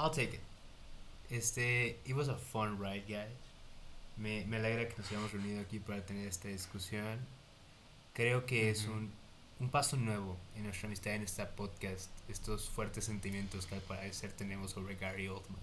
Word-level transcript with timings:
I'll 0.00 0.10
take 0.10 0.32
it. 0.32 0.40
Este, 1.30 1.98
it 2.06 2.16
was 2.16 2.28
a 2.28 2.34
fun 2.34 2.78
ride, 2.78 3.04
guys. 3.06 3.28
Me, 4.16 4.44
me 4.46 4.56
alegra 4.56 4.88
que 4.88 4.94
nos 4.96 5.10
hayamos 5.10 5.32
reunido 5.32 5.60
aquí 5.60 5.78
para 5.78 6.00
tener 6.00 6.26
esta 6.26 6.48
discusión. 6.48 7.18
Creo 8.14 8.46
que 8.46 8.70
es 8.70 8.86
un, 8.86 9.10
un 9.60 9.68
paso 9.68 9.96
nuevo 9.96 10.38
en 10.56 10.64
nuestra 10.64 10.86
amistad 10.86 11.14
en 11.14 11.22
este 11.22 11.44
podcast. 11.44 12.08
Estos 12.28 12.70
fuertes 12.70 13.04
sentimientos 13.04 13.66
que 13.66 13.74
al 13.74 13.82
parecer 13.82 14.32
tenemos 14.32 14.70
sobre 14.70 14.96
Gary 14.96 15.28
Oldman. 15.28 15.60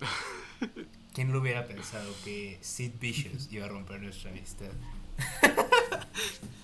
¿Quién 1.14 1.32
lo 1.32 1.40
hubiera 1.40 1.66
pensado 1.66 2.10
que 2.24 2.58
Sid 2.62 2.92
Vicious 2.98 3.52
iba 3.52 3.66
a 3.66 3.68
romper 3.68 4.00
nuestra 4.00 4.30
amistad? 4.30 4.72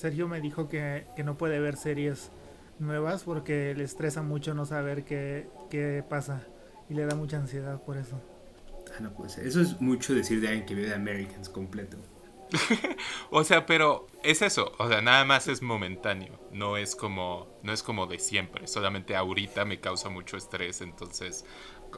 Sergio 0.00 0.28
me 0.28 0.40
dijo 0.40 0.66
que, 0.68 1.04
que 1.14 1.24
no 1.24 1.36
puede 1.36 1.60
ver 1.60 1.76
series 1.76 2.30
nuevas 2.78 3.22
porque 3.24 3.74
le 3.76 3.84
estresa 3.84 4.22
mucho 4.22 4.54
no 4.54 4.64
saber 4.64 5.04
qué, 5.04 5.46
qué 5.68 6.02
pasa 6.08 6.40
y 6.88 6.94
le 6.94 7.04
da 7.04 7.14
mucha 7.14 7.36
ansiedad 7.36 7.82
por 7.82 7.98
eso. 7.98 8.18
Ah, 8.96 9.00
no 9.00 9.12
puede 9.12 9.28
ser. 9.28 9.46
Eso 9.46 9.60
es 9.60 9.78
mucho 9.78 10.14
decir 10.14 10.40
de 10.40 10.48
alguien 10.48 10.64
que 10.64 10.74
ve 10.74 10.86
de 10.86 10.94
Americans 10.94 11.50
completo. 11.50 11.98
o 13.30 13.44
sea, 13.44 13.66
pero 13.66 14.06
es 14.24 14.40
eso, 14.40 14.72
o 14.78 14.88
sea, 14.88 15.02
nada 15.02 15.24
más 15.24 15.46
es 15.48 15.60
momentáneo, 15.62 16.40
no 16.50 16.78
es 16.78 16.96
como 16.96 17.46
no 17.62 17.72
es 17.72 17.84
como 17.84 18.06
de 18.06 18.18
siempre, 18.18 18.66
solamente 18.66 19.14
ahorita 19.14 19.64
me 19.64 19.78
causa 19.78 20.08
mucho 20.08 20.36
estrés, 20.36 20.80
entonces 20.80 21.44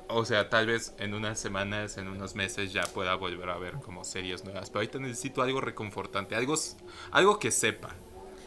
o 0.08 0.24
sea, 0.24 0.48
tal 0.48 0.66
vez 0.66 0.94
en 0.98 1.14
unas 1.14 1.38
semanas, 1.38 1.98
en 1.98 2.08
unos 2.08 2.34
meses 2.34 2.72
ya 2.72 2.82
pueda 2.82 3.14
volver 3.14 3.48
a 3.50 3.58
ver 3.58 3.74
como 3.74 4.04
series 4.04 4.44
nuevas, 4.44 4.70
pero 4.70 4.80
ahorita 4.80 4.98
necesito 4.98 5.42
algo 5.42 5.60
reconfortante, 5.60 6.34
algo 6.34 6.54
algo 7.10 7.38
que 7.38 7.50
sepa. 7.50 7.94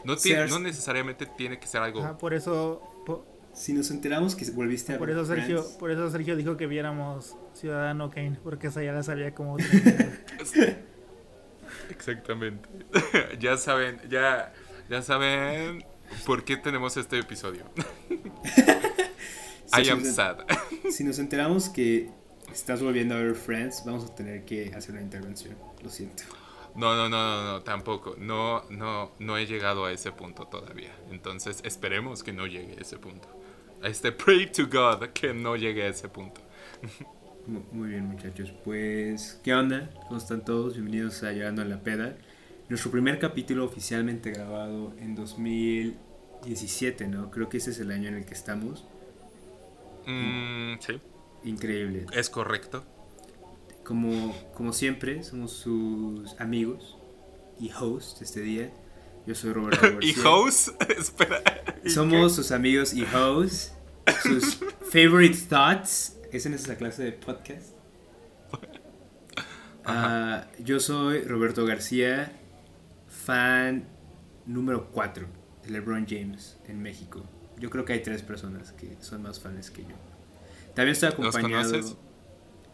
No, 0.04 0.16
tiene, 0.16 0.48
no 0.48 0.60
necesariamente 0.60 1.26
tiene 1.26 1.58
que 1.58 1.66
ser 1.66 1.82
algo 1.82 2.04
ah, 2.04 2.16
por 2.16 2.36
eso 2.36 2.80
si 3.54 3.74
nos 3.74 3.90
enteramos 3.90 4.36
que 4.36 4.52
volviste 4.52 4.94
a 4.94 5.00
por 5.00 5.10
eso 5.10 5.26
Sergio 5.26 5.66
por 5.80 5.90
eso 5.90 6.12
Sergio 6.12 6.36
dijo 6.36 6.58
que 6.58 6.68
viéramos 6.68 7.36
Ciudadano 7.56 8.12
Kane 8.12 8.38
porque 8.44 8.68
esa 8.68 8.84
ya 8.84 8.92
la 8.92 9.02
sabía 9.02 9.34
como 9.34 9.58
Exactamente. 11.90 12.68
ya 13.40 13.58
saben, 13.58 14.00
ya, 14.10 14.54
ya 14.90 15.02
saben 15.02 15.84
por 16.26 16.44
qué 16.44 16.58
tenemos 16.58 16.98
este 16.98 17.20
episodio. 17.20 17.64
I 19.74 19.90
am 19.90 20.04
sad. 20.04 20.42
Si 20.92 21.04
nos 21.04 21.20
enteramos 21.20 21.70
que 21.70 22.10
estás 22.52 22.82
volviendo 22.82 23.16
a 23.16 23.20
ver 23.20 23.36
Friends, 23.36 23.84
vamos 23.86 24.06
a 24.10 24.16
tener 24.16 24.46
que 24.46 24.74
hacer 24.74 24.92
una 24.92 25.02
intervención. 25.02 25.56
Lo 25.84 25.90
siento. 25.90 26.24
No, 26.76 26.96
no, 26.96 27.08
no, 27.08 27.44
no, 27.44 27.52
no, 27.54 27.62
tampoco. 27.62 28.16
No, 28.18 28.64
no, 28.70 29.12
no 29.20 29.38
he 29.38 29.46
llegado 29.46 29.86
a 29.86 29.92
ese 29.92 30.12
punto 30.12 30.46
todavía. 30.48 30.94
Entonces 31.10 31.62
esperemos 31.64 32.24
que 32.24 32.34
no 32.34 32.48
llegue 32.48 32.76
a 32.78 32.82
ese 32.82 32.98
punto. 32.98 33.28
Este 33.84 34.12
pray 34.12 34.52
to 34.52 34.68
God 34.68 35.10
que 35.10 35.34
no 35.34 35.56
llegue 35.56 35.84
a 35.84 35.88
ese 35.88 36.10
punto. 36.10 36.42
Muy 37.72 37.90
bien, 37.90 38.06
muchachos. 38.06 38.52
Pues, 38.64 39.40
¿qué 39.44 39.54
onda? 39.54 39.92
¿Cómo 40.08 40.18
están 40.18 40.44
todos? 40.44 40.74
Bienvenidos 40.74 41.24
a 41.24 41.32
Llegando 41.32 41.62
a 41.62 41.66
la 41.66 41.82
Peda. 41.82 42.18
Nuestro 42.68 42.90
primer 42.92 43.20
capítulo 43.20 43.64
oficialmente 43.64 44.32
grabado 44.32 44.94
en 45.00 45.14
2017, 45.14 47.08
¿no? 47.08 47.30
Creo 47.30 47.48
que 47.48 47.58
ese 47.58 47.70
es 47.70 47.80
el 47.80 47.92
año 47.92 48.10
en 48.10 48.16
el 48.16 48.26
que 48.26 48.34
estamos. 48.34 48.84
Mm, 50.06 50.80
sí. 50.80 51.00
Increíble. 51.44 52.06
Es 52.12 52.30
correcto. 52.30 52.84
Como, 53.84 54.36
como 54.54 54.74
siempre, 54.74 55.24
somos 55.24 55.52
sus 55.52 56.40
amigos 56.40 56.98
y 57.60 57.72
host 57.72 58.22
este 58.22 58.42
día. 58.42 58.74
Yo 59.28 59.36
soy 59.36 59.54
Roberto 59.54 59.82
García. 59.94 60.14
¿Y 60.16 60.26
host? 60.26 60.82
Espera. 60.98 61.42
Somos 61.88 62.36
sus 62.36 62.52
amigos 62.52 62.94
y 62.94 63.04
hosts. 63.04 63.74
Sus 64.24 64.60
favorite 64.92 65.38
thoughts 65.50 66.18
es 66.32 66.46
en 66.46 66.54
esa 66.54 66.76
clase 66.76 67.04
de 67.04 67.12
podcast. 67.12 67.74
Ah, 69.88 70.48
yo 70.58 70.80
soy 70.80 71.22
Roberto 71.22 71.64
García, 71.64 72.32
fan 73.08 73.88
número 74.48 74.90
4 74.92 75.28
de 75.64 75.70
LeBron 75.70 76.08
James 76.10 76.58
en 76.68 76.82
México. 76.82 77.24
Yo 77.60 77.70
creo 77.70 77.86
que 77.86 77.94
hay 77.94 78.02
tres 78.02 78.22
personas 78.22 78.72
que 78.74 78.98
son 79.00 79.22
más 79.22 79.40
fans 79.40 79.72
que 79.72 79.84
yo. 79.84 79.96
También 80.74 80.94
estoy 80.94 81.10
acompañado. 81.10 81.98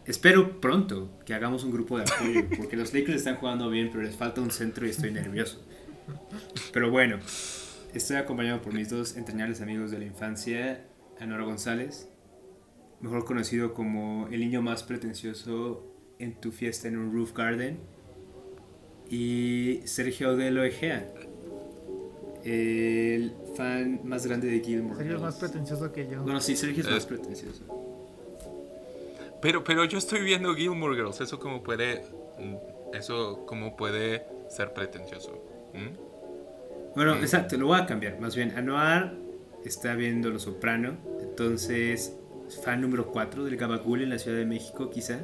Espero 0.04 0.60
pronto 0.60 1.20
que 1.24 1.32
hagamos 1.32 1.62
un 1.62 1.70
grupo 1.70 1.96
de 1.96 2.02
apoyo, 2.02 2.48
porque 2.56 2.76
los 2.76 2.92
Lakers 2.92 3.18
están 3.18 3.36
jugando 3.36 3.70
bien, 3.70 3.88
pero 3.92 4.02
les 4.02 4.16
falta 4.16 4.40
un 4.40 4.50
centro 4.50 4.84
y 4.86 4.90
estoy 4.90 5.12
nervioso. 5.12 5.64
Pero 6.72 6.90
bueno, 6.90 7.18
estoy 7.94 8.16
acompañado 8.16 8.60
por 8.62 8.74
mis 8.74 8.90
dos 8.90 9.16
entrañables 9.16 9.60
amigos 9.60 9.92
de 9.92 10.00
la 10.00 10.04
infancia, 10.06 10.84
Anora 11.20 11.44
González 11.44 12.08
mejor 13.02 13.24
conocido 13.24 13.74
como 13.74 14.28
el 14.28 14.40
niño 14.40 14.62
más 14.62 14.84
pretencioso 14.84 15.84
en 16.18 16.40
tu 16.40 16.52
fiesta 16.52 16.88
en 16.88 16.96
un 16.96 17.12
roof 17.12 17.34
garden, 17.34 17.80
y 19.10 19.80
Sergio 19.84 20.36
de 20.36 20.52
Loegea, 20.52 21.12
el 22.44 23.34
fan 23.56 24.00
más 24.04 24.26
grande 24.26 24.48
de 24.48 24.60
Gilmore. 24.60 24.96
Sergio 24.96 25.16
es 25.16 25.22
más 25.22 25.36
pretencioso 25.36 25.92
que 25.92 26.08
yo. 26.08 26.22
Bueno, 26.22 26.40
sí, 26.40 26.56
Sergio 26.56 26.82
es 26.82 26.90
más 26.90 27.06
pretencioso. 27.06 27.64
Pero, 29.40 29.64
pero 29.64 29.84
yo 29.84 29.98
estoy 29.98 30.22
viendo 30.22 30.54
Gilmore 30.54 30.94
Girls, 30.94 31.20
eso 31.20 31.38
como 31.38 31.62
puede, 31.62 32.04
eso 32.94 33.44
como 33.46 33.76
puede 33.76 34.24
ser 34.48 34.72
pretencioso. 34.72 35.32
¿Mm? 35.74 36.94
Bueno, 36.94 37.16
mm. 37.16 37.18
exacto, 37.18 37.56
lo 37.56 37.66
voy 37.66 37.80
a 37.80 37.86
cambiar. 37.86 38.20
Más 38.20 38.36
bien, 38.36 38.52
Anuar 38.56 39.14
está 39.64 39.94
viendo 39.94 40.30
Lo 40.30 40.38
Soprano, 40.38 40.96
entonces 41.20 42.14
fan 42.64 42.80
número 42.80 43.06
4 43.06 43.44
del 43.44 43.56
Gabagool 43.56 44.02
en 44.02 44.10
la 44.10 44.18
Ciudad 44.18 44.36
de 44.36 44.44
México, 44.44 44.90
quizá. 44.90 45.20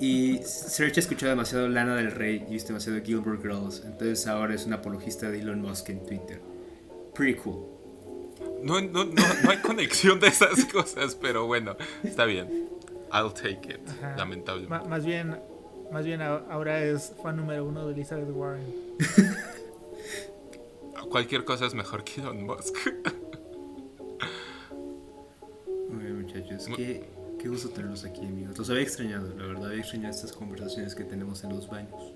Y 0.00 0.38
Sergio 0.44 0.96
ha 0.96 1.00
escuchado 1.00 1.30
demasiado 1.30 1.68
Lana 1.68 1.96
del 1.96 2.10
Rey 2.10 2.44
y 2.48 2.52
visto 2.52 2.68
demasiado 2.68 3.00
Gilbert 3.02 3.42
Girls. 3.42 3.82
Entonces 3.84 4.26
ahora 4.26 4.54
es 4.54 4.66
un 4.66 4.72
apologista 4.72 5.30
de 5.30 5.40
Elon 5.40 5.60
Musk 5.60 5.90
en 5.90 6.04
Twitter. 6.06 6.40
Pretty 7.14 7.38
cool. 7.40 7.64
No, 8.62 8.80
no, 8.80 9.04
no, 9.04 9.22
no 9.44 9.50
hay 9.50 9.58
conexión 9.58 10.18
de 10.20 10.28
esas 10.28 10.64
cosas, 10.66 11.14
pero 11.14 11.46
bueno, 11.46 11.76
está 12.02 12.24
bien. 12.24 12.68
I'll 13.12 13.32
take 13.32 13.68
it, 13.68 13.80
lamentablemente. 14.16 14.88
más 14.88 15.04
bien, 15.04 15.38
más 15.92 16.04
bien 16.04 16.20
ahora 16.22 16.82
es 16.82 17.12
fan 17.22 17.36
número 17.36 17.64
uno 17.64 17.86
de 17.86 17.94
Elizabeth 17.94 18.30
Warren. 18.30 18.64
Cualquier 21.10 21.44
cosa 21.44 21.66
es 21.66 21.74
mejor 21.74 22.02
que 22.02 22.20
Elon 22.20 22.44
Musk. 22.44 22.74
Qué, 26.76 27.04
qué, 27.38 27.48
gusto 27.48 27.68
tenerlos 27.70 28.04
aquí, 28.04 28.20
amigos. 28.26 28.58
Los 28.58 28.70
había 28.70 28.82
extrañado, 28.82 29.28
la 29.36 29.46
verdad, 29.46 29.66
había 29.66 29.80
extrañado 29.80 30.14
estas 30.14 30.32
conversaciones 30.32 30.94
que 30.94 31.04
tenemos 31.04 31.42
en 31.44 31.50
los 31.50 31.68
baños. 31.68 32.12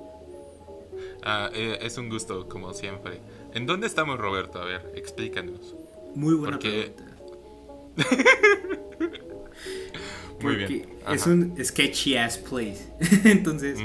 Ah, 1.22 1.50
eh, 1.52 1.78
es 1.82 1.96
un 1.98 2.08
gusto, 2.08 2.48
como 2.48 2.72
siempre. 2.72 3.20
¿En 3.54 3.66
dónde 3.66 3.86
estamos, 3.86 4.18
Roberto? 4.18 4.60
A 4.60 4.64
ver, 4.64 4.92
explícanos. 4.94 5.74
Muy 6.14 6.34
buena 6.34 6.58
pregunta. 6.58 7.04
Muy 10.40 10.56
bien. 10.56 10.86
Es 11.08 11.26
un 11.26 11.54
sketchy 11.62 12.16
ass 12.16 12.38
place. 12.38 12.78
Entonces, 13.24 13.78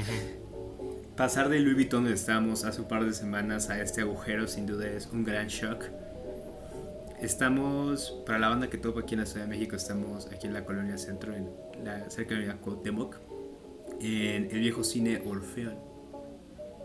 pasar 1.16 1.50
de 1.50 1.60
Louis 1.60 1.76
Vuitton 1.76 2.04
donde 2.04 2.16
estábamos 2.16 2.64
hace 2.64 2.82
un 2.82 2.88
par 2.88 3.06
de 3.06 3.14
semanas 3.14 3.70
a 3.70 3.82
este 3.82 4.02
agujero, 4.02 4.48
sin 4.48 4.66
duda 4.66 4.88
es 4.88 5.08
un 5.12 5.24
gran 5.24 5.48
shock. 5.48 5.84
Estamos, 7.22 8.12
para 8.26 8.40
la 8.40 8.50
banda 8.50 8.70
que 8.70 8.78
topa 8.78 9.02
aquí 9.02 9.14
en 9.14 9.22
la 9.22 9.26
Ciudad 9.26 9.46
de 9.46 9.50
México, 9.50 9.76
estamos 9.76 10.28
aquí 10.28 10.48
en 10.48 10.54
la 10.54 10.66
Colonia 10.66 10.98
Centro, 10.98 11.34
en 11.34 11.50
la 11.84 12.10
cerca 12.10 12.36
de 12.36 12.54
Cuauhtémoc. 12.58 13.18
en 14.02 14.50
el 14.52 14.60
viejo 14.60 14.84
cine 14.84 15.22
Orfeón. 15.26 15.78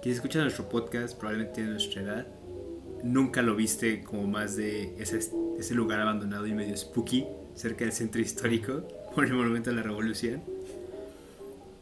Quien 0.00 0.15
escucha 0.15 0.41
nuestro 0.41 0.69
podcast 0.69 1.19
probablemente 1.19 1.56
tiene 1.56 1.71
nuestra 1.71 2.03
edad. 2.03 2.27
Nunca 3.03 3.43
lo 3.43 3.56
viste 3.56 4.05
como 4.05 4.29
más 4.29 4.56
de 4.56 4.94
ese, 4.99 5.19
ese 5.59 5.75
lugar 5.75 6.00
abandonado 6.00 6.47
y 6.47 6.55
medio 6.55 6.76
spooky 6.76 7.26
cerca 7.55 7.85
del 7.85 7.93
centro 7.93 8.21
histórico 8.21 8.87
por 9.15 9.25
el 9.25 9.33
Monumento 9.33 9.71
a 9.71 9.73
la 9.73 9.83
Revolución. 9.83 10.43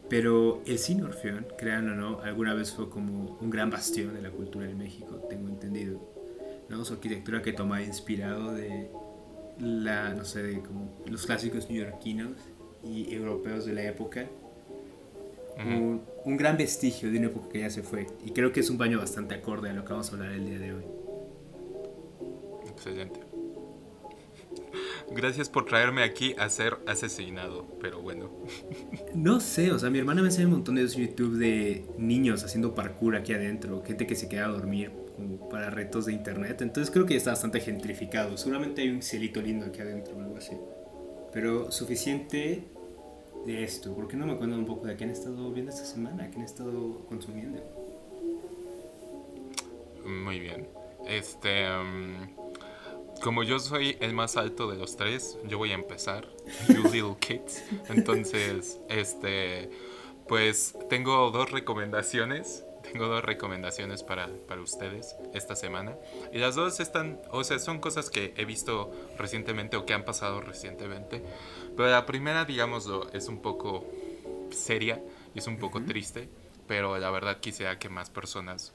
Pero 0.08 0.62
el 0.64 0.78
cine 0.78 1.04
Orfeón, 1.04 1.46
créanlo 1.58 1.92
o 1.92 1.96
no, 1.96 2.20
alguna 2.22 2.54
vez 2.54 2.72
fue 2.72 2.88
como 2.88 3.36
un 3.42 3.50
gran 3.50 3.68
bastión 3.68 4.14
de 4.14 4.22
la 4.22 4.30
cultura 4.30 4.66
de 4.66 4.74
México, 4.74 5.26
tengo 5.28 5.50
entendido. 5.50 6.17
¿No? 6.68 6.84
Su 6.84 6.94
arquitectura 6.94 7.42
que 7.42 7.52
toma 7.52 7.82
inspirado 7.82 8.52
de 8.52 8.90
la, 9.58 10.14
no 10.14 10.24
sé, 10.24 10.42
de 10.42 10.60
como 10.60 11.02
los 11.06 11.26
clásicos 11.26 11.68
neoyorquinos 11.68 12.32
y 12.82 13.12
europeos 13.12 13.66
de 13.66 13.72
la 13.72 13.84
época. 13.84 14.26
un, 15.58 16.02
un, 16.24 16.36
gran 16.36 16.56
vestigio 16.56 17.10
de 17.10 17.18
una 17.18 17.26
época 17.26 17.48
que 17.48 17.60
ya 17.60 17.70
se 17.70 17.82
fue. 17.82 18.06
Y 18.24 18.30
creo 18.30 18.52
que 18.52 18.60
es 18.60 18.70
un 18.70 18.78
baño 18.78 18.98
bastante 18.98 19.34
acorde 19.34 19.70
a 19.70 19.72
lo 19.72 19.84
que 19.84 19.92
vamos 19.92 20.10
a 20.10 20.12
hablar 20.14 20.32
el 20.32 20.46
día 20.46 20.58
de 20.58 20.72
hoy. 20.72 20.84
Excelente. 22.70 23.20
Gracias 25.10 25.48
por 25.48 25.64
traerme 25.64 26.02
aquí 26.02 26.34
a 26.38 26.48
ser 26.50 26.76
asesinado, 26.86 27.66
pero 27.80 28.00
bueno. 28.00 28.30
No 29.14 29.40
sé, 29.40 29.72
o 29.72 29.78
sea, 29.78 29.90
mi 29.90 29.98
hermana 29.98 30.20
me 30.20 30.28
enseña 30.28 30.46
un 30.46 30.52
montón 30.52 30.76
de 30.76 30.82
videos 30.82 30.96
YouTube 30.96 31.38
de 31.38 31.86
niños 31.96 32.44
haciendo 32.44 32.74
parkour 32.74 33.16
aquí 33.16 33.32
adentro, 33.32 33.82
gente 33.84 34.06
que 34.06 34.14
se 34.14 34.28
queda 34.28 34.44
a 34.44 34.48
dormir 34.48 34.92
como 35.18 35.48
para 35.48 35.68
retos 35.68 36.06
de 36.06 36.12
internet, 36.12 36.62
entonces 36.62 36.92
creo 36.92 37.04
que 37.04 37.14
ya 37.14 37.18
está 37.18 37.30
bastante 37.32 37.60
gentrificado. 37.60 38.36
Seguramente 38.36 38.82
hay 38.82 38.90
un 38.90 39.02
cielito 39.02 39.42
lindo 39.42 39.66
aquí 39.66 39.80
adentro 39.80 40.16
o 40.16 40.20
algo 40.20 40.36
así. 40.36 40.56
Pero 41.32 41.72
suficiente 41.72 42.64
de 43.44 43.64
esto, 43.64 43.94
¿por 43.94 44.06
qué 44.06 44.16
no 44.16 44.26
me 44.26 44.36
cuentan 44.36 44.60
un 44.60 44.66
poco 44.66 44.86
de 44.86 44.96
qué 44.96 45.04
han 45.04 45.10
estado 45.10 45.50
viendo 45.52 45.72
esta 45.72 45.84
semana? 45.84 46.30
¿Qué 46.30 46.36
han 46.36 46.44
estado 46.44 47.04
consumiendo? 47.08 47.60
Muy 50.06 50.38
bien. 50.38 50.68
Este... 51.06 51.66
Um, 51.68 52.48
como 53.20 53.42
yo 53.42 53.58
soy 53.58 53.96
el 54.00 54.14
más 54.14 54.36
alto 54.36 54.70
de 54.70 54.76
los 54.76 54.96
tres, 54.96 55.38
yo 55.48 55.58
voy 55.58 55.72
a 55.72 55.74
empezar. 55.74 56.28
You 56.68 56.84
little 56.84 57.16
kids. 57.18 57.64
Entonces, 57.88 58.78
este, 58.88 59.70
pues 60.28 60.76
tengo 60.88 61.30
dos 61.32 61.50
recomendaciones. 61.50 62.64
Tengo 62.92 63.06
dos 63.06 63.24
recomendaciones 63.24 64.02
para, 64.02 64.28
para, 64.46 64.60
ustedes 64.60 65.16
esta 65.34 65.56
semana. 65.56 65.96
Y 66.32 66.38
las 66.38 66.54
dos 66.54 66.80
están, 66.80 67.20
o 67.30 67.44
sea, 67.44 67.58
son 67.58 67.80
cosas 67.80 68.10
que 68.10 68.34
he 68.36 68.44
visto 68.44 68.92
recientemente 69.18 69.76
o 69.76 69.86
que 69.86 69.94
han 69.94 70.04
pasado 70.04 70.40
recientemente. 70.40 71.22
Pero 71.76 71.88
la 71.90 72.06
primera, 72.06 72.44
digámoslo, 72.44 73.10
es 73.12 73.28
un 73.28 73.40
poco 73.40 73.84
seria 74.50 75.02
y 75.34 75.38
es 75.38 75.46
un 75.46 75.58
poco 75.58 75.82
triste. 75.82 76.28
Pero 76.66 76.98
la 76.98 77.10
verdad 77.10 77.40
quisiera 77.40 77.78
que 77.78 77.88
más 77.88 78.10
personas 78.10 78.72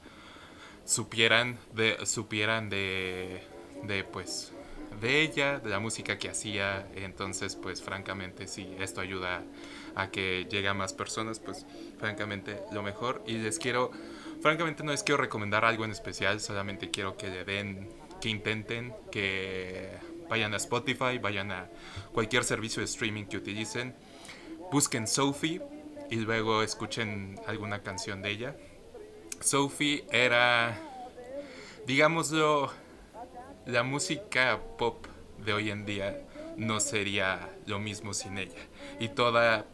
supieran 0.84 1.58
de, 1.72 2.04
supieran 2.06 2.68
de 2.68 3.42
de 3.86 4.04
pues 4.04 4.52
de 5.00 5.22
ella, 5.22 5.58
de 5.58 5.70
la 5.70 5.80
música 5.80 6.18
que 6.18 6.28
hacía, 6.28 6.86
entonces 6.94 7.56
pues 7.56 7.82
francamente 7.82 8.46
si 8.46 8.76
esto 8.78 9.00
ayuda 9.00 9.38
a 9.38 9.42
que 10.10 10.46
llegue 10.50 10.68
a 10.68 10.74
más 10.74 10.92
personas, 10.92 11.40
pues 11.40 11.66
francamente 11.98 12.60
lo 12.72 12.82
mejor 12.82 13.22
y 13.26 13.34
les 13.34 13.58
quiero, 13.58 13.90
francamente 14.40 14.82
no 14.82 14.92
les 14.92 15.02
quiero 15.02 15.20
recomendar 15.20 15.64
algo 15.64 15.84
en 15.84 15.90
especial, 15.90 16.40
solamente 16.40 16.90
quiero 16.90 17.16
que 17.16 17.28
le 17.28 17.44
den, 17.44 17.88
que 18.20 18.28
intenten, 18.28 18.94
que 19.10 19.90
vayan 20.28 20.54
a 20.54 20.56
Spotify, 20.56 21.18
vayan 21.20 21.52
a 21.52 21.70
cualquier 22.12 22.44
servicio 22.44 22.80
de 22.80 22.86
streaming 22.86 23.24
que 23.24 23.36
utilicen, 23.36 23.94
busquen 24.70 25.06
Sophie 25.06 25.60
y 26.10 26.16
luego 26.16 26.62
escuchen 26.62 27.40
alguna 27.46 27.82
canción 27.82 28.22
de 28.22 28.30
ella. 28.30 28.56
Sophie 29.40 30.04
era, 30.10 30.78
digámoslo, 31.86 32.72
la 33.66 33.82
música 33.82 34.60
pop 34.78 35.06
de 35.44 35.52
hoy 35.52 35.70
en 35.70 35.84
día 35.84 36.20
no 36.56 36.80
sería 36.80 37.50
lo 37.66 37.78
mismo 37.78 38.14
sin 38.14 38.38
ella. 38.38 38.68
Y 39.00 39.08
toda, 39.08 39.66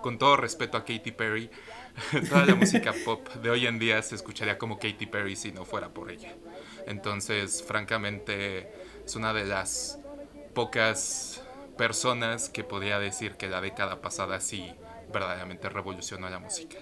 con 0.00 0.18
todo 0.18 0.36
respeto 0.36 0.76
a 0.76 0.84
Katy 0.84 1.12
Perry, 1.12 1.50
toda 2.28 2.46
la 2.46 2.54
música 2.54 2.94
pop 3.04 3.28
de 3.34 3.50
hoy 3.50 3.66
en 3.66 3.78
día 3.78 4.00
se 4.02 4.14
escucharía 4.14 4.58
como 4.58 4.78
Katy 4.78 5.06
Perry 5.06 5.36
si 5.36 5.52
no 5.52 5.64
fuera 5.64 5.88
por 5.90 6.10
ella. 6.10 6.34
Entonces, 6.86 7.62
francamente, 7.62 8.72
es 9.04 9.16
una 9.16 9.32
de 9.32 9.44
las 9.44 9.98
pocas 10.54 11.42
personas 11.76 12.48
que 12.48 12.64
podría 12.64 12.98
decir 12.98 13.36
que 13.36 13.48
la 13.48 13.60
década 13.60 14.00
pasada 14.00 14.40
sí 14.40 14.74
verdaderamente 15.12 15.68
revolucionó 15.68 16.28
la 16.28 16.38
música. 16.38 16.78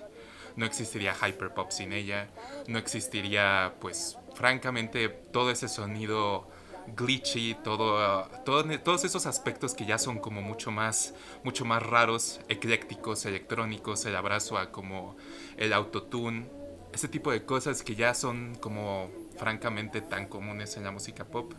No 0.57 0.67
existiría 0.67 1.15
hyperpop 1.15 1.71
sin 1.71 1.93
ella, 1.93 2.29
no 2.67 2.79
existiría 2.79 3.75
pues 3.81 4.19
francamente, 4.35 5.09
todo 5.09 5.51
ese 5.51 5.69
sonido 5.69 6.49
glitchy, 6.97 7.57
todo, 7.63 8.27
todos 8.45 9.05
esos 9.05 9.27
aspectos 9.27 9.75
que 9.75 9.87
ya 9.87 9.99
son 9.99 10.19
como 10.19 10.43
mucho 10.43 10.71
más, 10.71 11.15
mucho 11.45 11.65
más 11.65 11.83
raros, 11.83 12.41
eclécticos, 12.49 13.27
electrónicos, 13.27 14.05
el 14.07 14.17
abrazo 14.17 14.59
a 14.59 14.71
como 14.71 15.17
el 15.57 15.73
autotune, 15.73 16.47
ese 16.93 17.09
tipo 17.09 17.31
de 17.31 17.45
cosas 17.45 17.83
que 17.83 17.95
ya 17.95 18.15
son 18.15 18.57
como 18.61 19.11
francamente 19.37 20.01
tan 20.01 20.27
comunes 20.27 20.77
en 20.77 20.85
la 20.85 20.91
música 20.91 21.25
pop. 21.25 21.53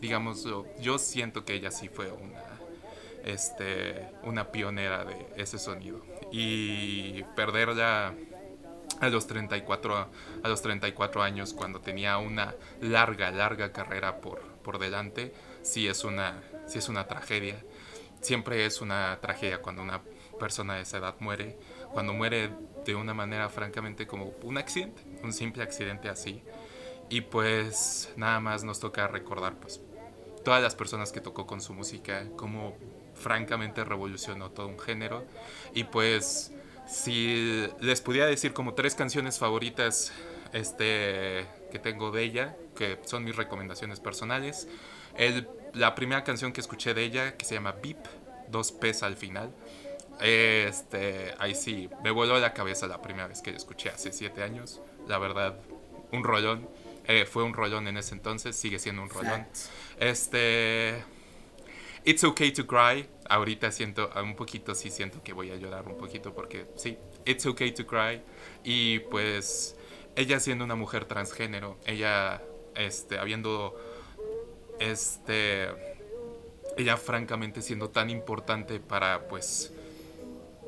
Digamos, 0.00 0.46
yo 0.80 0.98
siento 0.98 1.44
que 1.44 1.54
ella 1.54 1.70
sí 1.70 1.88
fue 1.88 2.10
una, 2.10 2.42
este, 3.24 4.08
una 4.24 4.50
pionera 4.50 5.04
de 5.04 5.26
ese 5.36 5.58
sonido. 5.58 6.04
Y 6.32 7.22
perderla 7.36 8.14
a 9.00 9.08
los 9.08 9.26
34, 9.26 10.08
a 10.42 10.48
los 10.48 10.62
34 10.62 11.22
años, 11.22 11.54
cuando 11.54 11.80
tenía 11.80 12.18
una 12.18 12.54
larga, 12.80 13.30
larga 13.30 13.72
carrera 13.72 14.20
por, 14.20 14.51
por 14.62 14.78
delante, 14.78 15.32
sí 15.62 15.88
es, 15.88 16.04
una, 16.04 16.42
sí 16.66 16.78
es 16.78 16.88
una 16.88 17.06
tragedia. 17.06 17.62
Siempre 18.20 18.64
es 18.66 18.80
una 18.80 19.18
tragedia 19.20 19.60
cuando 19.60 19.82
una 19.82 20.02
persona 20.38 20.76
de 20.76 20.82
esa 20.82 20.98
edad 20.98 21.16
muere, 21.20 21.58
cuando 21.92 22.12
muere 22.12 22.50
de 22.84 22.94
una 22.94 23.14
manera 23.14 23.48
francamente 23.48 24.06
como 24.06 24.32
un 24.42 24.58
accidente, 24.58 25.02
un 25.22 25.32
simple 25.32 25.62
accidente 25.62 26.08
así. 26.08 26.42
Y 27.08 27.22
pues 27.22 28.12
nada 28.16 28.40
más 28.40 28.64
nos 28.64 28.80
toca 28.80 29.06
recordar 29.08 29.56
pues 29.56 29.80
todas 30.44 30.62
las 30.62 30.74
personas 30.74 31.12
que 31.12 31.20
tocó 31.20 31.46
con 31.46 31.60
su 31.60 31.74
música, 31.74 32.26
cómo 32.36 32.76
francamente 33.14 33.84
revolucionó 33.84 34.50
todo 34.50 34.68
un 34.68 34.78
género 34.78 35.24
y 35.74 35.84
pues 35.84 36.52
si 36.86 37.68
les 37.80 38.00
pudiera 38.00 38.26
decir 38.26 38.52
como 38.52 38.74
tres 38.74 38.94
canciones 38.94 39.38
favoritas 39.38 40.12
este, 40.52 41.46
que 41.70 41.78
tengo 41.78 42.10
de 42.10 42.22
ella, 42.22 42.56
que 42.82 42.98
son 43.04 43.22
mis 43.22 43.36
recomendaciones 43.36 44.00
personales. 44.00 44.66
El, 45.16 45.48
la 45.72 45.94
primera 45.94 46.24
canción 46.24 46.52
que 46.52 46.60
escuché 46.60 46.94
de 46.94 47.04
ella, 47.04 47.36
que 47.36 47.44
se 47.44 47.54
llama 47.54 47.76
Beep, 47.80 47.98
dos 48.48 48.72
P's 48.72 49.04
al 49.04 49.16
final. 49.16 49.54
Este, 50.20 51.32
ahí 51.38 51.54
sí, 51.54 51.88
me 52.02 52.10
voló 52.10 52.40
la 52.40 52.52
cabeza 52.52 52.88
la 52.88 53.00
primera 53.00 53.28
vez 53.28 53.40
que 53.40 53.52
la 53.52 53.56
escuché 53.56 53.90
hace 53.90 54.12
siete 54.12 54.42
años. 54.42 54.80
La 55.06 55.18
verdad, 55.18 55.60
un 56.10 56.24
rolón. 56.24 56.68
Eh, 57.06 57.24
fue 57.24 57.44
un 57.44 57.54
rolón 57.54 57.86
en 57.86 57.96
ese 57.96 58.14
entonces, 58.14 58.56
sigue 58.56 58.80
siendo 58.80 59.02
un 59.02 59.10
rolón. 59.10 59.46
Este, 60.00 61.04
It's 62.04 62.24
Okay 62.24 62.50
to 62.50 62.66
Cry. 62.66 63.08
Ahorita 63.28 63.70
siento, 63.70 64.10
un 64.20 64.34
poquito 64.34 64.74
sí 64.74 64.90
siento 64.90 65.22
que 65.22 65.32
voy 65.32 65.52
a 65.52 65.56
llorar 65.56 65.86
un 65.86 65.96
poquito 65.96 66.34
porque 66.34 66.66
sí, 66.74 66.98
It's 67.24 67.46
Okay 67.46 67.70
to 67.72 67.86
Cry. 67.86 68.22
Y 68.64 68.98
pues 69.00 69.76
ella 70.16 70.40
siendo 70.40 70.64
una 70.64 70.74
mujer 70.74 71.04
transgénero, 71.04 71.78
ella 71.86 72.42
este, 72.76 73.18
habiendo, 73.18 73.76
este, 74.78 75.68
ella 76.76 76.96
francamente 76.96 77.62
siendo 77.62 77.90
tan 77.90 78.10
importante 78.10 78.80
para 78.80 79.28
pues, 79.28 79.72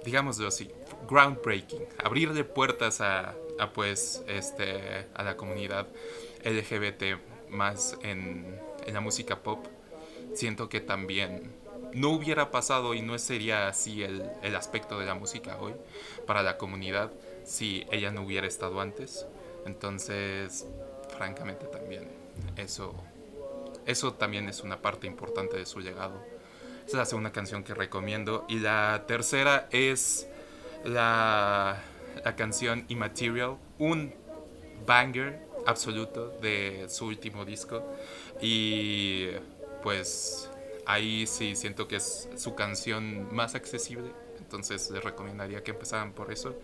digámoslo 0.05 0.49
así, 0.49 0.71
groundbreaking, 1.09 1.87
abrirle 2.03 2.45
puertas 2.45 3.01
a, 3.01 3.35
a 3.59 3.73
pues, 3.73 4.23
este, 4.29 5.07
a 5.15 5.23
la 5.23 5.37
comunidad 5.37 5.87
LGBT 6.45 7.51
más 7.51 7.97
en, 8.03 8.61
en 8.87 8.95
la 8.95 9.01
música 9.01 9.43
pop 9.43 9.67
siento 10.35 10.69
que 10.69 10.81
también 10.81 11.53
no 11.93 12.11
hubiera 12.11 12.51
pasado 12.51 12.95
y 12.95 13.03
no 13.03 13.19
sería 13.19 13.69
así 13.69 14.03
el, 14.03 14.29
el, 14.43 14.57
aspecto 14.57 14.99
de 14.99 15.07
la 15.07 15.15
música 15.15 15.59
hoy 15.61 15.75
para 16.27 16.43
la 16.43 16.59
comunidad 16.59 17.13
si 17.45 17.87
ella 17.93 18.11
no 18.11 18.23
hubiera 18.23 18.47
estado 18.47 18.81
antes. 18.81 19.27
Entonces, 19.65 20.67
francamente 21.17 21.67
también, 21.67 22.09
eso, 22.57 22.95
eso 23.87 24.15
también 24.15 24.49
es 24.49 24.61
una 24.61 24.81
parte 24.81 25.07
importante 25.07 25.57
de 25.57 25.67
su 25.67 25.81
legado. 25.81 26.21
Esa 26.79 26.89
es 26.89 26.95
la 26.95 27.07
segunda 27.07 27.33
canción 27.33 27.65
que 27.65 27.75
recomiendo. 27.75 28.45
Y 28.49 28.59
la 28.59 29.05
tercera 29.07 29.69
es 29.71 30.29
la, 30.85 31.83
la 32.25 32.37
canción 32.37 32.85
Immaterial, 32.89 33.57
un 33.79 34.15
banger 34.87 35.41
absoluto 35.67 36.29
de 36.43 36.87
su 36.89 37.07
último 37.07 37.45
disco. 37.45 37.83
Y 38.41 39.29
pues 39.83 40.51
ahí 40.87 41.27
sí 41.27 41.57
siento 41.57 41.89
que 41.89 41.97
es 41.97 42.29
su 42.37 42.55
canción 42.55 43.35
más 43.35 43.55
accesible 43.55 44.11
Entonces 44.39 44.91
les 44.91 45.03
recomendaría 45.03 45.63
que 45.63 45.71
empezaran 45.71 46.13
por 46.13 46.33
eso. 46.33 46.55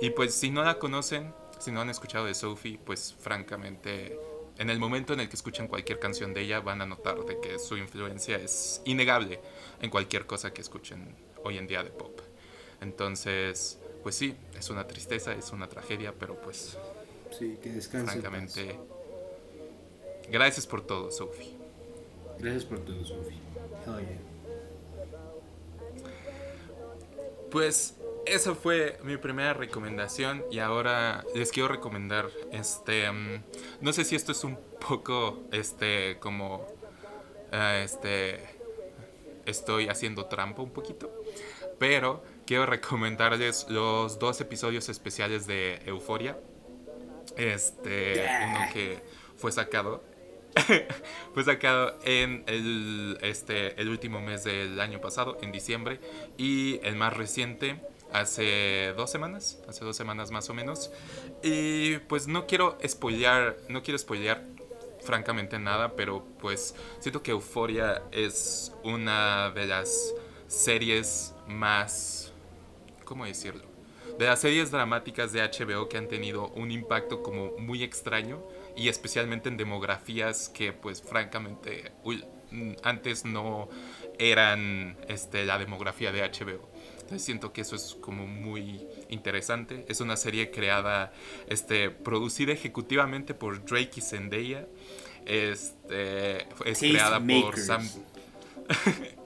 Y 0.00 0.10
pues 0.10 0.34
si 0.34 0.50
no 0.50 0.62
la 0.62 0.78
conocen, 0.78 1.32
si 1.62 1.70
no 1.70 1.80
han 1.80 1.90
escuchado 1.90 2.26
de 2.26 2.34
Sophie, 2.34 2.78
pues 2.84 3.14
francamente 3.18 4.18
en 4.58 4.68
el 4.68 4.78
momento 4.78 5.12
en 5.12 5.20
el 5.20 5.28
que 5.28 5.36
escuchan 5.36 5.66
cualquier 5.68 5.98
canción 5.98 6.34
de 6.34 6.42
ella 6.42 6.60
van 6.60 6.82
a 6.82 6.86
notar 6.86 7.24
de 7.24 7.40
que 7.40 7.58
su 7.58 7.76
influencia 7.76 8.36
es 8.36 8.82
innegable 8.84 9.40
en 9.80 9.90
cualquier 9.90 10.26
cosa 10.26 10.52
que 10.52 10.60
escuchen 10.60 11.14
hoy 11.44 11.58
en 11.58 11.66
día 11.66 11.82
de 11.82 11.90
pop. 11.90 12.20
Entonces, 12.80 13.78
pues 14.02 14.14
sí, 14.16 14.34
es 14.58 14.68
una 14.70 14.86
tristeza, 14.86 15.32
es 15.32 15.50
una 15.52 15.68
tragedia, 15.68 16.12
pero 16.18 16.40
pues 16.40 16.76
Sí, 17.38 17.58
que 17.62 17.70
descanse. 17.70 18.12
francamente 18.12 18.78
gracias 20.28 20.66
por 20.66 20.82
todo, 20.86 21.10
Sophie. 21.10 21.56
Gracias 22.38 22.64
por 22.64 22.80
todo, 22.80 23.04
Sophie. 23.04 23.40
Yeah. 23.86 24.18
Pues 27.50 27.94
esa 28.34 28.54
fue 28.54 28.98
mi 29.02 29.16
primera 29.16 29.52
recomendación 29.52 30.44
y 30.50 30.58
ahora 30.58 31.24
les 31.34 31.52
quiero 31.52 31.68
recomendar 31.68 32.30
este 32.50 33.10
mm, 33.10 33.42
no 33.80 33.92
sé 33.92 34.04
si 34.04 34.16
esto 34.16 34.32
es 34.32 34.42
un 34.44 34.58
poco 34.80 35.42
este 35.52 36.18
como 36.18 36.66
eh, 37.52 37.82
este 37.84 38.62
estoy 39.46 39.88
haciendo 39.88 40.26
trampa 40.26 40.62
un 40.62 40.70
poquito, 40.70 41.12
pero 41.78 42.22
quiero 42.46 42.66
recomendarles 42.66 43.66
los 43.68 44.18
dos 44.18 44.40
episodios 44.40 44.88
especiales 44.88 45.46
de 45.46 45.80
Euforia. 45.86 46.38
Este, 47.36 48.28
uno 48.46 48.58
que 48.72 48.98
fue 49.36 49.52
sacado 49.52 50.02
fue 51.34 51.44
sacado 51.44 51.98
en 52.04 52.44
el, 52.46 53.18
este, 53.22 53.80
el 53.80 53.88
último 53.88 54.20
mes 54.20 54.44
del 54.44 54.80
año 54.80 55.00
pasado, 55.00 55.38
en 55.40 55.50
diciembre, 55.50 55.98
y 56.36 56.78
el 56.82 56.96
más 56.96 57.16
reciente 57.16 57.80
hace 58.12 58.92
dos 58.96 59.10
semanas, 59.10 59.62
hace 59.68 59.84
dos 59.84 59.96
semanas 59.96 60.30
más 60.30 60.48
o 60.50 60.54
menos. 60.54 60.90
Y 61.42 61.98
pues 62.08 62.28
no 62.28 62.46
quiero 62.46 62.78
spoilear, 62.86 63.56
no 63.68 63.82
quiero 63.82 63.98
spoilear 63.98 64.44
francamente 65.02 65.58
nada, 65.58 65.94
pero 65.96 66.24
pues 66.40 66.74
siento 67.00 67.22
que 67.22 67.32
Euforia 67.32 68.02
es 68.12 68.72
una 68.84 69.50
de 69.50 69.66
las 69.66 70.14
series 70.46 71.34
más, 71.46 72.32
¿cómo 73.04 73.24
decirlo? 73.24 73.64
De 74.18 74.26
las 74.26 74.40
series 74.40 74.70
dramáticas 74.70 75.32
de 75.32 75.40
HBO 75.40 75.88
que 75.88 75.96
han 75.96 76.06
tenido 76.06 76.48
un 76.48 76.70
impacto 76.70 77.22
como 77.22 77.52
muy 77.58 77.82
extraño 77.82 78.42
y 78.76 78.88
especialmente 78.88 79.48
en 79.48 79.56
demografías 79.56 80.48
que 80.50 80.72
pues 80.72 81.02
francamente 81.02 81.92
mm, 82.50 82.72
antes 82.82 83.24
no 83.24 83.68
eran 84.18 84.98
este, 85.08 85.44
la 85.46 85.58
demografía 85.58 86.12
de 86.12 86.20
HBO. 86.22 86.71
Entonces 87.02 87.24
siento 87.24 87.52
que 87.52 87.60
eso 87.60 87.76
es 87.76 87.96
como 88.00 88.26
muy 88.26 88.86
interesante. 89.08 89.84
Es 89.88 90.00
una 90.00 90.16
serie 90.16 90.50
creada, 90.50 91.12
este, 91.48 91.90
producida 91.90 92.52
ejecutivamente 92.52 93.34
por 93.34 93.64
Drake 93.64 93.92
y 93.96 94.00
Zendaya. 94.00 94.66
Este, 95.26 96.46
es 96.64 96.78
creada 96.78 97.20
por 97.20 97.58
Sam... 97.58 97.88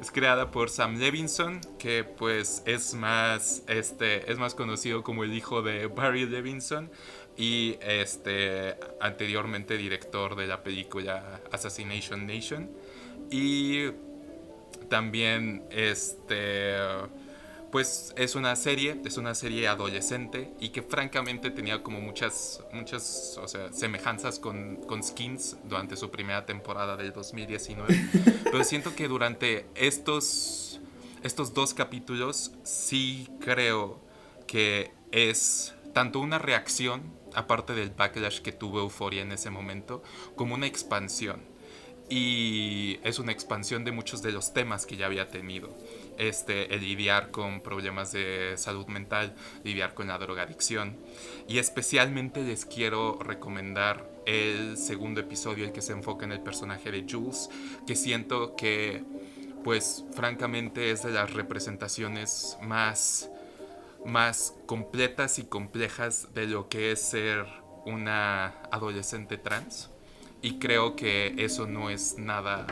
es 0.00 0.10
creada 0.10 0.50
por 0.50 0.70
Sam 0.70 0.98
Levinson, 0.98 1.60
que 1.78 2.04
pues 2.04 2.62
es 2.64 2.94
más, 2.94 3.62
este, 3.66 4.30
es 4.30 4.38
más 4.38 4.54
conocido 4.54 5.02
como 5.02 5.24
el 5.24 5.34
hijo 5.34 5.62
de 5.62 5.86
Barry 5.88 6.26
Levinson 6.26 6.90
y 7.36 7.76
este, 7.80 8.76
anteriormente 9.00 9.76
director 9.76 10.36
de 10.36 10.46
la 10.46 10.62
película 10.62 11.40
Assassination 11.50 12.26
Nation. 12.26 12.70
Y 13.30 13.90
también 14.90 15.64
este 15.70 16.74
pues 17.70 18.12
es 18.16 18.34
una 18.34 18.56
serie, 18.56 19.00
es 19.04 19.16
una 19.16 19.34
serie 19.34 19.68
adolescente 19.68 20.52
y 20.58 20.70
que 20.70 20.82
francamente 20.82 21.50
tenía 21.50 21.82
como 21.82 22.00
muchas, 22.00 22.64
muchas, 22.72 23.38
o 23.40 23.46
sea, 23.46 23.72
semejanzas 23.72 24.38
con, 24.38 24.76
con 24.88 25.02
Skins 25.04 25.56
durante 25.64 25.96
su 25.96 26.10
primera 26.10 26.46
temporada 26.46 26.96
del 26.96 27.12
2019. 27.12 28.08
Pero 28.44 28.64
siento 28.64 28.94
que 28.96 29.06
durante 29.06 29.66
estos, 29.76 30.80
estos 31.22 31.54
dos 31.54 31.72
capítulos 31.72 32.52
sí 32.64 33.28
creo 33.40 34.00
que 34.48 34.90
es 35.12 35.74
tanto 35.92 36.18
una 36.18 36.38
reacción, 36.38 37.02
aparte 37.34 37.74
del 37.74 37.90
backlash 37.90 38.40
que 38.40 38.50
tuvo 38.50 38.80
Euforia 38.80 39.22
en 39.22 39.30
ese 39.30 39.50
momento, 39.50 40.02
como 40.34 40.54
una 40.54 40.66
expansión. 40.66 41.49
Y 42.10 42.98
es 43.04 43.20
una 43.20 43.30
expansión 43.30 43.84
de 43.84 43.92
muchos 43.92 44.20
de 44.20 44.32
los 44.32 44.52
temas 44.52 44.84
que 44.84 44.96
ya 44.96 45.06
había 45.06 45.28
tenido 45.28 45.72
este, 46.18 46.74
el 46.74 46.80
lidiar 46.80 47.30
con 47.30 47.60
problemas 47.60 48.10
de 48.10 48.54
salud 48.56 48.86
mental, 48.88 49.32
lidiar 49.62 49.94
con 49.94 50.08
la 50.08 50.18
drogadicción. 50.18 50.96
Y 51.46 51.58
especialmente 51.58 52.42
les 52.42 52.66
quiero 52.66 53.16
recomendar 53.20 54.10
el 54.26 54.76
segundo 54.76 55.20
episodio, 55.20 55.64
el 55.64 55.72
que 55.72 55.82
se 55.82 55.92
enfoca 55.92 56.24
en 56.24 56.32
el 56.32 56.40
personaje 56.40 56.90
de 56.90 57.06
Jules, 57.08 57.48
que 57.86 57.94
siento 57.94 58.56
que, 58.56 59.04
pues, 59.62 60.04
francamente 60.12 60.90
es 60.90 61.04
de 61.04 61.12
las 61.12 61.32
representaciones 61.32 62.58
más, 62.60 63.30
más 64.04 64.54
completas 64.66 65.38
y 65.38 65.44
complejas 65.44 66.34
de 66.34 66.48
lo 66.48 66.68
que 66.68 66.90
es 66.90 67.00
ser 67.00 67.46
una 67.86 68.46
adolescente 68.72 69.38
trans. 69.38 69.90
Y 70.42 70.58
creo 70.58 70.96
que 70.96 71.34
eso 71.38 71.66
no 71.66 71.90
es 71.90 72.16
nada 72.18 72.66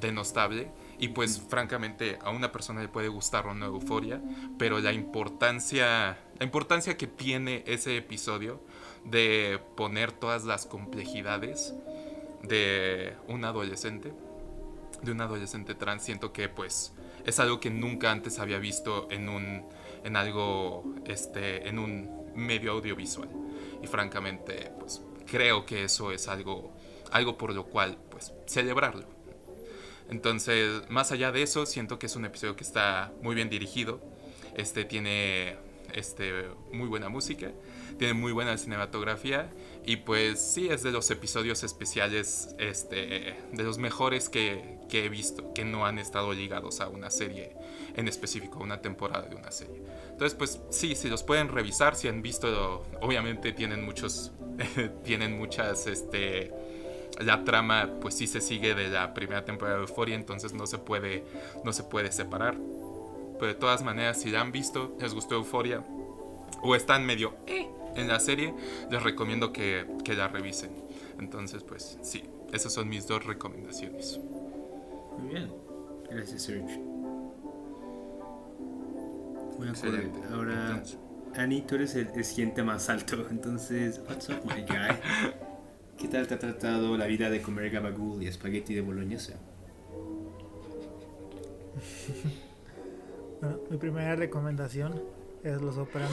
denostable 0.00 0.70
y 0.98 1.08
pues 1.08 1.40
francamente 1.48 2.18
a 2.22 2.30
una 2.30 2.52
persona 2.52 2.82
le 2.82 2.88
puede 2.88 3.08
gustar 3.08 3.46
una 3.46 3.66
euforia, 3.66 4.20
pero 4.58 4.78
la 4.80 4.92
importancia, 4.92 6.18
la 6.38 6.44
importancia 6.44 6.96
que 6.96 7.06
tiene 7.06 7.64
ese 7.66 7.96
episodio 7.96 8.60
de 9.04 9.58
poner 9.76 10.12
todas 10.12 10.44
las 10.44 10.66
complejidades 10.66 11.74
de 12.42 13.14
un 13.28 13.44
adolescente, 13.44 14.12
de 15.02 15.12
un 15.12 15.20
adolescente 15.20 15.74
trans, 15.74 16.02
siento 16.02 16.32
que 16.32 16.48
pues 16.48 16.92
es 17.24 17.38
algo 17.40 17.60
que 17.60 17.70
nunca 17.70 18.10
antes 18.10 18.38
había 18.38 18.58
visto 18.58 19.08
en 19.10 19.28
un, 19.28 19.64
en 20.04 20.16
algo, 20.16 20.84
este, 21.06 21.68
en 21.68 21.78
un 21.78 22.32
medio 22.34 22.72
audiovisual. 22.72 23.28
Y 23.82 23.86
francamente, 23.86 24.70
pues 24.78 25.02
creo 25.26 25.64
que 25.64 25.84
eso 25.84 26.12
es 26.12 26.28
algo, 26.28 26.72
algo 27.10 27.38
por 27.38 27.54
lo 27.54 27.66
cual, 27.66 27.98
pues, 28.10 28.32
celebrarlo. 28.46 29.06
Entonces, 30.10 30.82
más 30.88 31.12
allá 31.12 31.30
de 31.30 31.42
eso, 31.42 31.66
siento 31.66 31.98
que 31.98 32.06
es 32.06 32.16
un 32.16 32.24
episodio 32.24 32.56
que 32.56 32.64
está 32.64 33.12
muy 33.22 33.34
bien 33.34 33.48
dirigido. 33.48 34.00
Este 34.56 34.84
tiene 34.84 35.56
este, 35.94 36.48
muy 36.72 36.88
buena 36.88 37.08
música, 37.08 37.52
tiene 37.98 38.14
muy 38.14 38.32
buena 38.32 38.56
cinematografía 38.56 39.50
y 39.84 39.96
pues 39.96 40.40
sí 40.40 40.68
es 40.68 40.82
de 40.82 40.90
los 40.90 41.10
episodios 41.10 41.62
especiales, 41.62 42.54
este, 42.58 43.36
de 43.52 43.62
los 43.62 43.78
mejores 43.78 44.28
que, 44.28 44.78
que 44.88 45.04
he 45.04 45.08
visto, 45.08 45.52
que 45.54 45.64
no 45.64 45.86
han 45.86 45.98
estado 45.98 46.32
ligados 46.32 46.80
a 46.80 46.88
una 46.88 47.10
serie 47.10 47.52
en 47.94 48.08
específico, 48.08 48.58
a 48.58 48.62
una 48.62 48.82
temporada 48.82 49.28
de 49.28 49.36
una 49.36 49.50
serie. 49.50 49.82
Entonces, 50.10 50.34
pues 50.34 50.60
sí, 50.70 50.94
si 50.94 51.08
los 51.08 51.22
pueden 51.22 51.48
revisar, 51.48 51.96
si 51.96 52.08
han 52.08 52.22
visto, 52.22 52.84
obviamente 53.00 53.52
tienen 53.52 53.84
muchos, 53.84 54.32
tienen 55.04 55.38
muchas, 55.38 55.86
este, 55.86 56.52
la 57.20 57.44
trama 57.44 57.88
pues 58.00 58.14
sí 58.14 58.26
se 58.26 58.40
sigue 58.40 58.74
de 58.74 58.88
la 58.88 59.14
primera 59.14 59.44
temporada 59.44 59.76
de 59.78 59.82
Euphoria, 59.84 60.14
entonces 60.14 60.52
no 60.52 60.66
se 60.66 60.78
puede, 60.78 61.24
no 61.64 61.72
se 61.72 61.82
puede 61.84 62.12
separar. 62.12 62.56
Pero 63.38 63.46
de 63.46 63.54
todas 63.54 63.82
maneras, 63.82 64.20
si 64.20 64.30
la 64.30 64.40
han 64.40 64.52
visto, 64.52 64.96
les 65.00 65.14
gustó 65.14 65.34
Euphoria 65.36 65.82
o 66.62 66.74
están 66.74 67.06
medio 67.06 67.34
eh, 67.46 67.68
en 67.96 68.08
la 68.08 68.20
serie, 68.20 68.54
les 68.90 69.02
recomiendo 69.02 69.52
que, 69.52 69.86
que 70.04 70.14
la 70.14 70.28
revisen. 70.28 70.70
Entonces, 71.18 71.62
pues 71.62 71.98
sí, 72.02 72.22
esas 72.52 72.72
son 72.72 72.88
mis 72.88 73.06
dos 73.06 73.24
recomendaciones. 73.24 74.20
Muy 75.18 75.28
bien. 75.34 75.52
Gracias, 76.10 76.42
Serge. 76.42 76.78
Muy 79.58 79.68
Excelente. 79.68 80.18
Ahora, 80.32 80.68
Entonces- 80.70 80.98
Annie, 81.36 81.62
tú 81.62 81.76
eres 81.76 81.94
el, 81.94 82.08
el 82.14 82.24
siguiente 82.24 82.62
más 82.62 82.88
alto. 82.88 83.26
Entonces, 83.30 84.00
what's 84.08 84.28
up, 84.28 84.44
my 84.44 84.62
guy? 84.62 84.96
¿Qué 86.00 86.08
tal 86.08 86.26
te 86.26 86.34
ha 86.34 86.38
tratado 86.38 86.96
la 86.96 87.06
vida 87.06 87.28
de 87.28 87.42
comer 87.42 87.70
gabagool 87.70 88.22
y 88.22 88.26
espagueti 88.26 88.74
de 88.74 88.80
boloñesa? 88.80 89.34
Bueno, 93.40 93.58
mi 93.68 93.76
primera 93.76 94.16
recomendación 94.16 95.02
es 95.44 95.60
Los 95.60 95.74
Sopranos. 95.74 96.10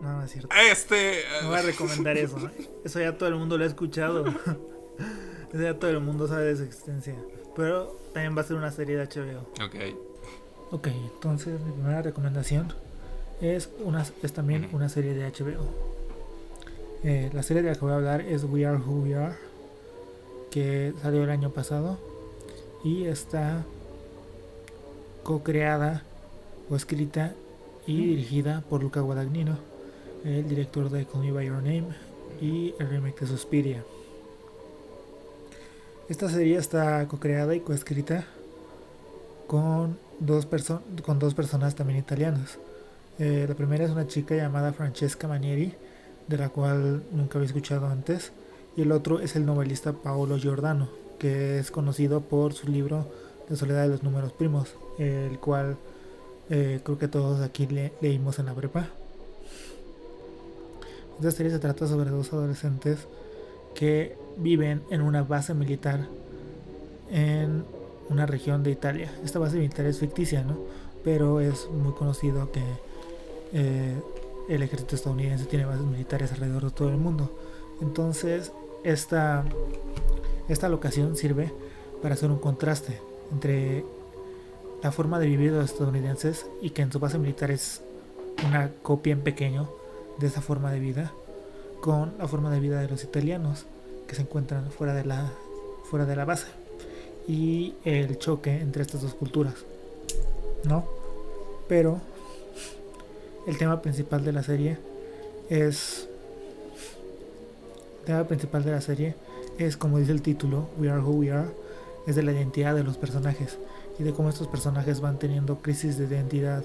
No, 0.00 0.16
no 0.16 0.24
es 0.24 0.30
cierto. 0.30 0.48
Este. 0.70 1.22
No 1.42 1.48
voy 1.48 1.58
a 1.58 1.62
recomendar 1.62 2.16
eso. 2.16 2.38
¿no? 2.38 2.50
Eso 2.84 3.00
ya 3.00 3.16
todo 3.18 3.28
el 3.28 3.34
mundo 3.34 3.58
lo 3.58 3.64
ha 3.64 3.66
escuchado. 3.66 4.24
Eso 5.52 5.62
ya 5.62 5.78
todo 5.78 5.90
el 5.90 6.00
mundo 6.00 6.28
sabe 6.28 6.44
de 6.44 6.56
su 6.56 6.62
existencia. 6.62 7.16
Pero 7.56 7.98
también 8.14 8.36
va 8.36 8.42
a 8.42 8.44
ser 8.44 8.56
una 8.56 8.70
serie 8.70 8.96
de 8.96 9.04
HBO. 9.04 9.40
Ok. 9.64 9.74
Ok, 10.70 10.86
entonces 10.86 11.60
mi 11.60 11.72
primera 11.72 12.02
recomendación 12.02 12.72
es, 13.40 13.68
una, 13.80 14.06
es 14.22 14.32
también 14.32 14.68
una 14.72 14.88
serie 14.88 15.14
de 15.14 15.26
HBO. 15.26 15.99
Eh, 17.02 17.30
la 17.32 17.42
serie 17.42 17.62
de 17.62 17.70
la 17.70 17.74
que 17.74 17.80
voy 17.80 17.92
a 17.92 17.96
hablar 17.96 18.20
es 18.20 18.44
We 18.44 18.66
Are 18.66 18.76
Who 18.76 19.04
We 19.04 19.14
Are, 19.14 19.34
que 20.50 20.92
salió 21.00 21.24
el 21.24 21.30
año 21.30 21.48
pasado 21.50 21.98
y 22.84 23.04
está 23.04 23.64
co-creada 25.22 26.02
o 26.68 26.76
escrita 26.76 27.32
y 27.86 28.04
dirigida 28.04 28.62
por 28.68 28.82
Luca 28.82 29.00
Guadagnino, 29.00 29.56
el 30.24 30.46
director 30.46 30.90
de 30.90 31.06
Call 31.06 31.22
Me 31.22 31.32
By 31.32 31.46
Your 31.46 31.62
Name 31.62 31.86
y 32.38 32.74
el 32.78 32.90
remake 32.90 33.20
de 33.20 33.26
Suspiria. 33.26 33.82
Esta 36.10 36.28
serie 36.28 36.58
está 36.58 37.08
co-creada 37.08 37.54
y 37.54 37.60
coescrita 37.60 38.26
con 39.46 39.96
dos, 40.18 40.46
con 41.02 41.18
dos 41.18 41.32
personas 41.32 41.74
también 41.74 41.98
italianas. 41.98 42.58
Eh, 43.18 43.46
la 43.48 43.54
primera 43.54 43.84
es 43.84 43.90
una 43.90 44.06
chica 44.06 44.34
llamada 44.34 44.74
Francesca 44.74 45.26
Manieri, 45.26 45.74
de 46.30 46.38
la 46.38 46.48
cual 46.48 47.02
nunca 47.10 47.38
había 47.38 47.48
escuchado 47.48 47.88
antes, 47.88 48.30
y 48.76 48.82
el 48.82 48.92
otro 48.92 49.18
es 49.18 49.34
el 49.34 49.44
novelista 49.44 49.92
Paolo 49.92 50.38
Giordano, 50.38 50.88
que 51.18 51.58
es 51.58 51.70
conocido 51.72 52.20
por 52.20 52.52
su 52.54 52.68
libro 52.68 53.06
La 53.48 53.56
soledad 53.56 53.82
de 53.82 53.88
los 53.88 54.04
números 54.04 54.32
primos, 54.32 54.74
el 54.98 55.38
cual 55.40 55.76
eh, 56.48 56.80
creo 56.84 56.98
que 56.98 57.08
todos 57.08 57.40
aquí 57.40 57.66
leímos 58.00 58.38
en 58.38 58.46
la 58.46 58.54
prepa. 58.54 58.88
Esta 61.18 61.32
serie 61.32 61.50
se 61.50 61.58
trata 61.58 61.86
sobre 61.88 62.10
dos 62.10 62.32
adolescentes 62.32 63.08
que 63.74 64.16
viven 64.36 64.82
en 64.90 65.02
una 65.02 65.24
base 65.24 65.52
militar 65.52 66.06
en 67.10 67.64
una 68.08 68.24
región 68.24 68.62
de 68.62 68.70
Italia. 68.70 69.12
Esta 69.24 69.40
base 69.40 69.56
militar 69.56 69.84
es 69.84 69.98
ficticia, 69.98 70.44
¿no? 70.44 70.56
Pero 71.02 71.40
es 71.40 71.68
muy 71.70 71.92
conocido 71.92 72.50
que 72.52 72.62
eh, 73.52 73.96
el 74.50 74.62
ejército 74.62 74.96
estadounidense 74.96 75.44
tiene 75.44 75.64
bases 75.64 75.86
militares 75.86 76.32
alrededor 76.32 76.64
de 76.64 76.70
todo 76.72 76.88
el 76.88 76.96
mundo. 76.96 77.30
Entonces, 77.80 78.52
esta, 78.82 79.44
esta 80.48 80.68
locación 80.68 81.16
sirve 81.16 81.52
para 82.02 82.14
hacer 82.14 82.30
un 82.30 82.38
contraste 82.38 83.00
entre 83.32 83.84
la 84.82 84.90
forma 84.90 85.20
de 85.20 85.26
vivir 85.26 85.52
de 85.52 85.60
los 85.60 85.70
estadounidenses 85.70 86.46
y 86.60 86.70
que 86.70 86.82
en 86.82 86.90
su 86.90 86.98
base 86.98 87.18
militar 87.18 87.50
es 87.50 87.82
una 88.46 88.72
copia 88.82 89.12
en 89.12 89.20
pequeño 89.20 89.70
de 90.18 90.26
esa 90.26 90.40
forma 90.40 90.72
de 90.72 90.80
vida 90.80 91.12
con 91.80 92.14
la 92.18 92.26
forma 92.26 92.50
de 92.50 92.60
vida 92.60 92.80
de 92.80 92.88
los 92.88 93.04
italianos 93.04 93.66
que 94.06 94.14
se 94.14 94.22
encuentran 94.22 94.70
fuera 94.70 94.94
de 94.94 95.04
la 95.04 95.30
fuera 95.84 96.06
de 96.06 96.16
la 96.16 96.24
base 96.24 96.46
y 97.28 97.74
el 97.84 98.18
choque 98.18 98.60
entre 98.60 98.82
estas 98.82 99.02
dos 99.02 99.14
culturas 99.14 99.54
no 100.64 100.84
pero 101.68 102.00
el 103.46 103.58
tema 103.58 103.80
principal 103.82 104.24
de 104.24 104.32
la 104.32 104.42
serie 104.42 104.78
es 105.48 106.08
el 108.00 108.04
tema 108.06 108.24
principal 108.24 108.64
de 108.64 108.70
la 108.70 108.80
serie 108.80 109.14
es 109.58 109.76
como 109.76 109.98
dice 109.98 110.12
el 110.12 110.22
título 110.22 110.68
We 110.78 110.90
Are 110.90 111.00
Who 111.00 111.12
We 111.12 111.32
Are 111.32 111.48
es 112.06 112.16
de 112.16 112.22
la 112.22 112.32
identidad 112.32 112.74
de 112.74 112.84
los 112.84 112.96
personajes 112.96 113.58
y 113.98 114.02
de 114.02 114.12
cómo 114.12 114.30
estos 114.30 114.48
personajes 114.48 115.00
van 115.00 115.18
teniendo 115.18 115.58
crisis 115.58 115.98
de 115.98 116.06
identidad 116.06 116.64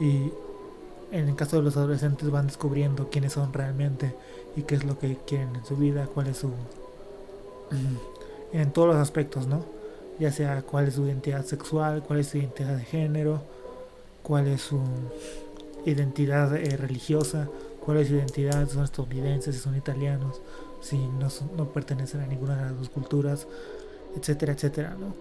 y 0.00 0.30
en 1.10 1.28
el 1.28 1.36
caso 1.36 1.56
de 1.56 1.62
los 1.62 1.76
adolescentes 1.76 2.30
van 2.30 2.46
descubriendo 2.46 3.08
quiénes 3.10 3.32
son 3.32 3.52
realmente 3.52 4.14
y 4.56 4.62
qué 4.62 4.74
es 4.74 4.84
lo 4.84 4.98
que 4.98 5.16
quieren 5.26 5.56
en 5.56 5.64
su 5.64 5.76
vida, 5.76 6.06
cuál 6.12 6.28
es 6.28 6.38
su... 6.38 6.50
en 8.52 8.72
todos 8.72 8.88
los 8.88 8.96
aspectos, 8.96 9.46
¿no? 9.46 9.64
Ya 10.18 10.32
sea 10.32 10.62
cuál 10.62 10.88
es 10.88 10.94
su 10.94 11.06
identidad 11.06 11.44
sexual, 11.44 12.02
cuál 12.02 12.20
es 12.20 12.28
su 12.28 12.38
identidad 12.38 12.76
de 12.76 12.84
género, 12.84 13.42
cuál 14.22 14.48
es 14.48 14.60
su 14.60 14.80
identidad 15.84 16.56
eh, 16.56 16.76
religiosa, 16.76 17.48
cuál 17.84 17.98
es 17.98 18.08
su 18.08 18.14
identidad, 18.14 18.68
son 18.68 18.84
estadounidenses, 18.84 19.54
si 19.56 19.60
son 19.60 19.76
italianos, 19.76 20.40
si 20.80 20.96
no, 20.96 21.28
no 21.56 21.68
pertenecen 21.70 22.20
a 22.20 22.26
ninguna 22.26 22.56
de 22.56 22.62
las 22.62 22.78
dos 22.78 22.88
culturas, 22.88 23.46
etcétera, 24.16 24.52
etcétera, 24.52 24.96
¿no? 24.98 25.14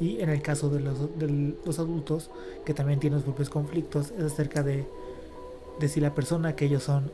Y 0.00 0.20
en 0.20 0.30
el 0.30 0.40
caso 0.40 0.70
de 0.70 0.80
los, 0.80 1.18
de 1.18 1.54
los 1.64 1.78
adultos, 1.78 2.30
que 2.64 2.72
también 2.72 3.00
tienen 3.00 3.18
sus 3.18 3.26
propios 3.26 3.50
conflictos, 3.50 4.12
es 4.12 4.24
acerca 4.24 4.62
de, 4.62 4.86
de 5.78 5.88
si 5.88 6.00
la 6.00 6.14
persona 6.14 6.56
que 6.56 6.64
ellos 6.64 6.84
son, 6.84 7.10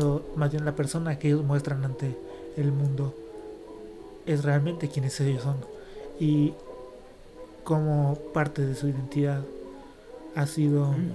o 0.00 0.22
más 0.36 0.52
bien 0.52 0.64
la 0.64 0.76
persona 0.76 1.18
que 1.18 1.28
ellos 1.28 1.44
muestran 1.44 1.84
ante 1.84 2.16
el 2.56 2.70
mundo, 2.70 3.14
es 4.26 4.44
realmente 4.44 4.88
quienes 4.88 5.20
ellos 5.20 5.42
son. 5.42 5.56
Y 6.20 6.54
como 7.64 8.16
parte 8.32 8.64
de 8.64 8.74
su 8.74 8.88
identidad 8.88 9.42
ha 10.34 10.46
sido, 10.46 10.92
mm. 10.92 11.12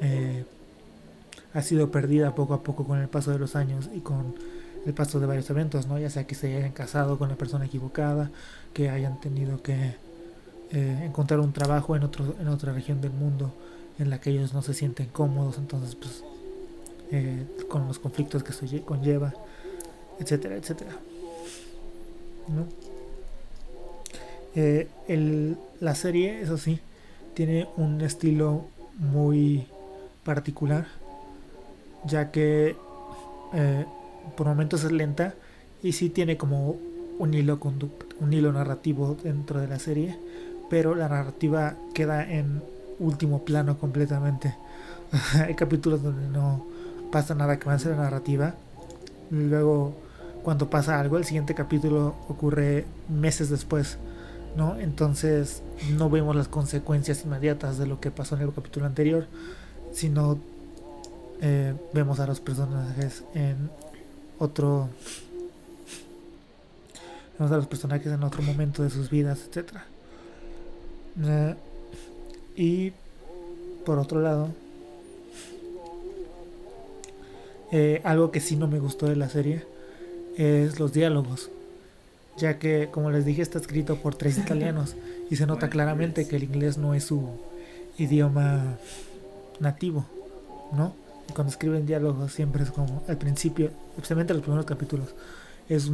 Eh, 0.00 0.44
ha 1.54 1.62
sido 1.62 1.90
perdida 1.90 2.34
poco 2.34 2.54
a 2.54 2.62
poco 2.62 2.84
con 2.84 3.00
el 3.00 3.08
paso 3.08 3.30
de 3.30 3.38
los 3.38 3.56
años 3.56 3.88
y 3.94 4.00
con 4.00 4.34
el 4.86 4.94
paso 4.94 5.18
de 5.20 5.26
varios 5.26 5.48
eventos, 5.50 5.86
¿no? 5.86 5.98
Ya 5.98 6.10
sea 6.10 6.26
que 6.26 6.34
se 6.34 6.56
hayan 6.56 6.72
casado 6.72 7.18
con 7.18 7.28
la 7.28 7.36
persona 7.36 7.66
equivocada, 7.66 8.30
que 8.72 8.90
hayan 8.90 9.20
tenido 9.20 9.62
que 9.62 9.96
eh, 10.70 11.02
encontrar 11.04 11.40
un 11.40 11.52
trabajo 11.52 11.96
en 11.96 12.04
otro 12.04 12.34
en 12.40 12.48
otra 12.48 12.72
región 12.72 13.00
del 13.00 13.12
mundo 13.12 13.52
en 13.98 14.10
la 14.10 14.20
que 14.20 14.30
ellos 14.30 14.54
no 14.54 14.62
se 14.62 14.74
sienten 14.74 15.06
cómodos, 15.06 15.58
entonces 15.58 15.94
pues 15.94 16.22
eh, 17.10 17.44
con 17.68 17.88
los 17.88 17.98
conflictos 17.98 18.42
que 18.42 18.52
eso 18.52 18.66
conlleva, 18.84 19.34
etcétera, 20.20 20.56
etcétera. 20.56 20.92
¿No? 22.48 22.66
El, 24.54 25.56
la 25.80 25.94
serie, 25.94 26.40
eso 26.40 26.58
sí, 26.58 26.80
tiene 27.34 27.68
un 27.76 28.00
estilo 28.00 28.64
muy 28.98 29.66
particular, 30.28 30.86
ya 32.04 32.30
que 32.30 32.76
por 34.36 34.46
momentos 34.46 34.84
es 34.84 34.92
lenta 34.92 35.34
y 35.82 35.92
sí 35.92 36.10
tiene 36.10 36.36
como 36.36 36.76
un 37.18 37.32
hilo 37.32 37.58
un 38.20 38.32
hilo 38.34 38.52
narrativo 38.52 39.16
dentro 39.22 39.58
de 39.58 39.68
la 39.68 39.78
serie, 39.78 40.18
pero 40.68 40.94
la 40.94 41.08
narrativa 41.08 41.76
queda 41.94 42.30
en 42.30 42.62
último 42.98 43.42
plano 43.46 43.78
completamente. 43.78 44.54
Hay 45.46 45.54
capítulos 45.54 46.02
donde 46.02 46.28
no 46.28 46.66
pasa 47.10 47.34
nada 47.34 47.58
que 47.58 47.64
va 47.64 47.72
avance 47.72 47.88
la 47.88 47.96
narrativa. 47.96 48.54
Luego, 49.30 49.94
cuando 50.42 50.68
pasa 50.68 51.00
algo, 51.00 51.16
el 51.16 51.24
siguiente 51.24 51.54
capítulo 51.54 52.16
ocurre 52.28 52.84
meses 53.08 53.48
después, 53.48 53.96
¿no? 54.58 54.78
Entonces, 54.78 55.62
no 55.96 56.10
vemos 56.10 56.36
las 56.36 56.48
consecuencias 56.48 57.24
inmediatas 57.24 57.78
de 57.78 57.86
lo 57.86 57.98
que 57.98 58.10
pasó 58.10 58.36
en 58.36 58.42
el 58.42 58.52
capítulo 58.52 58.84
anterior, 58.84 59.26
sino 59.92 60.38
eh, 61.40 61.74
vemos 61.92 62.20
a 62.20 62.26
los 62.26 62.40
personajes 62.40 63.22
en 63.34 63.70
otro 64.38 64.88
vemos 67.38 67.52
a 67.52 67.56
los 67.56 67.66
personajes 67.66 68.12
en 68.12 68.22
otro 68.22 68.42
momento 68.42 68.82
de 68.82 68.90
sus 68.90 69.10
vidas 69.10 69.40
etcétera. 69.48 69.86
Eh, 71.24 71.54
y 72.56 72.92
por 73.84 73.98
otro 73.98 74.20
lado 74.20 74.48
eh, 77.70 78.00
algo 78.04 78.30
que 78.30 78.40
sí 78.40 78.56
no 78.56 78.66
me 78.66 78.78
gustó 78.78 79.06
de 79.06 79.16
la 79.16 79.28
serie 79.28 79.64
es 80.36 80.78
los 80.78 80.92
diálogos 80.92 81.50
ya 82.36 82.58
que 82.58 82.88
como 82.90 83.10
les 83.10 83.24
dije 83.24 83.42
está 83.42 83.58
escrito 83.58 83.96
por 83.96 84.14
tres 84.14 84.38
italianos 84.44 84.96
y 85.30 85.36
se 85.36 85.46
nota 85.46 85.68
claramente 85.68 86.26
que 86.26 86.36
el 86.36 86.44
inglés 86.44 86.78
no 86.78 86.94
es 86.94 87.04
su 87.04 87.28
idioma 87.98 88.78
nativo 89.60 90.04
no 90.72 91.08
cuando 91.34 91.50
escriben 91.50 91.86
diálogos 91.86 92.32
siempre 92.32 92.62
es 92.62 92.70
como 92.70 93.02
al 93.08 93.18
principio, 93.18 93.70
especialmente 93.96 94.34
los 94.34 94.42
primeros 94.42 94.66
capítulos, 94.66 95.14
es 95.68 95.90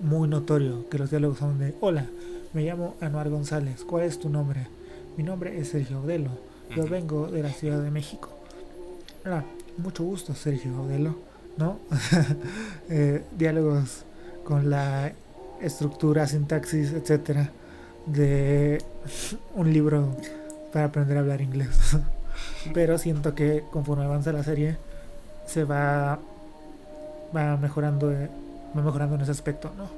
muy 0.00 0.28
notorio 0.28 0.88
que 0.88 0.98
los 0.98 1.10
diálogos 1.10 1.38
son 1.38 1.58
de 1.58 1.74
hola, 1.80 2.06
me 2.52 2.64
llamo 2.64 2.96
Anuar 3.00 3.30
González, 3.30 3.84
¿cuál 3.84 4.04
es 4.04 4.18
tu 4.18 4.28
nombre? 4.28 4.66
Mi 5.16 5.22
nombre 5.22 5.58
es 5.58 5.68
Sergio 5.68 6.00
Odelo, 6.02 6.30
yo 6.74 6.86
vengo 6.86 7.28
de 7.28 7.42
la 7.42 7.50
Ciudad 7.50 7.80
de 7.80 7.90
México. 7.90 8.30
Hola, 9.24 9.44
mucho 9.78 10.04
gusto 10.04 10.34
Sergio 10.34 10.82
Odelo, 10.82 11.16
¿no? 11.56 11.78
Eh, 12.88 13.24
diálogos 13.36 14.04
con 14.44 14.70
la 14.70 15.12
estructura, 15.60 16.26
sintaxis, 16.26 16.92
etcétera, 16.92 17.50
de 18.06 18.80
un 19.54 19.72
libro 19.72 20.16
para 20.72 20.86
aprender 20.86 21.16
a 21.16 21.20
hablar 21.20 21.40
inglés. 21.40 21.96
Pero 22.74 22.98
siento 22.98 23.34
que 23.34 23.64
conforme 23.70 24.04
avanza 24.04 24.32
la 24.32 24.42
serie 24.42 24.76
se 25.46 25.64
va 25.64 26.18
va 27.34 27.56
mejorando 27.56 28.12
eh, 28.12 28.28
va 28.76 28.82
mejorando 28.82 29.14
en 29.16 29.22
ese 29.22 29.30
aspecto, 29.30 29.70
¿no? 29.76 29.88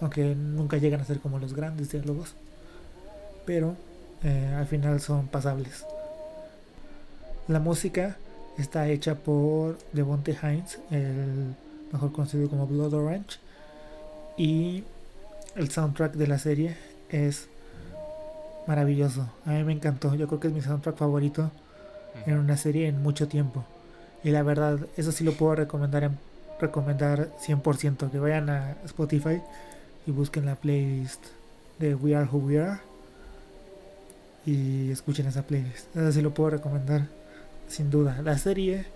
Aunque 0.00 0.34
nunca 0.34 0.76
llegan 0.76 1.00
a 1.00 1.04
ser 1.04 1.20
como 1.20 1.38
los 1.38 1.54
grandes 1.54 1.90
diálogos, 1.90 2.34
pero 3.44 3.74
eh, 4.22 4.54
al 4.56 4.66
final 4.66 5.00
son 5.00 5.28
pasables. 5.28 5.84
La 7.48 7.60
música 7.60 8.16
está 8.58 8.88
hecha 8.88 9.16
por 9.16 9.78
Devonte 9.92 10.36
Hines, 10.40 10.78
el 10.90 11.54
mejor 11.92 12.12
conocido 12.12 12.48
como 12.48 12.66
Blood 12.66 12.94
Orange, 12.94 13.38
y 14.36 14.84
el 15.56 15.70
soundtrack 15.70 16.14
de 16.14 16.26
la 16.26 16.38
serie 16.38 16.76
es 17.10 17.48
maravilloso. 18.66 19.28
A 19.44 19.50
mí 19.50 19.64
me 19.64 19.72
encantó. 19.72 20.14
Yo 20.14 20.26
creo 20.26 20.40
que 20.40 20.48
es 20.48 20.54
mi 20.54 20.62
soundtrack 20.62 20.96
favorito 20.96 21.50
en 22.26 22.38
una 22.38 22.56
serie 22.56 22.88
en 22.88 23.02
mucho 23.02 23.28
tiempo. 23.28 23.64
Y 24.22 24.30
la 24.30 24.42
verdad, 24.42 24.78
eso 24.96 25.12
sí 25.12 25.24
lo 25.24 25.32
puedo 25.32 25.54
recomendar, 25.54 26.04
en, 26.04 26.18
recomendar 26.60 27.28
100%. 27.46 28.10
Que 28.10 28.18
vayan 28.18 28.48
a 28.48 28.76
Spotify 28.84 29.40
y 30.06 30.10
busquen 30.10 30.46
la 30.46 30.56
playlist 30.56 31.22
de 31.78 31.94
We 31.94 32.14
Are 32.14 32.28
Who 32.30 32.38
We 32.38 32.60
Are. 32.60 32.80
y 34.46 34.90
escuchen 34.90 35.26
esa 35.26 35.42
playlist. 35.42 35.94
Así 35.96 36.22
lo 36.22 36.32
puedo 36.32 36.50
recomendar, 36.50 37.06
sin 37.68 37.90
duda. 37.90 38.20
La 38.22 38.38
serie, 38.38 38.86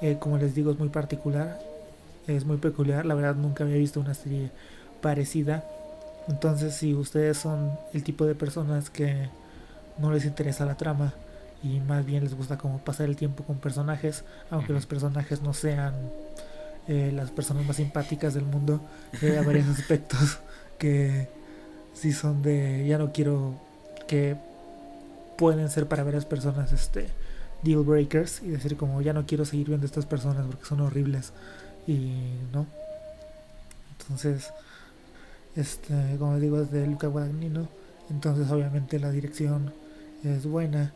eh, 0.00 0.16
como 0.18 0.38
les 0.38 0.54
digo, 0.54 0.72
es 0.72 0.78
muy 0.78 0.88
particular, 0.88 1.60
es 2.26 2.44
muy 2.44 2.56
peculiar. 2.56 3.06
La 3.06 3.14
verdad, 3.14 3.34
nunca 3.36 3.64
había 3.64 3.76
visto 3.76 4.00
una 4.00 4.14
serie 4.14 4.50
parecida. 5.00 5.64
Entonces, 6.28 6.74
si 6.74 6.94
ustedes 6.94 7.38
son 7.38 7.78
el 7.92 8.04
tipo 8.04 8.24
de 8.24 8.34
personas 8.34 8.90
que 8.90 9.28
no 9.98 10.12
les 10.12 10.24
interesa 10.24 10.64
la 10.64 10.76
trama 10.76 11.12
y 11.62 11.80
más 11.80 12.04
bien 12.04 12.24
les 12.24 12.34
gusta 12.34 12.58
como 12.58 12.78
pasar 12.78 13.08
el 13.08 13.16
tiempo 13.16 13.44
con 13.44 13.58
personajes, 13.58 14.24
aunque 14.50 14.72
los 14.72 14.86
personajes 14.86 15.42
no 15.42 15.54
sean 15.54 15.94
eh, 16.88 17.12
las 17.14 17.30
personas 17.30 17.64
más 17.64 17.76
simpáticas 17.76 18.34
del 18.34 18.44
mundo, 18.44 18.80
eh, 19.20 19.38
hay 19.38 19.44
varios 19.44 19.68
aspectos 19.78 20.38
que 20.78 21.28
si 21.94 22.12
son 22.12 22.42
de 22.42 22.86
ya 22.88 22.98
no 22.98 23.12
quiero 23.12 23.54
que 24.08 24.36
pueden 25.38 25.70
ser 25.70 25.86
para 25.86 26.02
varias 26.02 26.24
personas 26.24 26.72
este 26.72 27.08
deal 27.62 27.82
breakers 27.84 28.42
y 28.42 28.48
decir 28.48 28.76
como 28.76 29.00
ya 29.00 29.12
no 29.12 29.26
quiero 29.26 29.44
seguir 29.44 29.68
viendo 29.68 29.86
estas 29.86 30.06
personas 30.06 30.46
porque 30.46 30.64
son 30.64 30.80
horribles 30.80 31.32
y 31.86 32.12
no. 32.52 32.66
Entonces 34.00 34.50
este 35.54 36.16
como 36.18 36.38
digo 36.40 36.60
es 36.60 36.70
de 36.72 36.86
Luca 36.86 37.06
Guadagnino 37.06 37.68
entonces 38.10 38.50
obviamente 38.50 38.98
la 38.98 39.10
dirección 39.10 39.72
es 40.24 40.46
buena 40.46 40.92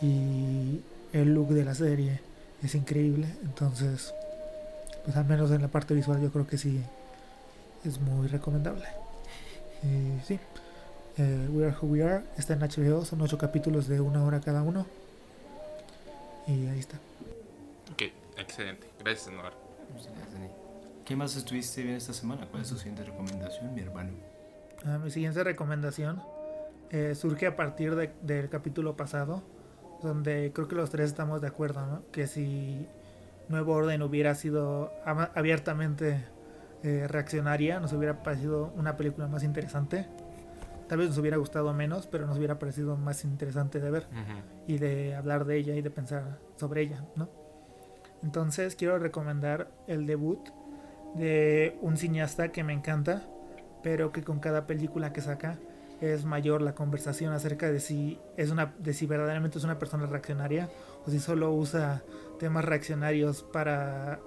y 0.00 0.80
el 1.12 1.34
look 1.34 1.48
de 1.48 1.64
la 1.64 1.74
serie 1.74 2.20
es 2.62 2.74
increíble 2.74 3.28
entonces 3.42 4.14
pues 5.04 5.16
al 5.16 5.24
menos 5.24 5.50
en 5.50 5.62
la 5.62 5.68
parte 5.68 5.94
visual 5.94 6.20
yo 6.20 6.30
creo 6.30 6.46
que 6.46 6.58
sí 6.58 6.80
es 7.84 8.00
muy 8.00 8.28
recomendable 8.28 8.86
y 9.82 10.24
sí 10.26 10.38
eh, 11.18 11.48
We 11.50 11.66
Are 11.66 11.76
Who 11.80 11.88
We 11.88 12.02
Are 12.02 12.24
está 12.36 12.54
en 12.54 12.60
HBO, 12.60 13.04
son 13.04 13.20
ocho 13.22 13.36
capítulos 13.38 13.88
de 13.88 14.00
una 14.00 14.24
hora 14.24 14.40
cada 14.40 14.62
uno. 14.62 14.86
Y 16.46 16.66
ahí 16.68 16.78
está. 16.78 16.96
Ok, 17.92 18.02
excelente. 18.36 18.86
Gracias, 19.00 19.34
Noar. 19.34 19.52
¿Qué 21.04 21.16
más 21.16 21.34
estuviste 21.36 21.82
bien 21.82 21.96
esta 21.96 22.12
semana? 22.12 22.46
¿Cuál 22.46 22.62
es 22.62 22.68
tu 22.68 22.76
siguiente 22.76 23.02
recomendación, 23.02 23.74
mi 23.74 23.80
hermano? 23.80 24.10
Ah, 24.84 24.98
mi 24.98 25.10
siguiente 25.10 25.42
recomendación 25.42 26.22
eh, 26.90 27.14
surge 27.16 27.46
a 27.46 27.56
partir 27.56 27.96
de, 27.96 28.12
del 28.22 28.48
capítulo 28.48 28.96
pasado, 28.96 29.42
donde 30.02 30.52
creo 30.54 30.68
que 30.68 30.76
los 30.76 30.90
tres 30.90 31.08
estamos 31.08 31.40
de 31.40 31.48
acuerdo, 31.48 31.84
¿no? 31.86 32.02
Que 32.12 32.26
si 32.26 32.86
Nuevo 33.48 33.74
Orden 33.74 34.02
hubiera 34.02 34.34
sido 34.34 34.92
abiertamente 35.34 36.24
eh, 36.82 37.06
reaccionaria, 37.08 37.80
nos 37.80 37.92
hubiera 37.92 38.22
parecido 38.22 38.72
una 38.76 38.96
película 38.96 39.26
más 39.26 39.42
interesante. 39.42 40.06
Tal 40.88 40.98
vez 40.98 41.08
nos 41.08 41.18
hubiera 41.18 41.36
gustado 41.36 41.72
menos, 41.74 42.06
pero 42.06 42.26
nos 42.26 42.38
hubiera 42.38 42.58
parecido 42.58 42.96
más 42.96 43.24
interesante 43.24 43.80
de 43.80 43.90
ver 43.90 44.06
y 44.66 44.78
de 44.78 45.14
hablar 45.14 45.44
de 45.44 45.56
ella 45.56 45.74
y 45.74 45.82
de 45.82 45.90
pensar 45.90 46.38
sobre 46.56 46.82
ella, 46.82 47.04
¿no? 47.14 47.28
Entonces 48.22 48.74
quiero 48.74 48.98
recomendar 48.98 49.70
el 49.86 50.06
debut 50.06 50.48
de 51.14 51.76
un 51.82 51.96
cineasta 51.96 52.52
que 52.52 52.64
me 52.64 52.72
encanta, 52.72 53.22
pero 53.82 54.12
que 54.12 54.22
con 54.22 54.40
cada 54.40 54.66
película 54.66 55.12
que 55.12 55.20
saca 55.20 55.58
es 56.00 56.24
mayor 56.24 56.62
la 56.62 56.74
conversación 56.74 57.32
acerca 57.32 57.70
de 57.70 57.80
si 57.80 58.18
es 58.36 58.50
una 58.50 58.74
de 58.78 58.92
si 58.92 59.06
verdaderamente 59.06 59.58
es 59.58 59.64
una 59.64 59.78
persona 59.78 60.06
reaccionaria 60.06 60.68
o 61.06 61.10
si 61.10 61.18
solo 61.18 61.52
usa 61.52 62.02
temas 62.38 62.64
reaccionarios 62.64 63.42
para 63.42 64.20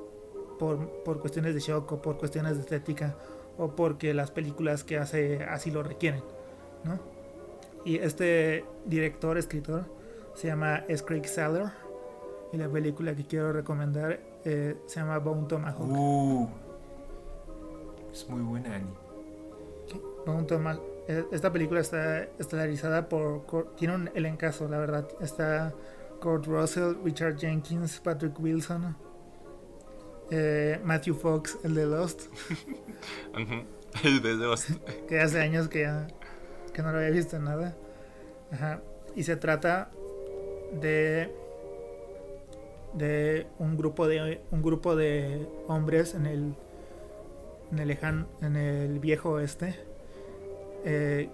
por, 0.60 1.04
por 1.04 1.20
cuestiones 1.20 1.54
de 1.54 1.60
shock 1.60 1.92
o 1.92 2.02
por 2.02 2.18
cuestiones 2.18 2.56
de 2.56 2.62
estética 2.62 3.16
o 3.58 3.76
porque 3.76 4.14
las 4.14 4.32
películas 4.32 4.84
que 4.84 4.98
hace 4.98 5.44
así 5.44 5.72
lo 5.72 5.84
requieren. 5.84 6.24
¿no? 6.84 7.00
Y 7.86 7.98
este 7.98 8.66
director, 8.86 9.38
escritor, 9.38 9.86
se 10.34 10.48
llama 10.48 10.84
S. 10.88 11.04
Craig 11.04 11.26
Saller. 11.26 11.70
Y 12.54 12.58
la 12.58 12.68
película 12.68 13.16
que 13.16 13.26
quiero 13.26 13.54
recomendar 13.54 14.20
eh, 14.44 14.76
se 14.86 15.00
llama 15.00 15.20
Bone 15.20 15.48
Tomahawk. 15.48 15.90
Uh, 15.90 16.50
es 18.12 18.28
muy 18.30 18.42
buena, 18.42 18.76
Annie. 18.76 18.94
Bone 20.26 20.44
Tomahawk. 20.44 20.91
Eh, 21.08 21.26
esta 21.32 21.52
película 21.52 21.80
está 21.82 22.24
estelarizada 22.38 23.10
por. 23.10 23.46
Tiene 23.76 23.96
un 23.96 24.10
elencazo, 24.14 24.68
la 24.68 24.78
verdad. 24.78 25.08
Está 25.20 25.74
Kurt 26.20 26.46
Russell, 26.46 26.96
Richard 27.04 27.38
Jenkins, 27.38 28.00
Patrick 28.00 28.40
Wilson, 28.40 28.96
eh, 30.30 30.80
Matthew 30.84 31.16
Fox, 31.16 31.58
el 31.64 31.76
de 31.76 31.86
Lost. 31.86 32.24
el 34.04 34.22
de 34.22 34.34
Lost. 34.36 34.70
que 35.08 35.20
hace 35.20 35.40
años 35.40 35.68
que 35.68 35.90
que 36.74 36.82
no 36.82 36.92
lo 36.92 37.00
había 37.00 37.10
visto 37.10 37.36
en 37.36 37.46
nada. 37.46 37.76
Ajá. 38.52 38.82
Y 39.16 39.24
se 39.24 39.36
trata 39.36 39.90
de 40.80 41.36
de 42.94 43.48
un 43.58 43.78
grupo 43.78 44.08
de 44.08 44.42
un 44.52 44.62
grupo 44.62 44.96
de 44.96 45.48
hombres 45.68 46.14
en 46.14 46.26
el 46.26 46.56
en 47.72 47.80
el 47.80 47.88
lejan, 47.88 48.28
en 48.42 48.58
el 48.58 49.00
viejo 49.00 49.32
oeste 49.32 49.91
eh, 50.86 51.30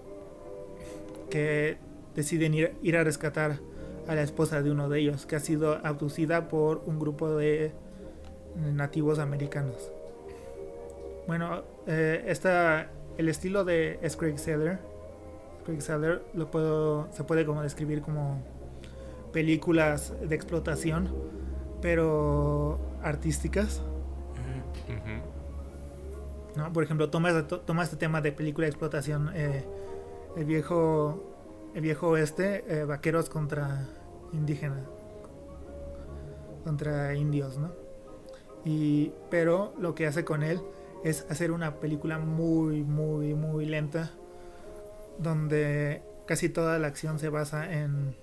que 1.30 1.78
deciden 2.14 2.54
ir, 2.54 2.74
ir 2.82 2.96
a 2.96 3.04
rescatar 3.04 3.58
a 4.06 4.14
la 4.14 4.22
esposa 4.22 4.62
de 4.62 4.70
uno 4.70 4.88
de 4.88 5.00
ellos 5.00 5.26
que 5.26 5.36
ha 5.36 5.40
sido 5.40 5.84
abducida 5.84 6.48
por 6.48 6.82
un 6.86 6.98
grupo 6.98 7.36
de 7.36 7.72
nativos 8.56 9.18
americanos 9.18 9.92
bueno 11.26 11.62
eh, 11.86 12.24
esta 12.26 12.90
el 13.18 13.28
estilo 13.28 13.64
de. 13.64 13.98
Craig 14.16 14.38
Seller 14.38 14.78
Seller 15.80 16.22
lo 16.32 16.50
puedo, 16.50 17.08
se 17.12 17.24
puede 17.24 17.44
como 17.44 17.62
describir 17.62 18.00
como 18.00 18.42
películas 19.34 20.14
de 20.26 20.34
explotación, 20.34 21.10
pero 21.82 22.78
artísticas. 23.02 23.82
Por 26.72 26.84
ejemplo, 26.84 27.10
toma, 27.10 27.46
toma 27.46 27.82
este 27.82 27.96
tema 27.96 28.20
de 28.20 28.32
película 28.32 28.64
de 28.66 28.70
explotación, 28.70 29.30
eh, 29.34 29.64
el 30.36 30.44
viejo 30.44 31.28
el 31.74 31.82
viejo 31.82 32.08
oeste, 32.08 32.64
eh, 32.68 32.84
vaqueros 32.84 33.28
contra 33.28 33.86
indígenas, 34.32 34.80
contra 36.64 37.14
indios, 37.14 37.58
¿no? 37.58 37.72
Y, 38.64 39.12
pero 39.30 39.74
lo 39.78 39.94
que 39.94 40.06
hace 40.06 40.24
con 40.24 40.42
él 40.42 40.60
es 41.04 41.26
hacer 41.30 41.52
una 41.52 41.76
película 41.76 42.18
muy, 42.18 42.82
muy, 42.82 43.34
muy 43.34 43.66
lenta 43.66 44.10
donde 45.18 46.02
casi 46.26 46.48
toda 46.48 46.78
la 46.78 46.88
acción 46.88 47.18
se 47.18 47.28
basa 47.28 47.72
en, 47.72 48.16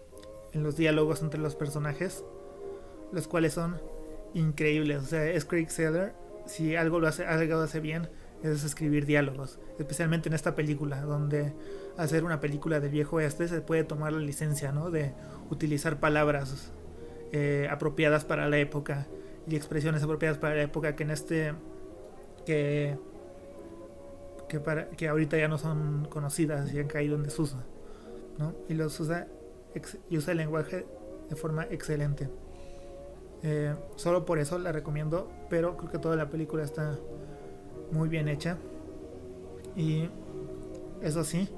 los 0.54 0.78
diálogos 0.78 1.22
entre 1.22 1.40
los 1.40 1.54
personajes, 1.56 2.24
los 3.12 3.28
cuales 3.28 3.54
son 3.54 3.78
increíbles. 4.34 5.04
O 5.04 5.06
sea, 5.06 5.26
es 5.26 5.44
Craig 5.44 5.70
Seller, 5.70 6.14
si 6.46 6.78
algo 6.78 7.00
lo 7.00 7.08
hace, 7.10 7.26
algo 7.26 7.58
hace 7.60 7.82
bien, 7.82 8.08
es 8.44 8.64
escribir 8.64 9.06
diálogos, 9.06 9.60
especialmente 9.80 10.30
en 10.30 10.36
esta 10.36 10.56
película, 10.56 11.02
donde 11.02 11.54
hacer 11.98 12.24
una 12.24 12.40
película 12.40 12.80
del 12.80 12.92
viejo 12.92 13.20
este 13.20 13.48
se 13.48 13.62
puede 13.62 13.84
tomar 13.84 14.14
la 14.14 14.20
licencia, 14.20 14.72
¿no? 14.72 14.92
De 14.92 15.14
utilizar 15.50 16.00
palabras 16.00 16.72
eh, 17.32 17.68
apropiadas 17.72 18.26
para 18.26 18.48
la 18.50 18.58
época 18.58 19.08
y 19.48 19.56
expresiones 19.56 20.04
apropiadas 20.04 20.38
para 20.38 20.56
la 20.56 20.64
época 20.64 20.96
que 20.96 21.04
en 21.04 21.12
este 21.12 21.54
que 22.46 22.98
que, 24.48 24.60
para, 24.60 24.90
que 24.90 25.08
ahorita 25.08 25.38
ya 25.38 25.48
no 25.48 25.58
son 25.58 26.08
conocidas 26.10 26.72
y 26.74 26.80
han 26.80 26.88
caído 26.88 27.16
en 27.16 27.24
desuso. 27.24 27.58
¿no? 28.38 28.54
Y 28.70 28.74
los 28.74 29.00
usa 29.00 29.28
y 30.10 30.18
usa 30.18 30.32
el 30.32 30.38
lenguaje 30.38 30.86
de 31.30 31.36
forma 31.36 31.66
excelente. 31.70 32.30
Eh, 33.44 33.76
solo 33.96 34.26
por 34.26 34.40
eso 34.40 34.58
la 34.58 34.72
recomiendo, 34.72 35.30
pero 35.50 35.78
creo 35.78 35.92
que 35.92 36.00
toda 36.00 36.16
la 36.16 36.30
película 36.30 36.64
está 36.64 36.98
muy 37.96 38.10
bien 38.10 38.28
hecha. 38.28 38.58
Y 39.76 40.10
eso 41.02 41.24
sí, 41.24 41.50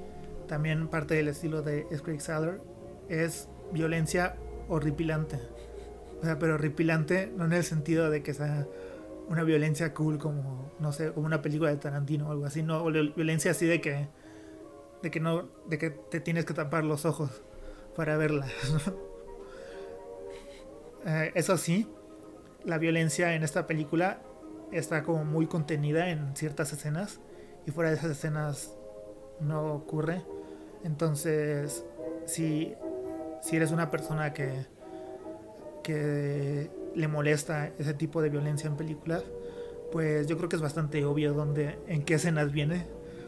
también 0.46 0.88
parte 0.88 1.14
del 1.14 1.28
estilo 1.28 1.62
de 1.62 1.86
Craig 2.02 2.20
Saller 2.20 2.60
es 3.08 3.48
violencia 3.72 4.36
horripilante. 4.68 5.40
O 6.20 6.24
sea, 6.24 6.38
pero 6.38 6.54
horripilante 6.54 7.32
no 7.36 7.44
en 7.44 7.52
el 7.52 7.64
sentido 7.64 8.10
de 8.10 8.22
que 8.22 8.34
sea 8.34 8.66
una 9.28 9.42
violencia 9.42 9.92
cool 9.94 10.18
como, 10.18 10.72
no 10.80 10.92
sé, 10.92 11.12
como 11.12 11.26
una 11.26 11.42
película 11.42 11.70
de 11.70 11.76
Tarantino 11.76 12.28
o 12.28 12.32
algo 12.32 12.46
así, 12.46 12.62
no, 12.62 12.82
violencia 12.84 13.50
así 13.50 13.66
de 13.66 13.80
que, 13.80 14.08
de 15.02 15.10
que 15.10 15.20
no, 15.20 15.48
de 15.66 15.78
que 15.78 15.90
te 15.90 16.20
tienes 16.20 16.44
que 16.44 16.54
tapar 16.54 16.84
los 16.84 17.04
ojos 17.04 17.30
para 17.94 18.16
verla. 18.16 18.46
eh, 21.04 21.32
eso 21.34 21.56
sí, 21.58 21.86
la 22.64 22.78
violencia 22.78 23.34
en 23.34 23.42
esta 23.42 23.66
película 23.66 24.22
está 24.72 25.02
como 25.02 25.24
muy 25.24 25.46
contenida 25.46 26.10
en 26.10 26.34
ciertas 26.36 26.72
escenas 26.72 27.20
y 27.66 27.70
fuera 27.70 27.90
de 27.90 27.96
esas 27.96 28.10
escenas 28.10 28.74
no 29.40 29.74
ocurre. 29.74 30.22
Entonces, 30.84 31.84
si, 32.26 32.74
si 33.42 33.56
eres 33.56 33.70
una 33.70 33.90
persona 33.90 34.32
que, 34.32 34.66
que 35.82 36.70
le 36.94 37.08
molesta 37.08 37.68
ese 37.78 37.94
tipo 37.94 38.22
de 38.22 38.30
violencia 38.30 38.68
en 38.68 38.76
películas, 38.76 39.24
pues 39.92 40.26
yo 40.26 40.36
creo 40.36 40.48
que 40.48 40.56
es 40.56 40.62
bastante 40.62 41.04
obvio 41.04 41.32
dónde, 41.32 41.78
en 41.86 42.04
qué 42.04 42.14
escenas 42.14 42.52
viene 42.52 42.86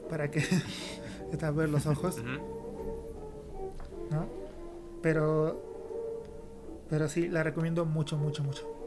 para 0.09 0.31
que 0.31 0.43
ver 1.55 1.69
los 1.69 1.87
ojos. 1.87 2.23
¿no? 4.11 4.27
Pero, 5.03 5.63
pero 6.89 7.09
sí, 7.09 7.29
la 7.29 7.43
recomiendo 7.43 7.85
mucho, 7.87 8.17
mucho, 8.19 8.43
mucho. 8.43 8.80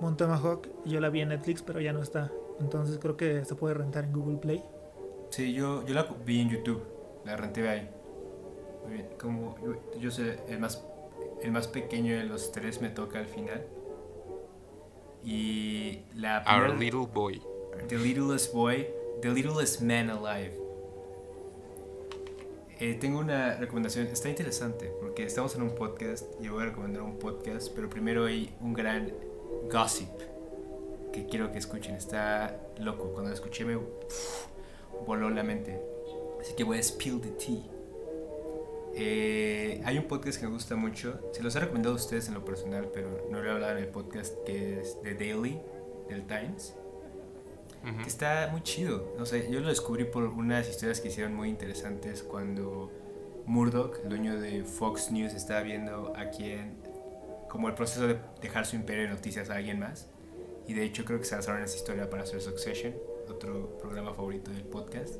Montemahawk, 0.00 0.68
yo 0.84 1.00
la 1.00 1.08
vi 1.08 1.20
en 1.22 1.30
Netflix, 1.30 1.62
pero 1.62 1.80
ya 1.80 1.92
no 1.92 2.02
está. 2.02 2.30
Entonces 2.60 2.98
creo 2.98 3.16
que 3.16 3.44
se 3.44 3.54
puede 3.54 3.74
rentar 3.74 4.04
en 4.04 4.12
Google 4.12 4.38
Play. 4.38 4.62
Sí, 5.30 5.52
yo, 5.52 5.84
yo 5.86 5.94
la 5.94 6.06
vi 6.24 6.40
en 6.40 6.50
YouTube, 6.50 6.82
la 7.24 7.36
renté 7.36 7.68
ahí. 7.68 7.88
Muy 8.84 8.94
bien, 8.94 9.08
como 9.20 9.56
yo, 9.64 9.98
yo 10.00 10.10
soy 10.10 10.32
el 10.48 10.58
más, 10.60 10.84
el 11.42 11.50
más 11.52 11.66
pequeño 11.68 12.16
de 12.16 12.24
los 12.24 12.52
tres, 12.52 12.80
me 12.80 12.88
toca 12.90 13.18
al 13.18 13.26
final. 13.26 13.64
Y 15.24 16.02
la 16.14 16.38
Our 16.46 16.68
primera- 16.68 16.78
Little 16.78 17.06
Boy. 17.12 17.42
The 17.88 17.98
Littlest 17.98 18.52
Boy, 18.54 18.86
The 19.22 19.30
Littlest 19.30 19.80
Man 19.82 20.08
Alive. 20.10 20.54
Eh, 22.78 22.94
tengo 23.00 23.20
una 23.20 23.56
recomendación, 23.56 24.06
está 24.06 24.28
interesante, 24.28 24.92
porque 25.00 25.24
estamos 25.24 25.54
en 25.56 25.62
un 25.62 25.70
podcast 25.74 26.24
y 26.40 26.48
voy 26.48 26.62
a 26.62 26.66
recomendar 26.66 27.02
un 27.02 27.18
podcast, 27.18 27.72
pero 27.74 27.88
primero 27.88 28.26
hay 28.26 28.54
un 28.60 28.72
gran 28.74 29.12
gossip 29.70 30.10
que 31.12 31.26
quiero 31.26 31.52
que 31.52 31.58
escuchen. 31.58 31.94
Está 31.94 32.60
loco, 32.78 33.10
cuando 33.12 33.30
lo 33.30 33.34
escuché 33.34 33.64
me 33.64 33.78
voló 35.06 35.30
la 35.30 35.42
mente. 35.42 35.80
Así 36.40 36.54
que 36.54 36.64
voy 36.64 36.78
a 36.78 36.82
spill 36.82 37.20
the 37.20 37.30
tea. 37.30 37.62
Eh, 38.94 39.82
hay 39.84 39.98
un 39.98 40.04
podcast 40.04 40.40
que 40.40 40.46
me 40.46 40.52
gusta 40.52 40.74
mucho, 40.74 41.20
se 41.32 41.42
los 41.42 41.54
he 41.54 41.60
recomendado 41.60 41.94
a 41.94 41.98
ustedes 41.98 42.28
en 42.28 42.34
lo 42.34 42.46
personal, 42.46 42.88
pero 42.94 43.26
no 43.30 43.42
lo 43.42 43.48
he 43.48 43.52
hablado 43.52 43.76
en 43.76 43.84
el 43.84 43.90
podcast, 43.90 44.34
que 44.46 44.80
es 44.80 44.98
The 45.02 45.14
Daily 45.14 45.60
del 46.08 46.26
Times 46.26 46.74
que 48.02 48.08
está 48.08 48.48
muy 48.50 48.62
chido. 48.62 49.14
O 49.18 49.26
sea, 49.26 49.48
yo 49.48 49.60
lo 49.60 49.68
descubrí 49.68 50.04
por 50.04 50.24
unas 50.24 50.68
historias 50.68 51.00
que 51.00 51.08
hicieron 51.08 51.34
muy 51.34 51.48
interesantes 51.48 52.22
cuando 52.22 52.90
Murdoch, 53.46 54.00
el 54.02 54.08
dueño 54.08 54.40
de 54.40 54.64
Fox 54.64 55.10
News, 55.12 55.34
estaba 55.34 55.60
viendo 55.60 56.12
a 56.16 56.30
quién, 56.30 56.76
como 57.48 57.68
el 57.68 57.74
proceso 57.74 58.06
de 58.06 58.18
dejar 58.40 58.66
su 58.66 58.76
imperio 58.76 59.04
de 59.04 59.10
noticias 59.10 59.50
a 59.50 59.56
alguien 59.56 59.78
más. 59.78 60.08
Y 60.66 60.74
de 60.74 60.84
hecho 60.84 61.04
creo 61.04 61.18
que 61.18 61.24
se 61.24 61.36
basaron 61.36 61.60
en 61.60 61.66
esa 61.66 61.76
historia 61.76 62.10
para 62.10 62.24
hacer 62.24 62.40
Succession, 62.40 62.94
otro 63.28 63.78
programa 63.78 64.12
favorito 64.14 64.50
del 64.50 64.64
podcast. 64.64 65.16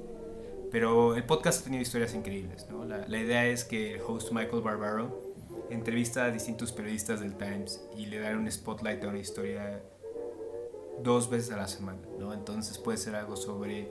Pero 0.71 1.15
el 1.15 1.25
podcast 1.25 1.61
ha 1.61 1.65
tenido 1.65 1.83
historias 1.83 2.15
increíbles, 2.15 2.67
¿no? 2.69 2.85
La, 2.85 3.07
la 3.07 3.19
idea 3.19 3.47
es 3.47 3.65
que 3.65 3.95
el 3.95 4.01
host 4.01 4.33
Michael 4.33 4.62
Barbaro 4.62 5.27
entrevista 5.71 6.25
a 6.25 6.31
distintos 6.31 6.73
periodistas 6.73 7.21
del 7.21 7.37
Times 7.37 7.83
y 7.97 8.07
le 8.07 8.19
dan 8.21 8.39
un 8.39 8.51
spotlight 8.51 9.03
a 9.05 9.09
una 9.09 9.19
historia 9.19 9.83
dos 11.03 11.29
veces 11.29 11.53
a 11.53 11.57
la 11.57 11.69
semana, 11.69 12.01
¿no? 12.19 12.33
Entonces 12.33 12.79
puede 12.79 12.99
ser 12.99 13.15
algo 13.15 13.37
sobre 13.37 13.91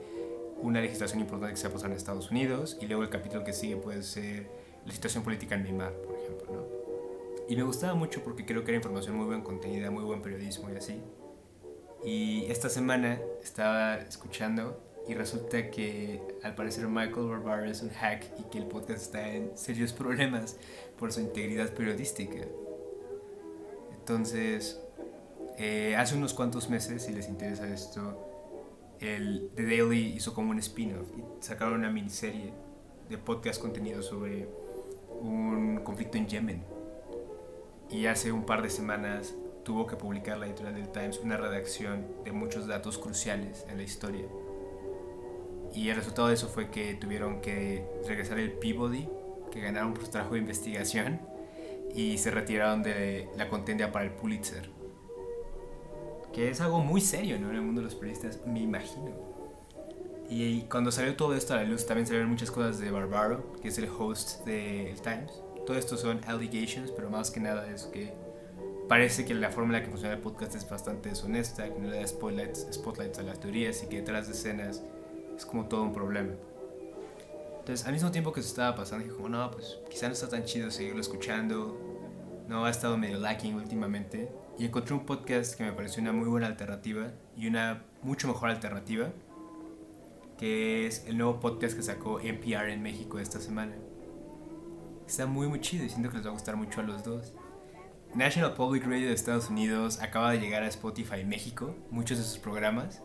una 0.60 0.80
legislación 0.80 1.20
importante 1.20 1.54
que 1.54 1.60
se 1.60 1.66
ha 1.66 1.70
pasado 1.70 1.90
en 1.90 1.96
Estados 1.96 2.30
Unidos 2.30 2.78
y 2.80 2.86
luego 2.86 3.02
el 3.02 3.10
capítulo 3.10 3.44
que 3.44 3.52
sigue 3.52 3.76
puede 3.76 4.02
ser 4.02 4.48
la 4.84 4.92
situación 4.92 5.22
política 5.22 5.54
en 5.54 5.64
Neymar, 5.64 5.92
por. 5.92 6.15
Y 7.48 7.56
me 7.56 7.62
gustaba 7.62 7.94
mucho 7.94 8.22
porque 8.24 8.44
creo 8.44 8.64
que 8.64 8.72
era 8.72 8.76
información 8.76 9.16
muy 9.16 9.28
bien 9.28 9.42
contenida, 9.42 9.90
muy 9.90 10.04
buen 10.04 10.20
periodismo 10.20 10.70
y 10.70 10.76
así. 10.76 11.00
Y 12.04 12.44
esta 12.46 12.68
semana 12.68 13.20
estaba 13.42 13.96
escuchando 13.96 14.80
y 15.08 15.14
resulta 15.14 15.70
que 15.70 16.20
al 16.42 16.54
parecer 16.54 16.88
Michael 16.88 17.28
Barbaro 17.28 17.64
es 17.64 17.82
un 17.82 17.90
hack 17.90 18.32
y 18.38 18.42
que 18.50 18.58
el 18.58 18.66
podcast 18.66 19.02
está 19.02 19.28
en 19.28 19.56
serios 19.56 19.92
problemas 19.94 20.56
por 20.98 21.12
su 21.12 21.20
integridad 21.20 21.72
periodística. 21.72 22.46
Entonces, 23.98 24.80
eh, 25.58 25.94
hace 25.96 26.16
unos 26.16 26.34
cuantos 26.34 26.68
meses, 26.68 27.04
si 27.04 27.12
les 27.12 27.28
interesa 27.28 27.68
esto, 27.68 28.26
el 29.00 29.50
The 29.54 29.62
Daily 29.62 30.14
hizo 30.16 30.34
como 30.34 30.50
un 30.50 30.58
spin-off 30.58 31.08
y 31.16 31.22
sacaron 31.40 31.74
una 31.74 31.90
miniserie 31.90 32.52
de 33.08 33.18
podcast 33.18 33.60
contenido 33.60 34.02
sobre 34.02 34.48
un 35.20 35.80
conflicto 35.84 36.18
en 36.18 36.26
Yemen. 36.26 36.75
Y 37.90 38.06
hace 38.06 38.32
un 38.32 38.44
par 38.44 38.62
de 38.62 38.70
semanas 38.70 39.34
tuvo 39.64 39.86
que 39.86 39.96
publicar 39.96 40.38
la 40.38 40.46
editorial 40.46 40.74
del 40.74 40.88
Times 40.88 41.18
una 41.18 41.36
redacción 41.36 42.06
de 42.24 42.32
muchos 42.32 42.66
datos 42.66 42.98
cruciales 42.98 43.66
en 43.68 43.76
la 43.78 43.82
historia. 43.82 44.26
Y 45.74 45.88
el 45.88 45.96
resultado 45.96 46.28
de 46.28 46.34
eso 46.34 46.48
fue 46.48 46.70
que 46.70 46.94
tuvieron 46.94 47.40
que 47.40 47.84
regresar 48.06 48.38
el 48.38 48.52
Peabody, 48.52 49.08
que 49.50 49.60
ganaron 49.60 49.92
por 49.92 50.04
su 50.04 50.10
trabajo 50.10 50.34
de 50.34 50.40
investigación, 50.40 51.20
y 51.94 52.18
se 52.18 52.30
retiraron 52.30 52.82
de 52.82 53.28
la 53.36 53.48
contienda 53.48 53.90
para 53.90 54.04
el 54.04 54.12
Pulitzer. 54.12 54.70
Que 56.32 56.50
es 56.50 56.60
algo 56.60 56.80
muy 56.80 57.00
serio 57.00 57.38
¿no? 57.38 57.50
en 57.50 57.56
el 57.56 57.62
mundo 57.62 57.80
de 57.80 57.86
los 57.86 57.94
periodistas, 57.94 58.40
me 58.46 58.60
imagino. 58.60 59.10
Y 60.28 60.62
cuando 60.62 60.90
salió 60.92 61.16
todo 61.16 61.34
esto 61.34 61.54
a 61.54 61.56
la 61.56 61.64
luz, 61.64 61.86
también 61.86 62.06
salieron 62.06 62.30
muchas 62.30 62.50
cosas 62.50 62.78
de 62.78 62.90
Barbaro, 62.90 63.52
que 63.62 63.68
es 63.68 63.78
el 63.78 63.88
host 63.88 64.44
del 64.44 65.00
Times. 65.00 65.42
Todo 65.66 65.76
esto 65.76 65.96
son 65.96 66.20
allegations, 66.26 66.92
pero 66.92 67.10
más 67.10 67.30
que 67.30 67.40
nada 67.40 67.68
es 67.68 67.84
que 67.86 68.14
parece 68.88 69.24
que 69.24 69.34
la 69.34 69.50
forma 69.50 69.74
en 69.74 69.80
la 69.80 69.84
que 69.84 69.90
funciona 69.90 70.14
el 70.14 70.20
podcast 70.20 70.54
es 70.54 70.68
bastante 70.68 71.08
deshonesta, 71.08 71.68
que 71.72 71.80
no 71.80 71.88
le 71.88 71.98
da 71.98 72.06
spotlights, 72.06 72.68
spotlights 72.72 73.18
a 73.18 73.22
las 73.22 73.40
teorías 73.40 73.82
y 73.82 73.88
que 73.88 73.96
detrás 73.96 74.28
de 74.28 74.34
escenas 74.34 74.82
es 75.36 75.44
como 75.44 75.66
todo 75.66 75.82
un 75.82 75.92
problema. 75.92 76.34
Entonces, 77.58 77.84
al 77.84 77.94
mismo 77.94 78.12
tiempo 78.12 78.32
que 78.32 78.42
se 78.42 78.48
estaba 78.48 78.76
pasando, 78.76 79.04
dije 79.04 79.16
como, 79.16 79.28
no, 79.28 79.50
pues 79.50 79.78
quizá 79.90 80.06
no 80.06 80.12
está 80.12 80.28
tan 80.28 80.44
chido 80.44 80.70
seguirlo 80.70 81.00
escuchando, 81.00 81.76
no 82.48 82.64
ha 82.64 82.70
estado 82.70 82.96
medio 82.96 83.18
lacking 83.18 83.56
últimamente. 83.56 84.30
Y 84.56 84.66
encontré 84.66 84.94
un 84.94 85.04
podcast 85.04 85.56
que 85.56 85.64
me 85.64 85.72
pareció 85.72 86.00
una 86.00 86.12
muy 86.12 86.28
buena 86.28 86.46
alternativa 86.46 87.10
y 87.36 87.48
una 87.48 87.82
mucho 88.02 88.28
mejor 88.28 88.50
alternativa, 88.50 89.08
que 90.38 90.86
es 90.86 91.04
el 91.06 91.18
nuevo 91.18 91.40
podcast 91.40 91.76
que 91.76 91.82
sacó 91.82 92.20
NPR 92.20 92.70
en 92.70 92.82
México 92.82 93.18
esta 93.18 93.40
semana. 93.40 93.74
Está 95.06 95.26
muy 95.26 95.46
muy 95.46 95.60
chido 95.60 95.84
y 95.84 95.88
siento 95.88 96.10
que 96.10 96.16
les 96.16 96.26
va 96.26 96.30
a 96.30 96.34
gustar 96.34 96.56
mucho 96.56 96.80
a 96.80 96.84
los 96.84 97.04
dos. 97.04 97.32
National 98.14 98.54
Public 98.54 98.84
Radio 98.84 99.08
de 99.08 99.14
Estados 99.14 99.50
Unidos 99.50 100.00
acaba 100.00 100.32
de 100.32 100.38
llegar 100.38 100.62
a 100.62 100.68
Spotify 100.68 101.24
México, 101.24 101.76
muchos 101.90 102.18
de 102.18 102.24
sus 102.24 102.38
programas. 102.38 103.02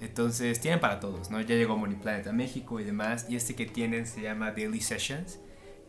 Entonces 0.00 0.60
tienen 0.60 0.80
para 0.80 0.98
todos, 0.98 1.30
¿no? 1.30 1.40
Ya 1.40 1.56
llegó 1.56 1.76
Money 1.76 1.96
Planet 1.96 2.26
a 2.28 2.32
México 2.32 2.80
y 2.80 2.84
demás. 2.84 3.26
Y 3.28 3.36
este 3.36 3.54
que 3.54 3.66
tienen 3.66 4.06
se 4.06 4.22
llama 4.22 4.52
Daily 4.52 4.80
Sessions. 4.80 5.40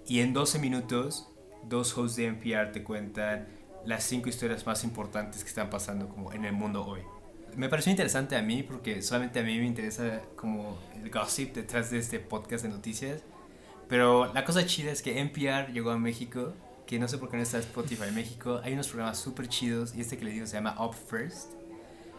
Y 0.06 0.20
en 0.20 0.34
12 0.34 0.60
minutos, 0.60 1.30
dos 1.64 1.98
hosts 1.98 2.18
de 2.18 2.26
NPR 2.26 2.72
te 2.72 2.84
cuentan 2.84 3.48
las 3.86 4.04
cinco 4.04 4.28
historias 4.28 4.66
más 4.66 4.84
importantes 4.84 5.44
que 5.44 5.50
están 5.50 5.70
pasando 5.70 6.10
como 6.10 6.34
en 6.34 6.46
el 6.46 6.54
mundo 6.54 6.86
hoy. 6.86 7.02
Me 7.56 7.70
pareció 7.70 7.92
interesante 7.92 8.36
a 8.36 8.42
mí 8.42 8.64
porque 8.64 9.02
solamente 9.02 9.40
a 9.40 9.44
mí 9.44 9.58
me 9.58 9.66
interesa 9.66 10.22
como 10.36 10.78
el 10.96 11.10
gossip 11.10 11.54
detrás 11.54 11.90
de 11.92 12.00
este 12.00 12.20
podcast 12.20 12.64
de 12.64 12.70
noticias. 12.70 13.24
Pero 13.92 14.34
la 14.34 14.46
cosa 14.46 14.66
chida 14.66 14.90
es 14.90 15.02
que 15.02 15.20
NPR 15.20 15.74
llegó 15.74 15.92
a 15.92 15.98
México, 15.98 16.54
que 16.88 16.98
no 16.98 17.10
sé 17.10 17.18
por 17.18 17.30
qué 17.30 17.36
no 17.36 17.44
está 17.44 17.58
Spotify 17.58 18.06
en 18.08 18.16
México. 18.16 18.62
Hay 18.64 18.72
unos 18.72 18.88
programas 18.88 19.18
súper 19.18 19.50
chidos 19.50 19.94
y 19.94 20.00
este 20.00 20.18
que 20.18 20.24
les 20.24 20.34
digo 20.34 20.48
se 20.48 20.54
llama 20.54 20.78
Up 20.80 20.94
First. 20.94 21.52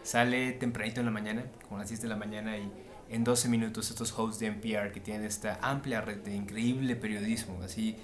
Sale 0.03 0.51
tempranito 0.51 0.99
en 0.99 1.07
la 1.07 1.11
mañana, 1.11 1.45
como 1.63 1.77
a 1.77 1.79
las 1.79 1.89
10 1.89 2.03
de 2.03 2.07
la 2.09 2.15
mañana 2.15 2.59
y 2.59 2.71
en 3.09 3.23
12 3.23 3.49
minutos 3.49 3.89
estos 3.89 4.13
hosts 4.15 4.39
de 4.39 4.49
NPR 4.49 4.91
que 4.91 4.99
tienen 4.99 5.25
esta 5.25 5.57
amplia 5.63 6.01
red 6.01 6.19
de 6.19 6.35
increíble 6.35 6.95
periodismo, 6.95 7.59
así 7.63 7.97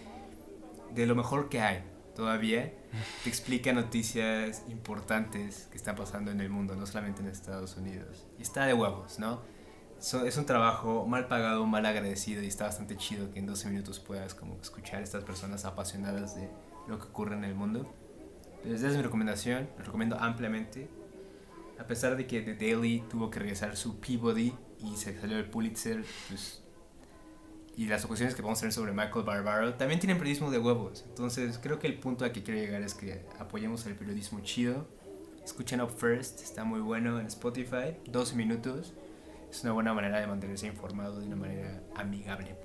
de 0.96 1.06
lo 1.06 1.14
mejor 1.14 1.48
que 1.48 1.62
hay 1.62 1.84
todavía, 2.16 2.74
te 3.24 3.30
explica 3.30 3.72
noticias 3.72 4.64
importantes 4.68 5.68
que 5.70 5.78
están 5.78 5.96
pasando 5.96 6.32
en 6.32 6.42
el 6.42 6.50
mundo, 6.50 6.76
no 6.76 6.88
solamente 6.88 7.22
en 7.22 7.28
Estados 7.28 7.78
Unidos. 7.78 8.26
Y 8.40 8.42
está 8.42 8.66
de 8.66 8.74
huevos, 8.74 9.20
¿no? 9.20 9.42
So- 10.00 10.26
es 10.26 10.38
un 10.38 10.46
trabajo 10.46 11.06
mal 11.06 11.28
pagado, 11.28 11.66
mal 11.66 11.86
agradecido 11.86 12.42
y 12.42 12.48
está 12.48 12.66
bastante 12.66 12.96
chido 12.98 13.32
que 13.32 13.40
en 13.40 13.46
12 13.46 13.70
minutos 13.70 14.00
puedas 14.00 14.34
como 14.34 14.58
escuchar 14.62 15.00
a 15.00 15.04
estas 15.04 15.24
personas 15.24 15.66
apasionadas 15.66 16.36
de 16.36 16.50
lo 16.88 16.98
que 17.00 17.06
ocurre 17.06 17.36
en 17.36 17.44
el 17.44 17.54
mundo. 17.56 17.94
Entonces, 18.58 18.82
esa 18.82 18.90
es 18.92 18.98
mi 18.98 19.04
recomendación, 19.04 19.70
lo 19.78 19.86
recomiendo 19.86 20.18
ampliamente. 20.20 20.90
A 21.80 21.84
pesar 21.88 22.18
de 22.18 22.28
que 22.28 22.42
The 22.42 22.56
Daily 22.56 23.04
tuvo 23.10 23.30
que 23.30 23.40
regresar 23.40 23.76
su 23.78 24.00
Peabody 24.00 24.54
y 24.80 24.96
se 24.98 25.18
salió 25.20 25.38
el 25.38 25.50
Pulitzer, 25.50 26.04
pues, 26.28 26.62
y 27.78 27.86
las 27.86 28.04
ocasiones 28.04 28.36
que 28.36 28.42
vamos 28.42 28.60
a 28.60 28.62
tener 28.62 28.74
sobre 28.74 28.92
Michael 28.92 29.24
Barbaro, 29.24 29.74
también 29.76 30.00
tienen 30.02 30.18
periodismo 30.18 30.52
de 30.52 30.60
huevos. 30.60 31.06
Entonces, 31.08 31.58
creo 31.62 31.80
que 31.80 31.88
el 31.88 31.98
punto 32.00 32.26
a 32.26 32.34
que 32.34 32.44
quiero 32.44 32.60
llegar 32.60 32.82
es 32.82 32.94
que 32.94 33.26
apoyemos 33.40 33.86
el 33.86 33.96
periodismo 33.96 34.42
chido. 34.42 34.88
Escuchen 35.46 35.80
Up 35.82 35.92
First, 35.92 36.42
está 36.42 36.66
muy 36.66 36.82
bueno 36.82 37.20
en 37.22 37.28
Spotify, 37.28 37.96
12 38.08 38.36
minutos. 38.36 38.94
Es 39.50 39.64
una 39.64 39.74
buena 39.74 39.94
manera 39.94 40.20
de 40.20 40.28
mantenerse 40.28 40.68
informado 40.68 41.20
de 41.20 41.26
una 41.28 41.36
manera 41.36 41.82
amigable. 41.96 42.56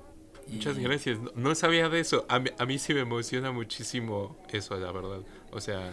Y- 0.46 0.54
Muchas 0.56 0.78
gracias. 0.78 1.18
No, 1.18 1.30
no 1.34 1.54
sabía 1.54 1.88
de 1.88 2.00
eso. 2.00 2.26
A 2.28 2.38
mí, 2.38 2.50
a 2.58 2.66
mí 2.66 2.78
sí 2.78 2.92
me 2.94 3.00
emociona 3.00 3.50
muchísimo 3.52 4.36
eso, 4.52 4.76
la 4.78 4.92
verdad. 4.92 5.20
O 5.50 5.60
sea, 5.60 5.92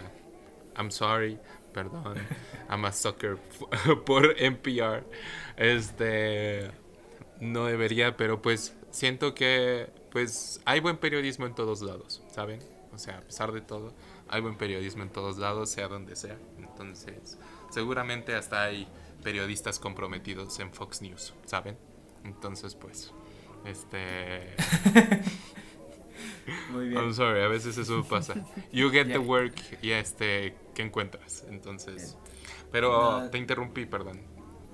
I'm 0.78 0.92
sorry, 0.92 1.40
perdón. 1.74 2.16
I'm 2.70 2.84
a 2.86 2.92
sucker 2.92 3.38
por 4.06 4.36
NPR. 4.42 5.06
Este. 5.56 6.72
No 7.40 7.66
debería, 7.66 8.18
pero 8.18 8.42
pues 8.42 8.76
siento 8.92 9.34
que 9.34 9.90
pues 10.12 10.62
hay 10.66 10.80
buen 10.82 10.98
periodismo 10.98 11.46
en 11.48 11.56
todos 11.56 11.82
lados, 11.82 12.22
¿saben? 12.30 12.60
O 12.94 12.98
sea, 12.98 13.20
a 13.20 13.22
pesar 13.22 13.52
de 13.54 13.62
todo, 13.62 13.94
hay 14.28 14.42
buen 14.42 14.58
periodismo 14.58 15.02
en 15.04 15.10
todos 15.10 15.38
lados, 15.38 15.70
sea 15.70 15.88
donde 15.88 16.16
sea. 16.18 16.38
Entonces, 16.60 17.40
seguramente 17.70 18.36
hasta 18.36 18.64
hay 18.66 18.88
periodistas 19.22 19.80
comprometidos 19.80 20.60
en 20.60 20.74
Fox 20.74 21.02
News, 21.02 21.34
¿saben? 21.46 21.78
Entonces, 22.24 22.76
pues, 22.76 23.14
este... 23.66 24.56
Muy 26.72 26.90
bien. 26.90 27.02
I'm 27.02 27.14
sorry, 27.14 27.42
a 27.42 27.48
veces 27.48 27.78
eso 27.78 28.04
pasa. 28.04 28.36
You 28.72 28.90
get 28.90 29.08
the 29.08 29.18
work 29.18 29.56
y 29.82 29.92
este, 29.92 30.56
¿qué 30.76 30.84
encuentras? 30.84 31.46
Entonces, 31.50 32.18
pero 32.72 33.30
te 33.30 33.38
interrumpí, 33.38 33.86
perdón. 33.86 34.22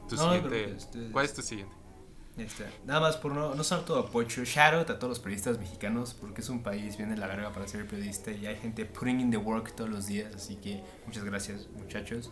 Tu 0.09 0.17
siguiente, 0.17 0.77
¿Cuál 1.11 1.25
es 1.25 1.33
tu 1.33 1.41
siguiente? 1.41 1.75
Este, 2.37 2.65
nada 2.85 2.99
más 2.99 3.17
por 3.17 3.33
no, 3.33 3.55
no 3.55 3.63
ser 3.63 3.83
todo 3.83 4.11
pocho, 4.11 4.43
shout 4.43 4.73
out 4.73 4.89
a 4.91 4.99
todos 4.99 5.09
los 5.09 5.19
periodistas 5.19 5.57
mexicanos 5.57 6.13
porque 6.13 6.41
es 6.41 6.49
un 6.49 6.61
país 6.61 6.95
bien 6.95 7.09
de 7.09 7.17
la 7.17 7.25
verga 7.25 7.51
para 7.51 7.67
ser 7.67 7.87
periodista 7.87 8.31
y 8.31 8.45
hay 8.45 8.55
gente 8.57 8.85
putting 8.85 9.19
in 9.19 9.31
the 9.31 9.37
work 9.37 9.75
todos 9.75 9.89
los 9.89 10.05
días, 10.05 10.35
así 10.35 10.55
que 10.57 10.83
muchas 11.07 11.23
gracias 11.23 11.67
muchachos. 11.75 12.31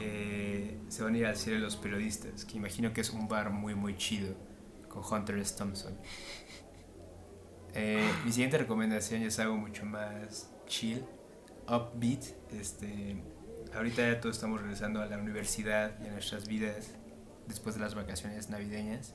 Eh, 0.00 0.78
se 0.88 1.02
van 1.02 1.14
a 1.14 1.18
ir 1.18 1.26
al 1.26 1.36
cielo 1.36 1.58
los 1.58 1.76
periodistas, 1.76 2.44
que 2.44 2.56
imagino 2.56 2.92
que 2.92 3.00
es 3.00 3.10
un 3.10 3.28
bar 3.28 3.50
muy 3.50 3.74
muy 3.74 3.96
chido 3.96 4.34
con 4.88 5.02
Hunter 5.04 5.38
S. 5.38 5.56
Thompson. 5.56 5.96
Eh, 7.74 8.08
mi 8.24 8.32
siguiente 8.32 8.58
recomendación 8.58 9.22
es 9.22 9.38
algo 9.38 9.56
mucho 9.56 9.84
más 9.84 10.50
chill, 10.66 11.04
upbeat. 11.68 12.24
Este, 12.52 13.22
ahorita 13.74 14.02
ya 14.02 14.20
todos 14.20 14.36
estamos 14.36 14.60
regresando 14.60 15.00
a 15.00 15.06
la 15.06 15.18
universidad 15.18 15.92
y 16.02 16.08
a 16.08 16.12
nuestras 16.12 16.48
vidas 16.48 16.94
después 17.46 17.74
de 17.74 17.80
las 17.80 17.94
vacaciones 17.94 18.50
navideñas. 18.50 19.14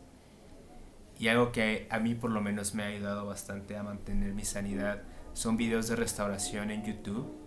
Y 1.19 1.27
algo 1.27 1.51
que 1.51 1.87
a 1.89 1.99
mí 1.99 2.15
por 2.15 2.31
lo 2.31 2.41
menos 2.41 2.73
me 2.73 2.83
ha 2.83 2.87
ayudado 2.87 3.25
bastante 3.25 3.77
a 3.77 3.83
mantener 3.83 4.33
mi 4.33 4.45
sanidad 4.45 5.03
son 5.33 5.57
videos 5.57 5.87
de 5.87 5.95
restauración 5.95 6.71
en 6.71 6.83
YouTube. 6.83 7.42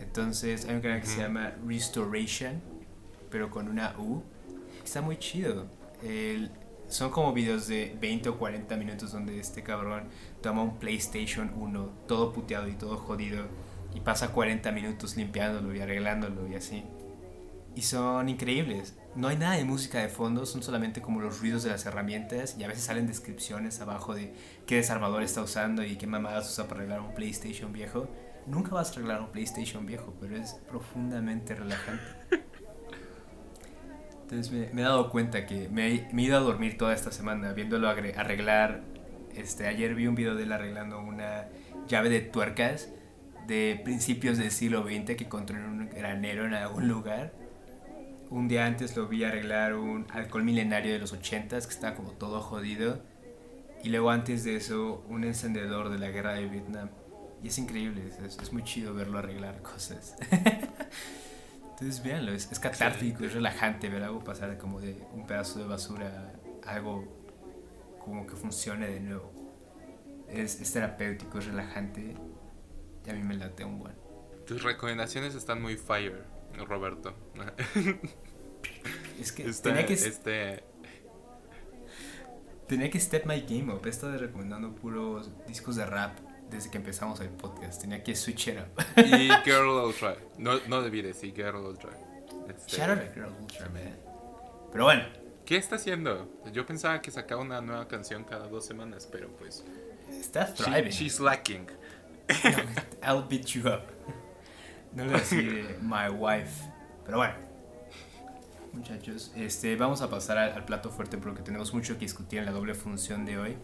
Entonces 0.00 0.66
hay 0.66 0.76
un 0.76 0.80
canal 0.80 1.00
que 1.00 1.06
se 1.06 1.20
llama 1.20 1.54
Restoration, 1.66 2.60
pero 3.30 3.50
con 3.50 3.68
una 3.68 3.94
U. 3.98 4.22
Está 4.84 5.00
muy 5.00 5.18
chido. 5.18 5.66
son 6.88 7.10
como 7.10 7.32
videos 7.32 7.66
de 7.66 7.96
20 8.00 8.28
o 8.28 8.38
40 8.38 8.76
minutos 8.76 9.12
donde 9.12 9.38
este 9.40 9.62
cabrón 9.62 10.04
toma 10.40 10.62
un 10.62 10.78
PlayStation 10.78 11.52
1 11.56 11.90
todo 12.06 12.32
puteado 12.32 12.68
y 12.68 12.74
todo 12.74 12.96
jodido 12.96 13.44
y 13.94 14.00
pasa 14.00 14.32
40 14.32 14.70
minutos 14.72 15.16
limpiándolo 15.16 15.74
y 15.74 15.80
arreglándolo 15.80 16.46
y 16.46 16.54
así. 16.54 16.84
Y 17.74 17.82
son 17.82 18.28
increíbles 18.28 18.94
no 19.16 19.28
hay 19.28 19.36
nada 19.38 19.56
de 19.56 19.64
música 19.64 19.98
de 20.00 20.08
fondo, 20.08 20.44
son 20.44 20.62
solamente 20.62 21.00
como 21.00 21.22
los 21.22 21.40
ruidos 21.40 21.62
de 21.62 21.70
las 21.70 21.86
herramientas 21.86 22.54
y 22.58 22.64
a 22.64 22.68
veces 22.68 22.84
salen 22.84 23.06
descripciones 23.06 23.80
abajo 23.80 24.14
de 24.14 24.34
qué 24.66 24.76
desarmador 24.76 25.22
está 25.22 25.40
usando 25.40 25.82
y 25.82 25.96
qué 25.96 26.06
mamadas 26.06 26.50
usa 26.50 26.68
para 26.68 26.80
arreglar 26.80 27.00
un 27.00 27.14
PlayStation 27.14 27.72
viejo. 27.72 28.08
Nunca 28.46 28.72
vas 28.72 28.90
a 28.90 28.92
arreglar 28.92 29.20
un 29.20 29.28
PlayStation 29.28 29.86
viejo, 29.86 30.14
pero 30.20 30.36
es 30.36 30.54
profundamente 30.68 31.54
relajante. 31.54 32.04
Entonces 34.22 34.72
me, 34.74 34.80
he 34.80 34.84
dado 34.84 35.10
cuenta 35.10 35.46
que 35.46 35.68
me, 35.68 36.08
me, 36.12 36.22
he 36.22 36.26
ido 36.26 36.36
a 36.36 36.40
dormir 36.40 36.78
toda 36.78 36.94
esta 36.94 37.12
semana 37.12 37.52
viéndolo 37.52 37.88
arreglar. 37.88 38.82
Este, 39.34 39.66
ayer 39.66 39.94
vi 39.94 40.06
un 40.06 40.14
video 40.14 40.34
de 40.34 40.44
él 40.44 40.52
arreglando 40.52 40.98
una 40.98 41.48
llave 41.88 42.08
de 42.08 42.20
tuercas 42.20 42.88
de 43.46 43.80
principios 43.84 44.38
del 44.38 44.50
siglo 44.50 44.82
XX 44.82 45.16
que 45.16 45.24
encontró 45.24 45.56
en 45.56 45.64
un 45.64 45.90
granero 45.90 46.46
en 46.46 46.54
algún 46.54 46.88
lugar 46.88 47.32
un 48.28 48.48
día 48.48 48.66
antes 48.66 48.96
lo 48.96 49.06
vi 49.06 49.22
arreglar 49.22 49.74
un 49.74 50.06
alcohol 50.12 50.42
milenario 50.42 50.92
de 50.92 50.98
los 50.98 51.12
80 51.12 51.60
que 51.60 51.68
estaba 51.68 51.94
como 51.94 52.10
todo 52.12 52.40
jodido. 52.40 53.00
Y 53.84 53.90
luego 53.90 54.10
antes 54.10 54.42
de 54.42 54.56
eso, 54.56 55.04
un 55.08 55.22
encendedor 55.22 55.90
de 55.90 55.98
la 55.98 56.10
guerra 56.10 56.34
de 56.34 56.46
Vietnam. 56.46 56.88
Y 57.42 57.48
es 57.48 57.58
increíble, 57.58 58.10
es, 58.24 58.52
muy 58.52 58.64
chido 58.64 58.94
verlo 58.94 59.18
arreglar 59.18 59.62
cosas. 59.62 60.16
Entonces, 61.70 62.02
véanlo, 62.02 62.32
es, 62.32 62.50
es 62.50 62.58
catártico, 62.58 63.24
es 63.24 63.34
relajante 63.34 63.88
ver 63.88 64.02
algo 64.02 64.24
pasar 64.24 64.56
como 64.56 64.80
de 64.80 65.06
un 65.12 65.26
pedazo 65.26 65.58
de 65.58 65.66
basura 65.66 66.32
a 66.64 66.70
algo 66.70 67.04
como 68.02 68.26
que 68.26 68.34
funcione 68.34 68.88
de 68.88 69.00
nuevo. 69.00 69.32
Es, 70.28 70.60
es 70.60 70.72
terapéutico, 70.72 71.38
es 71.38 71.46
relajante 71.46 72.14
y 73.04 73.10
a 73.10 73.12
mí 73.12 73.22
me 73.22 73.34
late 73.34 73.64
un 73.64 73.78
buen. 73.78 73.94
Tus 74.46 74.62
recomendaciones 74.62 75.34
están 75.34 75.60
muy 75.60 75.76
fire. 75.76 76.24
Roberto. 76.64 77.14
es 79.20 79.32
que 79.32 79.44
tenía 79.44 79.84
que... 79.86 79.92
Este... 79.94 80.64
Tenía 82.66 82.90
que 82.90 82.98
step 82.98 83.26
my 83.26 83.40
game 83.42 83.72
up. 83.72 83.86
He 83.86 83.90
estado 83.90 84.16
recomendando 84.18 84.74
puros 84.74 85.30
discos 85.46 85.76
de 85.76 85.86
rap 85.86 86.18
desde 86.50 86.70
que 86.70 86.78
empezamos 86.78 87.20
el 87.20 87.28
podcast. 87.30 87.80
Tenía 87.80 88.02
que 88.02 88.14
switch 88.14 88.48
it 88.48 88.58
up. 88.58 88.84
y 88.96 89.28
Girl 89.44 89.68
Ultra. 89.68 90.16
No, 90.38 90.58
no 90.68 90.82
debí 90.82 91.02
decir 91.02 91.34
Girl 91.34 91.56
Ultra. 91.56 91.90
Este... 92.48 92.76
Shout 92.76 92.90
out 92.90 93.14
Girl 93.14 93.32
Ultra, 93.40 93.68
man. 93.68 93.96
Pero 94.72 94.84
bueno. 94.84 95.04
¿Qué 95.44 95.56
está 95.56 95.76
haciendo? 95.76 96.28
Yo 96.52 96.66
pensaba 96.66 97.00
que 97.00 97.12
sacaba 97.12 97.40
una 97.40 97.60
nueva 97.60 97.86
canción 97.86 98.24
cada 98.24 98.48
dos 98.48 98.66
semanas, 98.66 99.08
pero 99.10 99.28
pues... 99.36 99.64
Está 100.10 100.52
thriving. 100.52 100.90
she's 100.90 101.20
lacking. 101.20 101.68
I'll 103.02 103.22
beat 103.28 103.46
you 103.46 103.68
up. 103.68 103.82
No 104.92 105.04
le 105.04 105.12
decir 105.12 105.78
my 105.80 106.08
wife. 106.08 106.64
Pero 107.04 107.18
bueno. 107.18 107.34
Muchachos, 108.72 109.32
este, 109.36 109.76
vamos 109.76 110.02
a 110.02 110.10
pasar 110.10 110.36
al, 110.36 110.64
plato 110.64 110.90
fuerte 110.90 111.16
porque 111.16 111.42
tenemos 111.42 111.72
mucho 111.72 111.94
que 111.94 112.00
discutir 112.00 112.40
en 112.40 112.46
la 112.46 112.52
doble 112.52 112.74
función 112.74 113.24
de 113.24 113.38
hoy. 113.38 113.56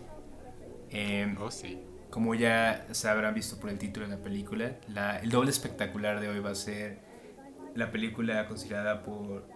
Em, 0.91 1.37
oh, 1.41 1.51
sí. 1.51 1.83
Como 2.13 2.35
ya 2.35 2.87
se 2.91 3.09
habrán 3.09 3.33
visto 3.33 3.59
por 3.59 3.71
el 3.71 3.79
título 3.79 4.07
de 4.07 4.17
la 4.17 4.23
película, 4.23 4.77
la, 4.87 5.17
el 5.21 5.31
doble 5.31 5.49
espectacular 5.49 6.21
de 6.21 6.29
hoy 6.29 6.41
va 6.41 6.51
a 6.51 6.55
ser 6.55 6.99
la 7.75 7.91
película 7.91 8.47
considerada 8.49 9.03
por 9.03 9.49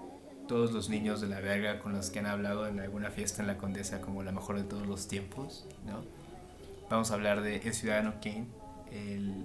todos 0.49 0.73
los 0.73 0.89
niños 0.89 1.21
de 1.21 1.27
la 1.27 1.41
verga 1.41 1.81
con 1.81 1.93
los 1.93 2.09
que 2.09 2.19
han 2.19 2.25
hablado 2.25 2.67
en 2.67 2.81
alguna 2.81 3.11
fiesta 3.11 3.43
en 3.43 3.49
la 3.49 3.59
Condesa 3.59 4.01
como 4.01 4.23
la 4.23 4.33
mejor 4.33 4.57
de 4.57 4.63
todos 4.63 4.87
los 4.87 5.07
tiempos, 5.07 5.69
¿no? 5.85 6.03
Vamos 6.89 7.11
a 7.11 7.15
hablar 7.15 7.43
de 7.43 7.57
El 7.57 7.75
Ciudadano 7.75 8.15
Kane, 8.23 8.47
el 8.91 9.45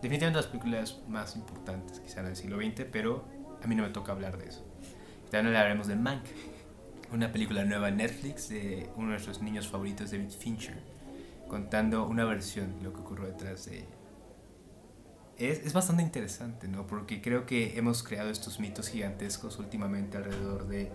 definitivamente 0.00 0.38
las 0.38 0.46
películas 0.46 1.02
más 1.08 1.36
importantes 1.36 2.00
quizá 2.00 2.20
en 2.20 2.28
el 2.28 2.36
siglo 2.36 2.56
XX, 2.56 2.86
pero 2.90 3.26
a 3.62 3.66
mí 3.66 3.74
no 3.74 3.82
me 3.82 3.90
toca 3.90 4.12
hablar 4.12 4.38
de 4.38 4.48
eso. 4.48 4.64
También 5.30 5.54
hablaremos 5.54 5.86
de 5.86 5.96
Mank, 5.96 6.24
una 7.12 7.30
película 7.30 7.62
nueva 7.66 7.90
en 7.90 7.98
Netflix 7.98 8.48
de 8.48 8.88
uno 8.96 9.08
de 9.08 9.12
nuestros 9.12 9.42
niños 9.42 9.68
favoritos, 9.68 10.12
David 10.12 10.30
Fincher, 10.30 10.91
contando 11.52 12.06
una 12.06 12.24
versión 12.24 12.78
de 12.78 12.84
lo 12.84 12.94
que 12.94 13.00
ocurrió 13.00 13.26
detrás 13.26 13.66
de 13.66 13.84
es, 15.36 15.66
es, 15.66 15.74
bastante 15.74 16.02
interesante, 16.02 16.66
¿no? 16.66 16.86
Porque 16.86 17.20
creo 17.20 17.44
que 17.44 17.76
hemos 17.76 18.02
creado 18.02 18.30
estos 18.30 18.58
mitos 18.58 18.88
gigantescos 18.88 19.58
últimamente 19.58 20.16
alrededor 20.16 20.66
de 20.66 20.90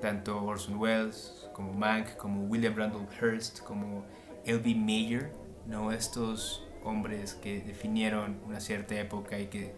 tanto 0.00 0.44
Orson 0.44 0.76
Welles, 0.76 1.48
como 1.54 1.72
Mank, 1.72 2.16
como 2.18 2.44
William 2.44 2.76
Randolph 2.76 3.10
Hearst, 3.20 3.64
como 3.64 4.04
L.B. 4.44 4.76
Mayer, 4.76 5.32
¿no? 5.66 5.90
Estos 5.90 6.64
hombres 6.84 7.34
que 7.34 7.60
definieron 7.60 8.38
una 8.46 8.60
cierta 8.60 8.94
época 8.94 9.40
y 9.40 9.48
que 9.48 9.74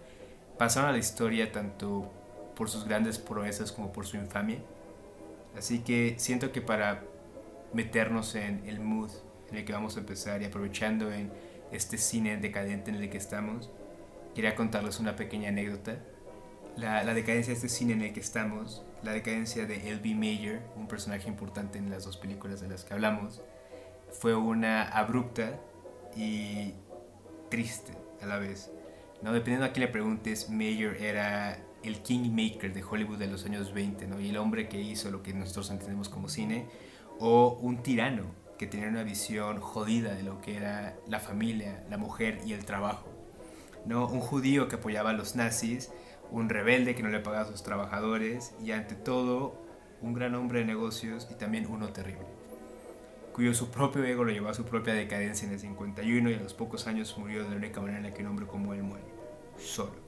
pasaron 0.59 0.91
a 0.91 0.93
la 0.93 0.99
historia 0.99 1.51
tanto 1.53 2.13
por 2.55 2.69
sus 2.69 2.85
grandes 2.85 3.19
proezas 3.19 3.73
como 3.73 3.95
por 3.95 4.05
su 4.05 4.19
infamia. 4.19 4.59
Así 5.57 5.79
que 5.79 6.17
siento 6.19 6.53
que 6.53 6.61
para 6.61 7.03
meternos 7.73 8.35
en 8.35 8.63
el 8.67 8.79
mood 8.79 9.11
en 9.53 9.59
el 9.59 9.65
que 9.65 9.73
vamos 9.73 9.97
a 9.97 10.01
empezar 10.01 10.43
y 10.43 10.47
aprovechando 10.47 11.13
en 11.13 11.31
este 11.71 11.99
cine 11.99 12.37
decadente 12.39 12.91
en 12.91 12.97
el 12.97 13.09
que 13.11 13.19
estamos, 13.19 13.71
quería 14.35 14.55
contarles 14.55 14.99
una 14.99 15.15
pequeña 15.15 15.51
anécdota. 15.51 15.99
La, 16.77 17.05
la 17.05 17.13
decadencia 17.13 17.53
de 17.53 17.57
este 17.57 17.69
cine 17.69 17.93
en 17.93 18.03
el 18.03 18.13
que 18.15 18.21
estamos, 18.21 18.83
la 19.03 19.13
decadencia 19.13 19.67
de 19.67 19.91
L.B. 19.91 20.15
Mayer, 20.15 20.63
un 20.75 20.89
personaje 20.89 21.29
importante 21.29 21.79
en 21.79 21.91
las 21.91 22.05
dos 22.05 22.17
películas 22.17 22.61
de 22.61 22.69
las 22.69 22.85
que 22.85 22.95
hablamos, 22.95 23.43
fue 24.11 24.35
una 24.35 24.85
abrupta 24.85 25.61
y 26.17 26.73
triste 27.51 27.93
a 28.23 28.27
la 28.27 28.39
vez. 28.39 28.71
¿no? 29.21 29.33
Dependiendo 29.33 29.67
a 29.67 29.73
quién 29.73 29.87
le 29.87 29.93
preguntes, 29.93 30.49
Mayer 30.49 30.97
era 31.03 31.59
el 31.83 31.99
kingmaker 32.01 32.73
de 32.73 32.83
Hollywood 32.83 33.19
de 33.19 33.27
los 33.27 33.45
años 33.45 33.75
20, 33.75 34.07
¿no? 34.07 34.19
y 34.19 34.31
el 34.31 34.39
hombre 34.39 34.69
que 34.69 34.81
hizo 34.81 35.11
lo 35.11 35.23
que 35.23 35.35
nosotros 35.35 35.71
entendemos 35.71 36.09
como 36.09 36.29
cine, 36.29 36.67
o 37.19 37.59
un 37.61 37.83
tirano 37.83 38.42
que 38.63 38.69
tenía 38.69 38.87
una 38.87 39.03
visión 39.03 39.59
jodida 39.59 40.15
de 40.15 40.23
lo 40.23 40.41
que 40.41 40.57
era 40.57 40.97
la 41.09 41.19
familia, 41.19 41.85
la 41.91 41.99
mujer 41.99 42.39
y 42.47 42.53
el 42.53 42.65
trabajo. 42.65 43.09
¿no? 43.87 44.07
Un 44.07 44.21
judío 44.21 44.69
que 44.69 44.77
apoyaba 44.77 45.11
a 45.11 45.15
los 45.15 45.35
nazis, 45.35 45.91
un 46.31 46.49
rebelde 46.49 46.95
que 46.95 47.03
no 47.03 47.09
le 47.09 47.19
pagaba 47.19 47.43
a 47.43 47.51
sus 47.51 47.65
trabajadores 47.65 48.55
y 48.63 48.71
ante 48.71 48.95
todo 48.95 49.61
un 50.01 50.13
gran 50.13 50.37
hombre 50.37 50.61
de 50.61 50.67
negocios 50.67 51.27
y 51.29 51.35
también 51.35 51.67
uno 51.67 51.93
terrible 51.93 52.25
cuyo 53.33 53.53
su 53.53 53.71
propio 53.71 54.05
ego 54.05 54.23
lo 54.25 54.31
llevó 54.31 54.51
a 54.51 54.55
su 54.55 54.65
propia 54.65 54.95
decadencia 54.95 55.47
en 55.47 55.55
el 55.55 55.59
51 55.59 56.31
y 56.31 56.35
a 56.35 56.41
los 56.41 56.55
pocos 56.55 56.87
años 56.87 57.17
murió 57.19 57.43
de 57.43 57.51
la 57.51 57.57
única 57.57 57.81
manera 57.81 57.99
en 57.99 58.05
la 58.05 58.15
que 58.15 58.23
un 58.23 58.29
hombre 58.29 58.47
como 58.47 58.75
él 58.75 58.83
muere, 58.83 59.07
solo. 59.59 60.03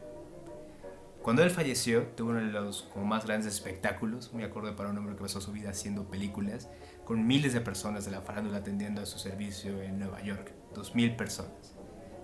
Cuando 1.22 1.42
él 1.42 1.50
falleció, 1.50 2.02
tuvo 2.02 2.32
uno 2.32 2.40
de 2.40 2.52
los 2.52 2.82
como 2.82 3.06
más 3.06 3.24
grandes 3.24 3.54
espectáculos, 3.54 4.30
muy 4.34 4.44
acorde 4.44 4.72
para 4.72 4.90
un 4.90 4.98
hombre 4.98 5.16
que 5.16 5.22
pasó 5.22 5.40
su 5.40 5.52
vida 5.52 5.70
haciendo 5.70 6.04
películas, 6.04 6.68
con 7.04 7.26
miles 7.26 7.52
de 7.52 7.60
personas 7.60 8.04
de 8.04 8.10
la 8.10 8.20
farándula 8.20 8.58
atendiendo 8.58 9.02
a 9.02 9.06
su 9.06 9.18
servicio 9.18 9.82
en 9.82 9.98
Nueva 9.98 10.22
York, 10.22 10.52
2.000 10.74 11.16
personas. 11.16 11.74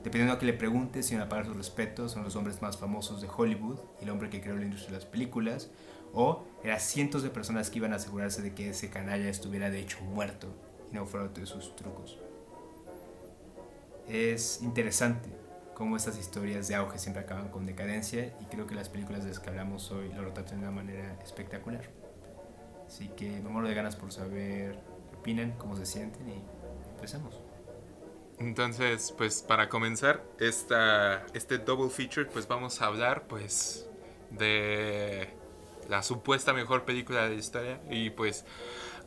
Dependiendo 0.03 0.33
a 0.33 0.39
que 0.39 0.47
le 0.47 0.55
preguntes, 0.55 1.07
sin 1.07 1.20
apagar 1.20 1.45
sus 1.45 1.57
respetos, 1.57 2.12
son 2.12 2.24
los 2.24 2.35
hombres 2.35 2.62
más 2.62 2.78
famosos 2.78 3.20
de 3.20 3.28
Hollywood 3.28 3.78
y 4.01 4.05
el 4.05 4.11
hombre 4.11 4.31
que 4.31 4.41
creó 4.41 4.57
la 4.57 4.64
industria 4.64 4.93
de 4.93 4.99
las 4.99 5.05
películas, 5.05 5.70
o 6.14 6.45
eran 6.64 6.81
cientos 6.81 7.22
de 7.22 7.31
personas 7.31 7.70
que 7.70 7.78
iban 7.78 7.93
a 7.93 7.97
asegurarse 7.97 8.41
de 8.41 8.55
que 8.55 8.70
ese 8.70 8.89
canalla 8.89 9.28
estuviera 9.28 9.70
de 9.70 9.81
hecho 9.81 10.01
muerto 10.01 10.49
y 10.91 10.95
no 10.95 11.07
fuera 11.07 11.28
de 11.28 11.47
sus 11.47 11.76
trucos. 11.76 12.18
es 14.09 14.61
interesante 14.62 15.28
cómo 15.74 15.97
estas 15.97 16.18
historias 16.18 16.66
de 16.68 16.74
auge 16.74 16.99
siempre 16.99 17.22
acaban 17.22 17.49
con 17.49 17.64
decadencia 17.64 18.35
y 18.41 18.45
creo 18.47 18.66
que 18.66 18.74
las 18.74 18.89
películas 18.89 19.22
de 19.22 19.28
las 19.28 19.39
que 19.39 19.51
hablamos 19.51 19.91
hoy 19.93 20.12
lo 20.12 20.24
retratan 20.24 20.61
de 20.61 20.66
una 20.66 20.72
manera 20.72 21.16
espectacular. 21.22 21.99
Así 22.91 23.07
que 23.16 23.30
me 23.30 23.49
muero 23.49 23.68
de 23.68 23.74
ganas 23.74 23.95
por 23.95 24.11
saber 24.11 24.76
qué 25.12 25.16
opinan, 25.16 25.53
cómo 25.59 25.76
se 25.76 25.86
sienten 25.86 26.28
y 26.28 26.43
empecemos. 26.97 27.41
Entonces, 28.41 29.14
pues 29.16 29.43
para 29.43 29.68
comenzar 29.68 30.24
esta, 30.41 31.24
este 31.32 31.59
double 31.59 31.88
feature, 31.88 32.26
pues 32.26 32.49
vamos 32.49 32.82
a 32.82 32.86
hablar 32.86 33.28
pues 33.28 33.88
de 34.30 35.28
la 35.88 36.03
supuesta 36.03 36.53
mejor 36.53 36.84
película 36.84 37.22
de 37.22 37.28
la 37.28 37.34
historia 37.36 37.80
y 37.88 38.11
pues 38.11 38.45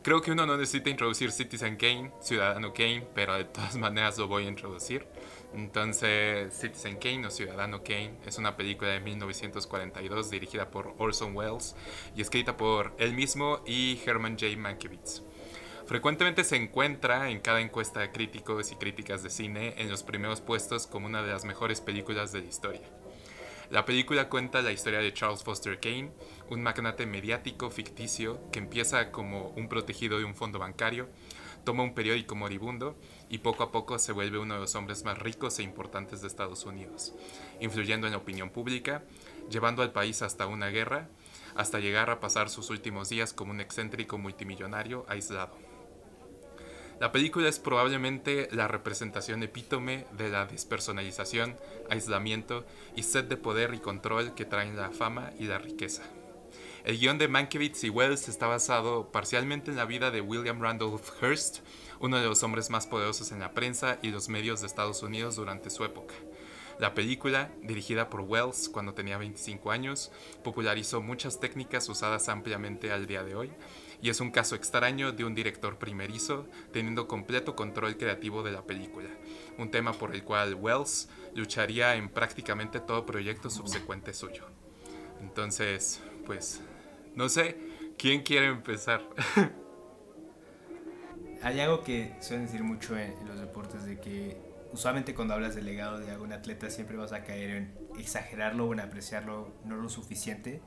creo 0.02 0.22
que 0.22 0.32
uno 0.32 0.46
no 0.46 0.56
necesita 0.56 0.88
introducir 0.88 1.30
Citizen 1.30 1.76
Kane, 1.76 2.10
Ciudadano 2.22 2.72
Kane, 2.72 3.06
pero 3.14 3.34
de 3.34 3.44
todas 3.44 3.76
maneras 3.76 4.16
lo 4.16 4.28
voy 4.28 4.46
a 4.46 4.48
introducir. 4.48 5.06
Entonces, 5.54 6.52
Citizen 6.52 6.96
Kane 6.96 7.26
o 7.28 7.30
Ciudadano 7.30 7.84
Kane 7.84 8.18
es 8.26 8.38
una 8.38 8.56
película 8.56 8.90
de 8.90 9.00
1942 9.00 10.30
dirigida 10.30 10.70
por 10.70 10.94
Orson 10.98 11.36
Welles 11.36 11.76
y 12.16 12.22
escrita 12.22 12.56
por 12.56 12.92
él 12.98 13.14
mismo 13.14 13.60
y 13.64 14.00
Herman 14.04 14.36
J. 14.38 14.56
Mankiewicz. 14.56 15.22
Frecuentemente 15.86 16.44
se 16.44 16.56
encuentra 16.56 17.30
en 17.30 17.40
cada 17.40 17.60
encuesta 17.60 18.00
de 18.00 18.10
críticos 18.10 18.72
y 18.72 18.76
críticas 18.76 19.22
de 19.22 19.30
cine 19.30 19.74
en 19.76 19.90
los 19.90 20.02
primeros 20.02 20.40
puestos 20.40 20.86
como 20.86 21.06
una 21.06 21.22
de 21.22 21.30
las 21.30 21.44
mejores 21.44 21.80
películas 21.80 22.32
de 22.32 22.40
la 22.40 22.48
historia. 22.48 22.88
La 23.70 23.84
película 23.84 24.28
cuenta 24.28 24.60
la 24.60 24.72
historia 24.72 24.98
de 24.98 25.12
Charles 25.12 25.44
Foster 25.44 25.78
Kane, 25.78 26.10
un 26.50 26.62
magnate 26.62 27.06
mediático 27.06 27.70
ficticio 27.70 28.40
que 28.50 28.58
empieza 28.58 29.10
como 29.10 29.50
un 29.50 29.68
protegido 29.68 30.18
de 30.18 30.24
un 30.24 30.34
fondo 30.34 30.58
bancario, 30.58 31.08
toma 31.64 31.82
un 31.82 31.94
periódico 31.94 32.34
moribundo 32.34 32.96
y 33.28 33.38
poco 33.38 33.62
a 33.62 33.72
poco 33.72 33.98
se 33.98 34.12
vuelve 34.12 34.38
uno 34.38 34.54
de 34.54 34.60
los 34.60 34.74
hombres 34.74 35.04
más 35.04 35.18
ricos 35.18 35.58
e 35.58 35.62
importantes 35.62 36.20
de 36.20 36.28
Estados 36.28 36.64
Unidos, 36.64 37.12
influyendo 37.60 38.06
en 38.06 38.12
la 38.12 38.18
opinión 38.18 38.50
pública, 38.50 39.02
llevando 39.50 39.82
al 39.82 39.92
país 39.92 40.22
hasta 40.22 40.46
una 40.46 40.68
guerra, 40.68 41.08
hasta 41.54 41.80
llegar 41.80 42.10
a 42.10 42.20
pasar 42.20 42.50
sus 42.50 42.70
últimos 42.70 43.08
días 43.08 43.32
como 43.32 43.52
un 43.52 43.60
excéntrico 43.60 44.18
multimillonario 44.18 45.04
aislado. 45.08 45.56
La 47.00 47.10
película 47.10 47.48
es 47.48 47.58
probablemente 47.58 48.48
la 48.52 48.68
representación 48.68 49.42
epítome 49.42 50.06
de 50.12 50.28
la 50.28 50.46
despersonalización, 50.46 51.56
aislamiento 51.90 52.64
y 52.94 53.02
sed 53.02 53.24
de 53.24 53.36
poder 53.36 53.74
y 53.74 53.78
control 53.78 54.34
que 54.34 54.44
traen 54.44 54.76
la 54.76 54.90
fama 54.90 55.32
y 55.38 55.44
la 55.44 55.58
riqueza. 55.58 56.02
El 56.84 56.98
guion 56.98 57.18
de 57.18 57.28
Mankiewicz 57.28 57.82
y 57.84 57.90
Wells 57.90 58.28
está 58.28 58.46
basado 58.46 59.10
parcialmente 59.10 59.70
en 59.70 59.76
la 59.76 59.86
vida 59.86 60.10
de 60.10 60.20
William 60.20 60.60
Randolph 60.60 61.10
Hearst, 61.20 61.60
uno 62.00 62.18
de 62.18 62.26
los 62.26 62.42
hombres 62.42 62.70
más 62.70 62.86
poderosos 62.86 63.32
en 63.32 63.40
la 63.40 63.52
prensa 63.52 63.98
y 64.02 64.08
los 64.08 64.28
medios 64.28 64.60
de 64.60 64.66
Estados 64.66 65.02
Unidos 65.02 65.36
durante 65.36 65.70
su 65.70 65.84
época. 65.84 66.14
La 66.78 66.94
película, 66.94 67.52
dirigida 67.62 68.10
por 68.10 68.22
Wells 68.22 68.68
cuando 68.68 68.94
tenía 68.94 69.16
25 69.16 69.70
años, 69.70 70.10
popularizó 70.42 71.00
muchas 71.00 71.38
técnicas 71.38 71.88
usadas 71.88 72.28
ampliamente 72.28 72.90
al 72.90 73.06
día 73.06 73.22
de 73.22 73.36
hoy, 73.36 73.52
y 74.02 74.10
es 74.10 74.20
un 74.20 74.32
caso 74.32 74.56
extraño 74.56 75.12
de 75.12 75.24
un 75.24 75.34
director 75.34 75.78
primerizo 75.78 76.46
teniendo 76.72 77.06
completo 77.06 77.54
control 77.54 77.96
creativo 77.96 78.42
de 78.42 78.52
la 78.52 78.62
película, 78.62 79.08
un 79.56 79.70
tema 79.70 79.92
por 79.92 80.14
el 80.14 80.24
cual 80.24 80.54
Wells 80.54 81.08
lucharía 81.34 81.94
en 81.94 82.08
prácticamente 82.08 82.80
todo 82.80 83.06
proyecto 83.06 83.50
subsecuente 83.50 84.12
suyo. 84.12 84.44
Entonces, 85.20 86.02
pues 86.26 86.60
no 87.14 87.28
sé, 87.28 87.56
¿quién 87.96 88.22
quiere 88.22 88.46
empezar? 88.46 89.08
Hay 91.44 91.60
algo 91.60 91.84
que 91.84 92.16
suelen 92.20 92.46
decir 92.46 92.64
mucho 92.64 92.98
en, 92.98 93.14
los 93.26 93.38
deportes 93.38 93.84
de 93.84 94.00
que 94.00 94.36
usualmente 94.72 95.14
cuando 95.14 95.34
hablas 95.34 95.54
del 95.54 95.66
legado 95.66 95.98
de 95.98 96.10
algún 96.10 96.32
atleta 96.32 96.70
siempre 96.70 96.96
vas 96.96 97.12
a 97.12 97.22
caer 97.22 97.50
en 97.50 97.74
exagerarlo 97.98 98.66
o 98.66 98.72
en 98.72 98.80
apreciarlo 98.80 99.52
no 99.64 99.76
lo 99.76 99.88
suficiente. 99.88 100.60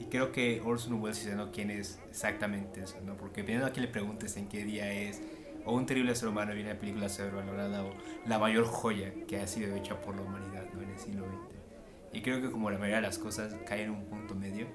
Y 0.00 0.06
creo 0.06 0.32
que 0.32 0.62
Orson 0.64 0.94
Welles 1.00 1.22
dice, 1.22 1.36
¿no? 1.36 1.52
¿Quién 1.52 1.70
es 1.70 2.00
exactamente 2.08 2.82
eso? 2.82 2.98
¿no? 3.04 3.16
Porque 3.16 3.42
dependiendo 3.42 3.66
a 3.66 3.70
quién 3.70 3.84
le 3.84 3.92
preguntes 3.92 4.36
en 4.38 4.48
qué 4.48 4.64
día 4.64 4.90
es, 4.90 5.20
o 5.66 5.74
un 5.74 5.84
terrible 5.84 6.14
ser 6.14 6.28
humano 6.28 6.54
viene 6.54 6.70
a 6.70 6.78
película 6.78 7.08
sobrevalorada, 7.08 7.84
o 7.84 7.92
la 8.26 8.38
mayor 8.38 8.64
joya 8.64 9.12
que 9.28 9.38
ha 9.38 9.46
sido 9.46 9.76
hecha 9.76 10.00
por 10.00 10.16
la 10.16 10.22
humanidad 10.22 10.64
¿no? 10.72 10.80
en 10.80 10.90
el 10.90 10.98
siglo 10.98 11.26
XX. 11.26 12.16
Y 12.16 12.22
creo 12.22 12.40
que 12.40 12.50
como 12.50 12.70
la 12.70 12.78
mayoría 12.78 12.96
de 12.96 13.02
las 13.02 13.18
cosas 13.18 13.54
caen 13.66 13.84
en 13.84 13.90
un 13.90 14.06
punto 14.06 14.34
medio 14.34 14.66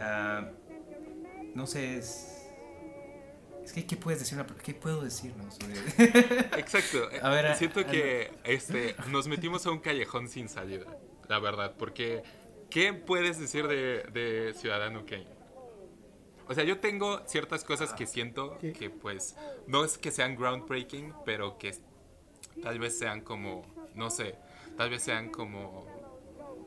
Ah, 0.00 0.48
no 1.54 1.66
sé, 1.66 1.98
es... 1.98 2.37
Es 3.68 3.74
que, 3.74 3.84
¿qué 3.84 3.96
puedes 3.98 4.20
decir? 4.20 4.42
¿Qué 4.64 4.72
puedo 4.72 5.02
decir? 5.02 5.34
Exacto. 6.56 7.06
A 7.22 7.28
ver, 7.28 7.54
Siento 7.54 7.84
que 7.84 8.32
este, 8.44 8.96
nos 9.10 9.28
metimos 9.28 9.66
a 9.66 9.70
un 9.70 9.80
callejón 9.80 10.26
sin 10.26 10.48
salida, 10.48 10.86
la 11.28 11.38
verdad, 11.38 11.74
porque 11.78 12.22
¿qué 12.70 12.94
puedes 12.94 13.38
decir 13.38 13.68
de, 13.68 14.04
de 14.10 14.54
Ciudadano 14.54 15.04
Kane? 15.04 15.28
O 16.46 16.54
sea, 16.54 16.64
yo 16.64 16.80
tengo 16.80 17.20
ciertas 17.26 17.62
cosas 17.62 17.92
que 17.92 18.06
siento 18.06 18.56
que 18.56 18.88
pues 18.88 19.36
no 19.66 19.84
es 19.84 19.98
que 19.98 20.12
sean 20.12 20.34
groundbreaking, 20.34 21.12
pero 21.26 21.58
que 21.58 21.74
tal 22.62 22.78
vez 22.78 22.98
sean 22.98 23.20
como, 23.20 23.66
no 23.94 24.08
sé, 24.08 24.36
tal 24.78 24.88
vez 24.88 25.02
sean 25.02 25.28
como, 25.28 25.84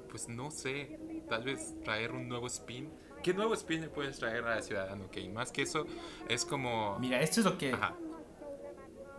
pues 0.08 0.30
no 0.30 0.52
sé, 0.52 1.00
tal 1.28 1.46
vez 1.46 1.74
traer 1.84 2.12
un 2.12 2.30
nuevo 2.30 2.46
spin 2.46 2.92
¿Qué 3.22 3.34
nuevo 3.34 3.54
spin 3.54 3.82
le 3.82 3.90
puedes 3.90 4.18
traer 4.18 4.46
a 4.48 4.62
Ciudadano 4.62 5.10
Kane? 5.12 5.30
Más 5.30 5.52
que 5.52 5.62
eso, 5.64 5.86
es 6.28 6.46
como. 6.46 6.98
Mira, 7.00 7.22
esto 7.22 7.40
es 7.40 7.46
lo 7.46 7.58
que. 7.58 7.76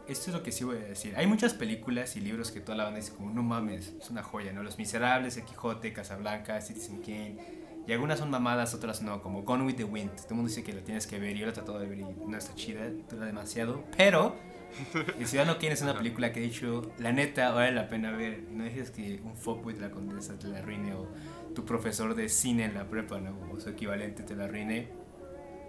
Esto 0.08 0.30
es 0.30 0.36
lo 0.36 0.42
que 0.42 0.50
sí 0.50 0.64
voy 0.64 0.76
a 0.76 0.80
decir. 0.80 1.14
Hay 1.16 1.26
muchas 1.26 1.54
películas 1.54 2.16
y 2.16 2.20
libros 2.20 2.50
que 2.50 2.60
toda 2.60 2.76
la 2.76 2.84
banda 2.84 2.98
dice 2.98 3.14
como, 3.14 3.30
no 3.30 3.42
mames, 3.42 3.94
es 4.00 4.10
una 4.10 4.22
joya, 4.22 4.52
¿no? 4.52 4.62
Los 4.64 4.76
Miserables, 4.76 5.36
El 5.36 5.44
Quijote, 5.44 5.92
Casablanca, 5.92 6.60
Citizen 6.60 7.00
Kane. 7.00 7.62
Y 7.86 7.92
algunas 7.92 8.18
son 8.18 8.30
mamadas, 8.30 8.74
otras 8.74 9.02
no, 9.02 9.22
como 9.22 9.42
Gone 9.42 9.64
with 9.64 9.76
the 9.76 9.84
Wind. 9.84 10.10
Todo 10.16 10.30
el 10.30 10.34
mundo 10.36 10.48
dice 10.48 10.64
que 10.64 10.72
lo 10.72 10.82
tienes 10.82 11.06
que 11.06 11.18
ver 11.18 11.36
y 11.36 11.40
yo 11.40 11.46
lo 11.46 11.52
he 11.52 11.54
tratado 11.54 11.78
de 11.78 11.86
ver 11.86 12.00
y 12.00 12.04
no 12.04 12.36
está 12.36 12.54
chida, 12.54 12.90
dura 13.10 13.26
demasiado. 13.26 13.84
Pero 13.96 14.36
El 15.18 15.26
Ciudadano 15.26 15.58
Kane 15.58 15.72
es 15.72 15.82
una 15.82 15.96
película 15.96 16.32
que 16.32 16.40
he 16.40 16.42
dicho, 16.42 16.92
la 16.98 17.12
neta, 17.12 17.50
vale 17.52 17.72
la 17.72 17.88
pena 17.88 18.12
ver. 18.12 18.44
No 18.50 18.64
dejes 18.64 18.90
que 18.90 19.20
un 19.22 19.36
fuckboy 19.36 19.74
de 19.74 19.80
la 19.80 19.90
condesa 19.90 20.38
te 20.38 20.48
la 20.48 20.58
arruine 20.58 20.94
o 20.94 21.08
tu 21.54 21.64
profesor 21.64 22.14
de 22.14 22.28
cine 22.28 22.64
en 22.64 22.74
la 22.74 22.88
prepa, 22.88 23.20
¿no? 23.20 23.36
O 23.52 23.60
su 23.60 23.70
equivalente 23.70 24.22
te 24.22 24.34
la 24.34 24.44
arruine. 24.44 24.88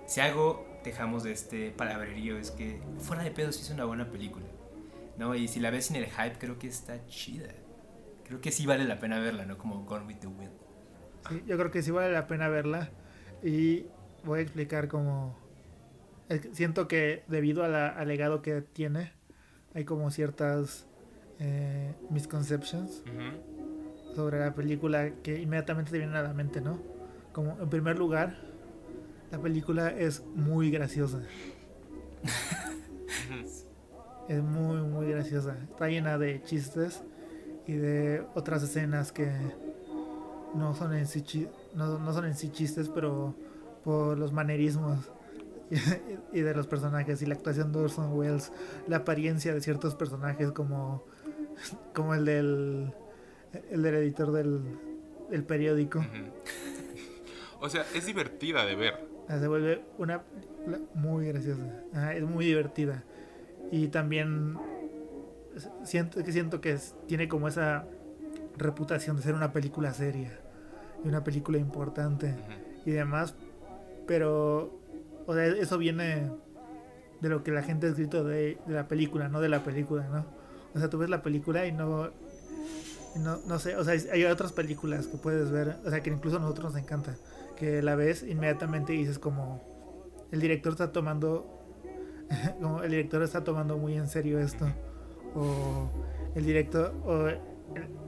Si 0.05 0.21
algo 0.21 0.65
dejamos 0.83 1.23
de 1.23 1.31
este 1.31 1.71
palabrerío 1.71 2.37
es 2.37 2.51
que 2.51 2.81
fuera 2.99 3.23
de 3.23 3.31
pedo 3.31 3.51
sí 3.51 3.61
es 3.61 3.69
una 3.69 3.85
buena 3.85 4.09
película, 4.09 4.45
¿no? 5.17 5.35
Y 5.35 5.47
si 5.47 5.59
la 5.59 5.69
ves 5.69 5.85
sin 5.87 5.95
el 5.95 6.05
hype 6.05 6.37
creo 6.39 6.59
que 6.59 6.67
está 6.67 7.05
chida. 7.07 7.49
Creo 8.25 8.41
que 8.41 8.51
sí 8.51 8.65
vale 8.65 8.85
la 8.85 8.99
pena 8.99 9.19
verla, 9.19 9.45
¿no? 9.45 9.57
Como 9.57 9.83
Gone 9.85 10.05
with 10.05 10.17
the 10.17 10.27
Wind. 10.27 10.51
Sí, 11.29 11.43
yo 11.45 11.57
creo 11.57 11.71
que 11.71 11.81
sí 11.81 11.91
vale 11.91 12.11
la 12.11 12.27
pena 12.27 12.47
verla 12.49 12.89
y 13.41 13.85
voy 14.23 14.39
a 14.39 14.41
explicar 14.41 14.87
cómo... 14.87 15.42
Siento 16.51 16.87
que 16.87 17.23
debido 17.27 17.63
al 17.63 18.07
legado 18.07 18.41
que 18.41 18.61
tiene, 18.61 19.11
hay 19.73 19.85
como 19.85 20.11
ciertas 20.11 20.87
eh, 21.39 21.93
misconceptions 22.09 23.03
sobre 24.15 24.39
la 24.39 24.53
película 24.53 25.11
que 25.23 25.41
inmediatamente 25.41 25.91
te 25.91 25.97
vienen 25.97 26.15
a 26.15 26.21
la 26.21 26.33
mente, 26.33 26.61
¿no? 26.61 26.79
Como 27.31 27.57
en 27.59 27.69
primer 27.69 27.97
lugar, 27.97 28.37
la 29.31 29.39
película 29.39 29.89
es 29.89 30.23
muy 30.35 30.69
graciosa. 30.69 31.21
es 34.29 34.43
muy, 34.43 34.81
muy 34.81 35.07
graciosa. 35.07 35.57
Está 35.71 35.87
llena 35.87 36.17
de 36.17 36.43
chistes 36.43 37.03
y 37.65 37.73
de 37.73 38.23
otras 38.35 38.61
escenas 38.63 39.11
que 39.11 39.31
no 40.53 40.75
son 40.75 40.93
en 40.93 41.07
sí, 41.07 41.47
no, 41.73 42.13
son 42.13 42.25
en 42.25 42.35
sí 42.35 42.51
chistes, 42.51 42.89
pero 42.89 43.35
por 43.83 44.17
los 44.17 44.31
manerismos 44.31 45.11
y 46.33 46.41
de 46.41 46.53
los 46.53 46.67
personajes 46.67 47.21
y 47.21 47.25
la 47.25 47.35
actuación 47.35 47.71
de 47.71 47.79
Orson 47.79 48.13
Welles, 48.13 48.51
la 48.87 48.97
apariencia 48.97 49.53
de 49.53 49.61
ciertos 49.61 49.95
personajes 49.95 50.51
como, 50.51 51.03
como 51.93 52.13
el 52.13 52.25
del 52.25 52.93
el 53.71 53.83
del 53.83 53.95
editor 53.95 54.31
del, 54.31 54.61
del 55.29 55.43
periódico. 55.43 56.03
O 57.59 57.69
sea, 57.69 57.85
es 57.95 58.05
divertida 58.05 58.65
de 58.65 58.75
ver. 58.75 59.07
Ah, 59.29 59.39
se 59.39 59.47
vuelve 59.47 59.83
una 59.97 60.23
muy 60.95 61.27
graciosa. 61.27 62.13
es 62.13 62.23
muy 62.23 62.45
divertida. 62.45 63.03
Y 63.71 63.87
también 63.87 64.57
siento 65.83 66.23
que 66.23 66.31
siento 66.31 66.61
que 66.61 66.77
tiene 67.07 67.27
como 67.27 67.47
esa 67.47 67.85
reputación 68.57 69.15
de 69.15 69.23
ser 69.23 69.33
una 69.33 69.51
película 69.53 69.93
seria 69.93 70.39
y 71.03 71.07
una 71.07 71.23
película 71.23 71.57
importante 71.57 72.35
y 72.85 72.91
demás. 72.91 73.35
Pero 74.07 74.82
o 75.25 75.33
sea, 75.33 75.45
eso 75.45 75.77
viene 75.77 76.29
de 77.21 77.29
lo 77.29 77.43
que 77.43 77.51
la 77.51 77.63
gente 77.63 77.87
ha 77.87 77.89
escrito 77.89 78.23
de, 78.23 78.57
de 78.65 78.73
la 78.73 78.87
película, 78.87 79.29
no 79.29 79.41
de 79.41 79.49
la 79.49 79.63
película, 79.63 80.07
¿no? 80.09 80.25
O 80.75 80.79
sea, 80.79 80.89
tú 80.89 80.97
ves 80.97 81.09
la 81.09 81.21
película 81.21 81.65
y 81.65 81.71
no 81.71 82.11
no, 83.15 83.39
no 83.47 83.59
sé, 83.59 83.75
o 83.75 83.83
sea, 83.83 83.93
hay 84.11 84.23
otras 84.25 84.53
películas 84.53 85.07
que 85.07 85.17
puedes 85.17 85.51
ver, 85.51 85.77
o 85.85 85.89
sea, 85.89 86.01
que 86.01 86.09
incluso 86.09 86.37
a 86.37 86.39
nosotros 86.39 86.73
nos 86.73 86.81
encanta, 86.81 87.15
que 87.55 87.81
la 87.81 87.95
ves 87.95 88.23
inmediatamente 88.23 88.93
y 88.93 88.97
dices 88.97 89.19
como, 89.19 89.61
el 90.31 90.39
director 90.39 90.71
está 90.71 90.91
tomando, 90.91 91.63
como 92.61 92.81
el 92.81 92.91
director 92.91 93.21
está 93.21 93.43
tomando 93.43 93.77
muy 93.77 93.95
en 93.95 94.07
serio 94.07 94.39
esto, 94.39 94.65
o 95.35 95.89
el 96.35 96.45
director 96.45 96.93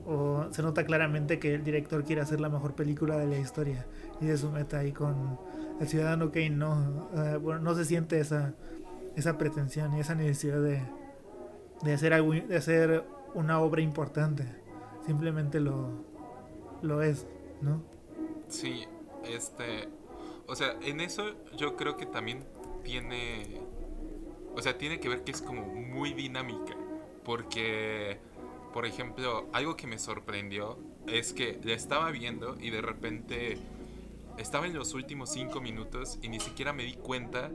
o, 0.06 0.46
se 0.50 0.62
nota 0.62 0.84
claramente 0.84 1.38
que 1.38 1.54
el 1.54 1.64
director 1.64 2.04
quiere 2.04 2.22
hacer 2.22 2.40
la 2.40 2.48
mejor 2.48 2.74
película 2.74 3.16
de 3.16 3.26
la 3.26 3.38
historia 3.38 3.84
y 4.20 4.26
de 4.26 4.36
su 4.36 4.50
meta 4.50 4.78
ahí 4.78 4.92
con 4.92 5.38
el 5.80 5.88
ciudadano 5.88 6.30
Kane 6.30 6.50
no 6.50 7.08
bueno 7.40 7.60
no 7.60 7.74
se 7.74 7.84
siente 7.84 8.20
esa 8.20 8.54
esa 9.16 9.38
pretensión 9.38 9.96
y 9.96 10.00
esa 10.00 10.14
necesidad 10.14 10.60
de, 10.60 10.82
de 11.82 11.92
hacer 11.92 12.12
algo 12.12 12.32
de 12.32 12.56
hacer 12.56 13.04
una 13.34 13.60
obra 13.60 13.80
importante. 13.80 14.44
Simplemente 15.06 15.60
lo 15.60 16.04
lo 16.82 17.02
es 17.02 17.26
no 17.60 17.82
sí 18.48 18.86
este 19.24 19.88
o 20.46 20.54
sea 20.54 20.76
en 20.82 21.00
eso 21.00 21.34
yo 21.56 21.76
creo 21.76 21.96
que 21.96 22.06
también 22.06 22.44
tiene 22.82 23.60
o 24.54 24.62
sea 24.62 24.76
tiene 24.78 25.00
que 25.00 25.08
ver 25.08 25.24
que 25.24 25.32
es 25.32 25.42
como 25.42 25.64
muy 25.66 26.12
dinámica 26.12 26.76
porque 27.24 28.20
por 28.76 28.84
ejemplo, 28.84 29.48
algo 29.54 29.74
que 29.74 29.86
me 29.86 29.98
sorprendió 29.98 30.78
es 31.06 31.32
que 31.32 31.58
la 31.64 31.72
estaba 31.72 32.10
viendo 32.10 32.58
y 32.60 32.68
de 32.68 32.82
repente 32.82 33.56
estaba 34.38 34.66
en 34.66 34.74
los 34.74 34.94
últimos 34.94 35.32
cinco 35.32 35.60
minutos 35.60 36.18
y 36.22 36.28
ni 36.28 36.40
siquiera 36.40 36.72
me 36.72 36.84
di 36.84 36.94
cuenta 36.94 37.50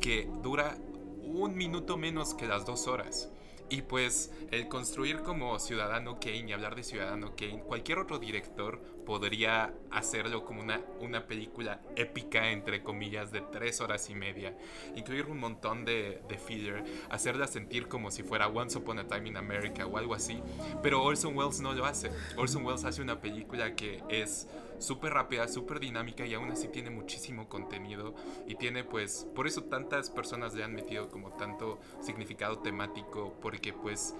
que 0.00 0.28
dura 0.42 0.76
un 1.22 1.56
minuto 1.56 1.96
menos 1.96 2.34
que 2.34 2.46
las 2.46 2.64
dos 2.64 2.86
horas. 2.86 3.30
Y 3.68 3.82
pues 3.82 4.30
el 4.52 4.68
construir 4.68 5.22
como 5.22 5.58
Ciudadano 5.58 6.20
Kane 6.20 6.48
y 6.48 6.52
hablar 6.52 6.76
de 6.76 6.84
Ciudadano 6.84 7.34
Kane, 7.36 7.62
cualquier 7.64 7.98
otro 7.98 8.18
director 8.18 8.80
podría 9.06 9.72
hacerlo 9.90 10.44
como 10.44 10.60
una, 10.60 10.82
una 11.00 11.26
película 11.26 11.80
épica, 11.96 12.50
entre 12.50 12.82
comillas, 12.82 13.32
de 13.32 13.40
tres 13.40 13.80
horas 13.80 14.10
y 14.10 14.14
media. 14.14 14.54
Incluir 14.94 15.24
un 15.26 15.38
montón 15.38 15.86
de, 15.86 16.20
de 16.28 16.36
filler, 16.36 16.84
hacerla 17.08 17.46
sentir 17.46 17.88
como 17.88 18.10
si 18.10 18.22
fuera 18.22 18.48
Once 18.48 18.76
Upon 18.76 18.98
a 18.98 19.06
Time 19.06 19.30
in 19.30 19.36
America 19.38 19.86
o 19.86 19.96
algo 19.96 20.14
así. 20.14 20.42
Pero 20.82 21.02
Orson 21.02 21.34
Welles 21.34 21.60
no 21.60 21.72
lo 21.72 21.86
hace. 21.86 22.10
Orson 22.36 22.66
Welles 22.66 22.84
hace 22.84 23.00
una 23.00 23.20
película 23.20 23.74
que 23.74 24.02
es 24.10 24.46
súper 24.78 25.14
rápida, 25.14 25.48
súper 25.48 25.80
dinámica 25.80 26.26
y 26.26 26.34
aún 26.34 26.50
así 26.50 26.68
tiene 26.68 26.90
muchísimo 26.90 27.48
contenido 27.48 28.14
y 28.46 28.56
tiene 28.56 28.84
pues, 28.84 29.26
por 29.34 29.46
eso 29.46 29.64
tantas 29.64 30.10
personas 30.10 30.54
le 30.54 30.64
han 30.64 30.74
metido 30.74 31.08
como 31.08 31.30
tanto 31.30 31.78
significado 32.00 32.58
temático, 32.58 33.34
porque 33.40 33.72
pues 33.72 34.14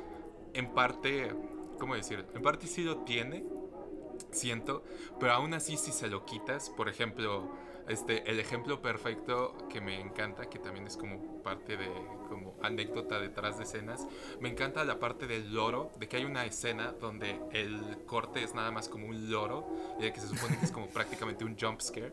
en 0.55 0.73
parte, 0.73 1.35
¿cómo 1.79 1.95
decir? 1.95 2.25
En 2.35 2.43
parte 2.43 2.67
sí 2.67 2.83
lo 2.83 2.99
tiene, 2.99 3.45
siento, 4.37 4.85
pero 5.19 5.33
aún 5.33 5.55
así 5.55 5.77
si 5.77 5.93
se 5.93 6.09
lo 6.09 6.25
quitas, 6.25 6.71
por 6.71 6.89
ejemplo, 6.89 7.51
este, 7.89 8.29
el 8.29 8.41
ejemplo 8.41 8.83
perfecto 8.83 9.57
que 9.71 9.81
me 9.81 10.01
encanta, 10.01 10.47
que 10.51 10.59
también 10.59 10.87
es 10.87 10.97
como 10.97 11.43
parte 11.43 11.77
de 11.77 11.89
como 12.29 12.57
anécdota 12.63 13.21
detrás 13.21 13.59
de 13.59 13.65
escenas, 13.65 14.07
me 14.41 14.49
encanta 14.49 14.85
la 14.85 14.99
parte 14.99 15.27
del 15.27 15.55
loro, 15.55 15.93
de 15.99 16.09
que 16.09 16.17
hay 16.17 16.25
una 16.25 16.45
escena 16.45 16.93
donde 17.01 17.41
el 17.53 18.05
corte 18.07 18.43
es 18.43 18.55
nada 18.55 18.71
más 18.73 18.89
como 18.89 19.07
un 19.07 19.31
loro, 19.31 19.67
y 19.99 20.03
de 20.03 20.13
que 20.13 20.21
se 20.21 20.29
supone 20.29 20.59
que 20.59 20.65
es 20.65 20.73
como 20.73 20.89
prácticamente 20.93 21.45
un 21.45 21.57
jump 21.57 21.81
scare. 21.81 22.13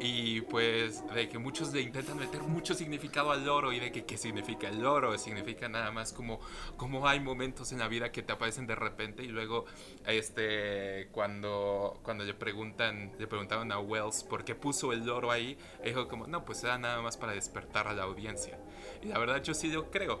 Y 0.00 0.42
pues 0.42 1.02
de 1.12 1.28
que 1.28 1.38
muchos 1.38 1.72
le 1.72 1.80
intentan 1.80 2.18
meter 2.18 2.42
mucho 2.42 2.72
significado 2.74 3.32
al 3.32 3.44
loro 3.44 3.72
y 3.72 3.80
de 3.80 3.90
que 3.90 4.04
qué 4.04 4.16
significa 4.16 4.68
el 4.68 4.80
loro, 4.80 5.18
significa 5.18 5.68
nada 5.68 5.90
más 5.90 6.12
como, 6.12 6.38
como 6.76 7.08
hay 7.08 7.18
momentos 7.18 7.72
en 7.72 7.80
la 7.80 7.88
vida 7.88 8.12
que 8.12 8.22
te 8.22 8.32
aparecen 8.32 8.68
de 8.68 8.76
repente 8.76 9.24
y 9.24 9.28
luego 9.28 9.64
este 10.06 11.08
cuando, 11.10 11.98
cuando 12.04 12.24
le 12.24 12.34
preguntan, 12.34 13.12
le 13.18 13.26
preguntaron 13.26 13.72
a 13.72 13.80
Wells 13.80 14.22
por 14.22 14.44
qué 14.44 14.54
puso 14.54 14.92
el 14.92 15.04
loro 15.04 15.32
ahí, 15.32 15.58
dijo 15.84 16.06
como, 16.06 16.28
no, 16.28 16.44
pues 16.44 16.62
era 16.62 16.78
nada 16.78 17.02
más 17.02 17.16
para 17.16 17.32
despertar 17.32 17.88
a 17.88 17.92
la 17.92 18.04
audiencia. 18.04 18.58
Y 19.02 19.06
la 19.06 19.18
verdad 19.18 19.42
yo 19.42 19.52
sí 19.52 19.68
lo 19.68 19.90
creo. 19.90 20.20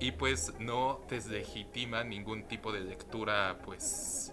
Y 0.00 0.12
pues 0.12 0.54
no 0.60 1.00
deslegitima 1.08 2.04
ningún 2.04 2.44
tipo 2.44 2.72
de 2.72 2.80
lectura 2.80 3.58
pues 3.64 4.32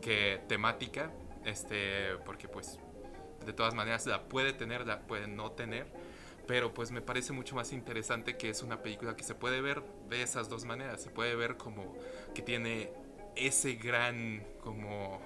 que 0.00 0.40
temática, 0.48 1.12
este, 1.44 2.16
porque 2.26 2.48
pues 2.48 2.80
de 3.44 3.52
todas 3.52 3.74
maneras 3.74 4.06
la 4.06 4.28
puede 4.28 4.52
tener, 4.52 4.86
la 4.86 5.00
puede 5.06 5.26
no 5.26 5.52
tener, 5.52 5.86
pero 6.46 6.74
pues 6.74 6.90
me 6.90 7.00
parece 7.00 7.32
mucho 7.32 7.54
más 7.54 7.72
interesante 7.72 8.36
que 8.36 8.50
es 8.50 8.62
una 8.62 8.82
película 8.82 9.16
que 9.16 9.24
se 9.24 9.34
puede 9.34 9.60
ver 9.60 9.82
de 10.08 10.22
esas 10.22 10.48
dos 10.48 10.64
maneras, 10.64 11.02
se 11.02 11.10
puede 11.10 11.34
ver 11.34 11.56
como 11.56 11.96
que 12.34 12.42
tiene 12.42 12.90
ese 13.36 13.74
gran 13.74 14.44
como 14.60 15.20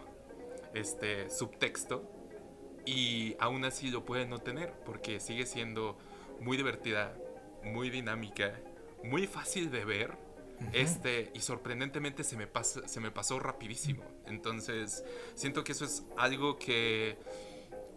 este 0.74 1.28
subtexto 1.30 2.04
y 2.84 3.36
aún 3.38 3.64
así 3.64 3.90
lo 3.90 4.04
puede 4.04 4.26
no 4.26 4.38
tener 4.38 4.72
porque 4.84 5.20
sigue 5.20 5.46
siendo 5.46 5.98
muy 6.40 6.56
divertida, 6.56 7.14
muy 7.62 7.90
dinámica, 7.90 8.58
muy 9.04 9.26
fácil 9.26 9.70
de 9.70 9.84
ver. 9.84 10.28
Este, 10.72 11.30
y 11.34 11.40
sorprendentemente 11.40 12.24
se 12.24 12.36
me, 12.36 12.48
pasa, 12.48 12.88
se 12.88 12.98
me 12.98 13.12
pasó 13.12 13.38
rapidísimo. 13.38 14.02
Entonces, 14.26 15.04
siento 15.34 15.62
que 15.62 15.72
eso 15.72 15.84
es 15.84 16.02
algo 16.16 16.58
que 16.58 17.16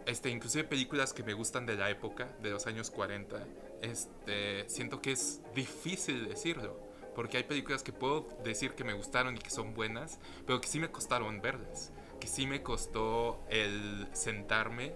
este, 0.06 0.30
inclusive 0.30 0.64
películas 0.64 1.12
que 1.12 1.22
me 1.22 1.32
gustan 1.34 1.66
de 1.66 1.76
la 1.76 1.90
época, 1.90 2.28
de 2.42 2.50
los 2.50 2.66
años 2.66 2.90
40, 2.90 3.44
este, 3.82 4.68
siento 4.68 5.00
que 5.00 5.12
es 5.12 5.40
difícil 5.54 6.28
decirlo, 6.28 6.78
porque 7.14 7.36
hay 7.36 7.44
películas 7.44 7.82
que 7.82 7.92
puedo 7.92 8.28
decir 8.44 8.72
que 8.72 8.84
me 8.84 8.94
gustaron 8.94 9.36
y 9.36 9.38
que 9.38 9.50
son 9.50 9.74
buenas, 9.74 10.18
pero 10.46 10.60
que 10.60 10.68
sí 10.68 10.80
me 10.80 10.90
costaron 10.90 11.40
verlas, 11.40 11.92
que 12.20 12.26
sí 12.26 12.46
me 12.46 12.62
costó 12.62 13.44
el 13.50 14.08
sentarme 14.12 14.94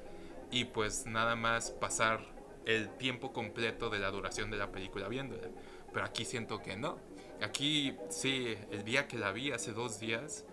y 0.50 0.64
pues 0.64 1.06
nada 1.06 1.36
más 1.36 1.70
pasar 1.70 2.20
el 2.64 2.88
tiempo 2.96 3.32
completo 3.32 3.90
de 3.90 3.98
la 3.98 4.10
duración 4.10 4.50
de 4.50 4.56
la 4.56 4.72
película 4.72 5.08
viéndola. 5.08 5.48
Pero 5.92 6.04
aquí 6.04 6.24
siento 6.24 6.62
que 6.62 6.76
no. 6.76 6.98
Aquí 7.42 7.96
sí, 8.10 8.56
el 8.70 8.84
día 8.84 9.06
que 9.06 9.18
la 9.18 9.32
vi, 9.32 9.52
hace 9.52 9.72
dos 9.72 10.00
días, 10.00 10.44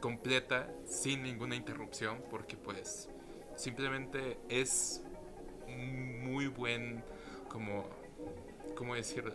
completa, 0.00 0.70
sin 0.86 1.22
ninguna 1.22 1.56
interrupción, 1.56 2.22
porque 2.30 2.56
pues 2.56 3.08
simplemente 3.56 4.38
es 4.48 5.02
muy 5.76 6.46
buen, 6.48 7.02
como, 7.48 7.88
¿cómo 8.76 8.94
decirlo? 8.94 9.34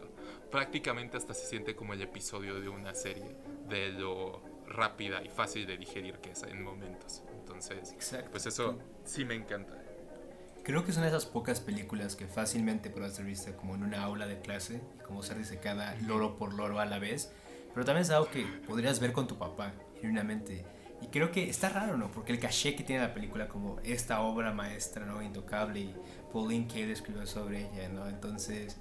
Prácticamente 0.51 1.17
hasta 1.17 1.33
se 1.33 1.45
siente 1.45 1.75
como 1.75 1.93
el 1.93 2.01
episodio 2.01 2.59
de 2.59 2.69
una 2.69 2.95
serie, 2.95 3.35
de 3.67 3.89
lo 3.89 4.41
rápida 4.67 5.23
y 5.23 5.29
fácil 5.29 5.65
de 5.65 5.77
digerir 5.77 6.15
que 6.19 6.31
es 6.31 6.43
en 6.43 6.63
momentos. 6.63 7.23
Entonces, 7.39 7.95
pues 8.31 8.45
eso 8.45 8.77
sí 9.03 9.25
me 9.25 9.35
encanta. 9.35 9.75
Creo 10.63 10.85
que 10.85 10.91
son 10.91 11.03
esas 11.03 11.25
pocas 11.25 11.61
películas 11.61 12.15
que 12.15 12.27
fácilmente 12.27 12.89
puedes 12.89 13.13
ser 13.15 13.25
vista 13.25 13.55
como 13.55 13.75
en 13.75 13.83
una 13.83 14.03
aula 14.03 14.27
de 14.27 14.39
clase 14.39 14.81
y 14.99 15.03
como 15.03 15.23
ser 15.23 15.37
disecada 15.37 15.95
loro 16.05 16.35
por 16.35 16.53
loro 16.53 16.79
a 16.79 16.85
la 16.85 16.99
vez, 16.99 17.31
pero 17.73 17.85
también 17.85 18.03
es 18.03 18.11
algo 18.11 18.29
que 18.29 18.45
podrías 18.67 18.99
ver 18.99 19.11
con 19.11 19.27
tu 19.27 19.37
papá, 19.37 19.73
genuinamente 19.99 20.65
y 21.01 21.07
creo 21.07 21.31
que 21.31 21.49
está 21.49 21.69
raro, 21.69 21.97
¿no? 21.97 22.11
Porque 22.11 22.31
el 22.33 22.39
caché 22.39 22.75
que 22.75 22.83
tiene 22.83 23.01
la 23.01 23.13
película 23.13 23.47
como 23.47 23.79
esta 23.83 24.21
obra 24.21 24.51
maestra, 24.51 25.05
¿no? 25.05 25.21
Intocable 25.21 25.79
y 25.79 25.95
Pauline 26.33 26.67
Kael 26.67 26.91
escribió 26.91 27.25
sobre 27.25 27.61
ella, 27.61 27.89
¿no? 27.89 28.07
Entonces, 28.07 28.77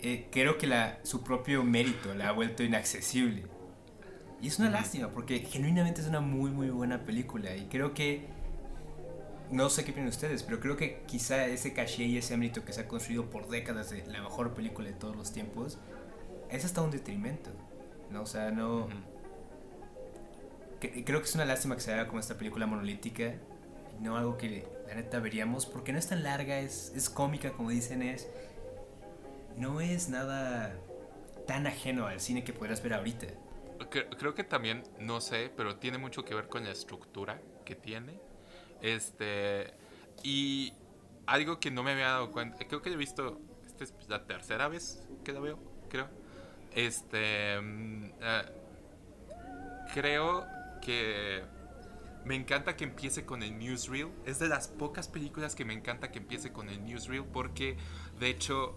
eh, 0.00 0.28
creo 0.32 0.58
que 0.58 0.66
la, 0.66 0.98
su 1.04 1.22
propio 1.22 1.62
mérito 1.62 2.14
la 2.14 2.28
ha 2.28 2.32
vuelto 2.32 2.62
inaccesible. 2.62 3.46
Y 4.40 4.48
es 4.48 4.58
una 4.58 4.70
lástima 4.70 5.10
porque 5.10 5.40
genuinamente 5.40 6.00
es 6.00 6.08
una 6.08 6.20
muy, 6.20 6.50
muy 6.50 6.70
buena 6.70 7.04
película. 7.04 7.54
Y 7.56 7.66
creo 7.66 7.94
que, 7.94 8.26
no 9.50 9.70
sé 9.70 9.84
qué 9.84 9.92
piensan 9.92 10.08
ustedes, 10.08 10.42
pero 10.42 10.58
creo 10.60 10.76
que 10.76 11.02
quizá 11.06 11.46
ese 11.46 11.72
caché 11.72 12.04
y 12.04 12.18
ese 12.18 12.36
mérito 12.36 12.64
que 12.64 12.72
se 12.72 12.82
ha 12.82 12.88
construido 12.88 13.30
por 13.30 13.48
décadas 13.48 13.90
de 13.90 14.04
la 14.06 14.22
mejor 14.22 14.54
película 14.54 14.88
de 14.88 14.94
todos 14.94 15.16
los 15.16 15.32
tiempos, 15.32 15.78
es 16.50 16.64
hasta 16.64 16.82
un 16.82 16.90
detrimento, 16.90 17.50
¿no? 18.10 18.22
O 18.22 18.26
sea, 18.26 18.50
no 18.50 18.88
creo 20.80 21.20
que 21.20 21.26
es 21.26 21.34
una 21.34 21.44
lástima 21.44 21.74
que 21.74 21.80
se 21.80 21.92
haga 21.92 22.06
como 22.06 22.20
esta 22.20 22.36
película 22.36 22.66
monolítica 22.66 23.34
no 24.00 24.16
algo 24.16 24.36
que 24.36 24.66
la 24.86 24.94
neta 24.94 25.18
veríamos 25.20 25.66
porque 25.66 25.92
no 25.92 25.98
es 25.98 26.08
tan 26.08 26.22
larga, 26.22 26.58
es, 26.60 26.92
es 26.94 27.10
cómica 27.10 27.52
como 27.52 27.70
dicen, 27.70 28.02
es 28.02 28.28
no 29.56 29.80
es 29.80 30.08
nada 30.08 30.76
tan 31.46 31.66
ajeno 31.66 32.06
al 32.06 32.20
cine 32.20 32.44
que 32.44 32.52
podrás 32.52 32.82
ver 32.82 32.94
ahorita. 32.94 33.26
Creo, 33.90 34.34
que 34.34 34.44
también, 34.44 34.82
no 34.98 35.20
sé, 35.20 35.52
pero 35.56 35.76
tiene 35.76 35.98
mucho 35.98 36.24
que 36.24 36.34
ver 36.34 36.48
con 36.48 36.64
la 36.64 36.70
estructura 36.70 37.40
que 37.64 37.74
tiene. 37.74 38.20
Este. 38.82 39.72
Y 40.22 40.74
algo 41.26 41.60
que 41.60 41.70
no 41.70 41.82
me 41.84 41.92
había 41.92 42.08
dado 42.08 42.32
cuenta. 42.32 42.66
Creo 42.66 42.82
que 42.82 42.90
he 42.90 42.96
visto. 42.96 43.40
Esta 43.64 43.84
es 43.84 43.94
la 44.08 44.26
tercera 44.26 44.68
vez 44.68 45.06
que 45.24 45.32
la 45.32 45.40
veo, 45.40 45.58
creo. 45.88 46.08
Este. 46.74 47.60
Mm, 47.60 48.04
eh, 48.20 48.42
creo 49.94 50.44
que 50.80 51.42
me 52.24 52.34
encanta 52.34 52.76
que 52.76 52.84
empiece 52.84 53.24
con 53.24 53.42
el 53.42 53.58
newsreel. 53.58 54.08
Es 54.26 54.38
de 54.38 54.48
las 54.48 54.68
pocas 54.68 55.08
películas 55.08 55.54
que 55.54 55.64
me 55.64 55.74
encanta 55.74 56.10
que 56.10 56.18
empiece 56.18 56.52
con 56.52 56.68
el 56.68 56.84
newsreel 56.84 57.24
porque, 57.24 57.76
de 58.18 58.30
hecho... 58.30 58.76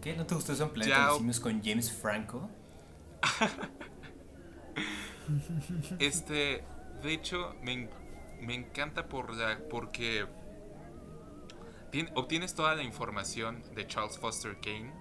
¿Qué? 0.00 0.16
¿No 0.16 0.26
te 0.26 0.34
gustó 0.34 0.52
ese 0.52 0.66
Planeta 0.66 1.12
de 1.12 1.40
con 1.40 1.62
James 1.62 1.92
Franco? 1.92 2.50
este, 5.98 6.64
de 7.02 7.12
hecho, 7.12 7.54
me, 7.62 7.88
me 8.40 8.54
encanta 8.54 9.08
por 9.08 9.34
la, 9.34 9.58
porque 9.70 10.26
obtienes 12.14 12.54
toda 12.54 12.74
la 12.74 12.82
información 12.82 13.62
de 13.74 13.86
Charles 13.86 14.18
Foster 14.18 14.58
Kane 14.60 14.92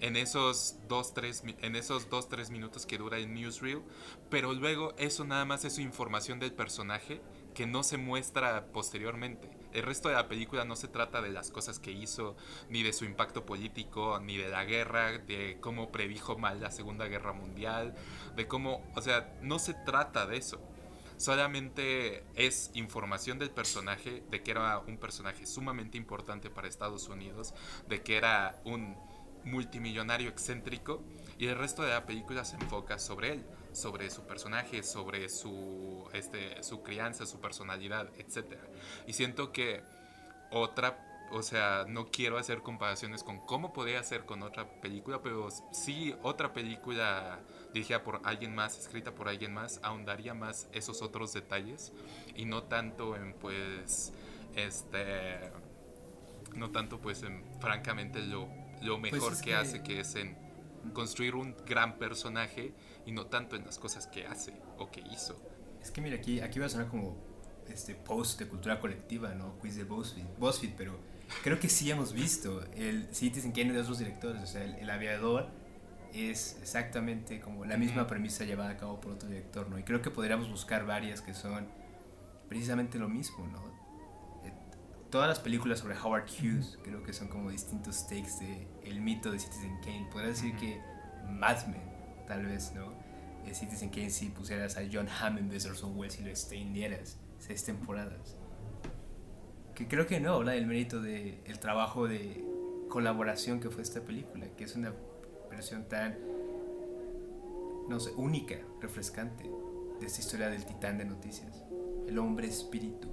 en 0.00 0.16
esos 0.16 0.76
dos, 0.88 1.14
tres, 1.14 1.42
en 1.44 1.76
esos 1.76 2.08
dos, 2.08 2.28
tres 2.28 2.50
minutos 2.50 2.86
que 2.86 2.98
dura 2.98 3.18
el 3.18 3.32
newsreel, 3.32 3.82
pero 4.30 4.52
luego 4.54 4.94
eso 4.98 5.24
nada 5.24 5.44
más 5.44 5.64
es 5.64 5.74
su 5.74 5.82
información 5.82 6.40
del 6.40 6.52
personaje 6.52 7.20
que 7.54 7.66
no 7.66 7.82
se 7.82 7.98
muestra 7.98 8.66
posteriormente. 8.72 9.50
El 9.72 9.82
resto 9.82 10.08
de 10.08 10.14
la 10.14 10.26
película 10.26 10.64
no 10.64 10.74
se 10.74 10.88
trata 10.88 11.20
de 11.20 11.30
las 11.30 11.50
cosas 11.50 11.78
que 11.78 11.92
hizo, 11.92 12.36
ni 12.70 12.82
de 12.82 12.92
su 12.92 13.04
impacto 13.04 13.44
político, 13.44 14.18
ni 14.20 14.36
de 14.36 14.48
la 14.48 14.64
guerra, 14.64 15.18
de 15.18 15.58
cómo 15.60 15.92
predijo 15.92 16.36
mal 16.38 16.60
la 16.60 16.70
Segunda 16.70 17.06
Guerra 17.06 17.32
Mundial, 17.32 17.94
de 18.34 18.48
cómo, 18.48 18.82
o 18.96 19.02
sea, 19.02 19.38
no 19.42 19.58
se 19.58 19.74
trata 19.74 20.26
de 20.26 20.38
eso. 20.38 20.60
Solamente 21.18 22.24
es 22.34 22.70
información 22.72 23.38
del 23.38 23.50
personaje, 23.50 24.24
de 24.30 24.42
que 24.42 24.52
era 24.52 24.78
un 24.78 24.96
personaje 24.96 25.44
sumamente 25.44 25.98
importante 25.98 26.48
para 26.48 26.66
Estados 26.66 27.08
Unidos, 27.08 27.52
de 27.88 28.02
que 28.02 28.16
era 28.16 28.58
un 28.64 28.96
multimillonario 29.44 30.28
excéntrico 30.28 31.02
y 31.38 31.46
el 31.46 31.56
resto 31.56 31.82
de 31.82 31.90
la 31.90 32.04
película 32.04 32.44
se 32.44 32.56
enfoca 32.56 32.98
sobre 32.98 33.32
él, 33.32 33.44
sobre 33.72 34.10
su 34.10 34.26
personaje, 34.26 34.82
sobre 34.82 35.28
su, 35.28 36.08
este, 36.12 36.62
su 36.62 36.82
crianza, 36.82 37.24
su 37.24 37.40
personalidad, 37.40 38.10
etc. 38.18 38.58
Y 39.06 39.14
siento 39.14 39.50
que 39.52 39.82
otra, 40.50 41.28
o 41.32 41.42
sea, 41.42 41.86
no 41.88 42.10
quiero 42.10 42.36
hacer 42.36 42.60
comparaciones 42.60 43.22
con 43.22 43.38
cómo 43.46 43.72
podría 43.72 44.02
ser 44.02 44.26
con 44.26 44.42
otra 44.42 44.68
película, 44.82 45.22
pero 45.22 45.48
sí 45.72 46.14
otra 46.22 46.52
película 46.52 47.40
dirigida 47.72 48.02
por 48.02 48.20
alguien 48.24 48.54
más, 48.54 48.78
escrita 48.78 49.14
por 49.14 49.28
alguien 49.28 49.54
más, 49.54 49.80
ahondaría 49.82 50.34
más 50.34 50.68
esos 50.72 51.00
otros 51.02 51.32
detalles 51.32 51.92
y 52.34 52.44
no 52.44 52.64
tanto 52.64 53.16
en 53.16 53.32
pues, 53.34 54.12
este, 54.56 55.50
no 56.54 56.70
tanto 56.70 57.00
pues 57.00 57.22
en 57.22 57.44
francamente 57.60 58.20
lo 58.20 58.59
lo 58.80 59.00
pues 59.00 59.12
mejor 59.12 59.40
que, 59.40 59.54
hace, 59.54 59.82
que 59.82 60.00
es 60.00 60.14
en 60.14 60.36
construir 60.92 61.34
un 61.34 61.54
gran 61.66 61.98
personaje 61.98 62.72
y 63.06 63.12
no 63.12 63.26
tanto 63.26 63.56
en 63.56 63.64
las 63.64 63.78
cosas 63.78 64.06
que 64.06 64.26
hace 64.26 64.54
o 64.78 64.90
que 64.90 65.00
hizo. 65.00 65.40
Es 65.82 65.90
que 65.90 66.00
mira, 66.00 66.16
aquí, 66.16 66.40
aquí 66.40 66.58
va 66.58 66.66
a 66.66 66.68
sonar 66.68 66.88
como 66.88 67.16
este 67.68 67.94
post 67.94 68.38
de 68.38 68.48
cultura 68.48 68.80
colectiva, 68.80 69.34
¿no? 69.34 69.58
Quiz 69.58 69.76
de 69.76 69.84
BuzzFeed, 69.84 70.74
pero 70.76 70.98
creo 71.42 71.58
que 71.58 71.68
sí 71.68 71.90
hemos 71.90 72.12
visto 72.12 72.62
el 72.74 73.08
Citizen 73.14 73.52
Kane 73.52 73.72
de 73.72 73.80
otros 73.80 73.98
directores, 73.98 74.42
o 74.42 74.46
sea, 74.46 74.64
el, 74.64 74.90
aviador 74.90 75.48
es 76.12 76.58
exactamente 76.60 77.40
como 77.40 77.64
la 77.64 77.76
misma 77.76 78.06
premisa 78.06 78.44
llevada 78.44 78.70
a 78.70 78.76
cabo 78.76 79.00
por 79.00 79.12
otro 79.12 79.28
director, 79.28 79.68
¿no? 79.68 79.78
Y 79.78 79.84
creo 79.84 80.02
que 80.02 80.10
podríamos 80.10 80.50
buscar 80.50 80.84
varias 80.84 81.20
que 81.20 81.34
son 81.34 81.68
precisamente 82.48 82.98
lo 82.98 83.08
mismo, 83.08 83.46
¿no? 83.46 83.69
Todas 85.10 85.28
las 85.28 85.40
películas 85.40 85.80
sobre 85.80 85.96
Howard 85.98 86.24
Hughes 86.24 86.78
creo 86.82 87.02
que 87.02 87.12
son 87.12 87.28
como 87.28 87.50
distintos 87.50 88.06
takes 88.06 88.38
de 88.40 88.66
el 88.84 89.00
mito 89.00 89.30
de 89.30 89.38
Citizen 89.38 89.78
Kane. 89.80 90.08
Podría 90.10 90.30
decir 90.30 90.56
que 90.56 90.80
Mad 91.28 91.66
Men, 91.66 91.82
tal 92.26 92.46
vez, 92.46 92.72
¿no? 92.74 92.92
De 93.44 93.54
Citizen 93.54 93.90
Kane 93.90 94.10
si 94.10 94.26
pusieras 94.26 94.76
a 94.76 94.82
John 94.90 95.08
Hamm 95.08 95.38
en 95.38 95.48
vez 95.48 95.64
de 95.64 95.70
Orson 95.70 95.96
Welles 95.98 96.18
y 96.20 96.22
lo 96.22 96.30
extendieras 96.30 97.18
seis 97.38 97.64
temporadas. 97.64 98.36
Que 99.74 99.88
creo 99.88 100.06
que 100.06 100.20
no, 100.20 100.34
habla 100.34 100.52
del 100.52 100.66
mérito 100.66 101.00
del 101.00 101.40
el 101.44 101.58
trabajo 101.58 102.06
de 102.06 102.44
colaboración 102.88 103.60
que 103.60 103.70
fue 103.70 103.82
esta 103.82 104.02
película, 104.02 104.46
que 104.56 104.64
es 104.64 104.76
una 104.76 104.92
versión 105.50 105.88
tan, 105.88 106.18
no 107.88 107.98
sé, 107.98 108.12
única, 108.16 108.56
refrescante 108.80 109.50
de 109.98 110.06
esta 110.06 110.20
historia 110.20 110.50
del 110.50 110.64
titán 110.64 110.98
de 110.98 111.04
noticias. 111.04 111.64
El 112.06 112.18
hombre 112.18 112.48
espíritu, 112.48 113.08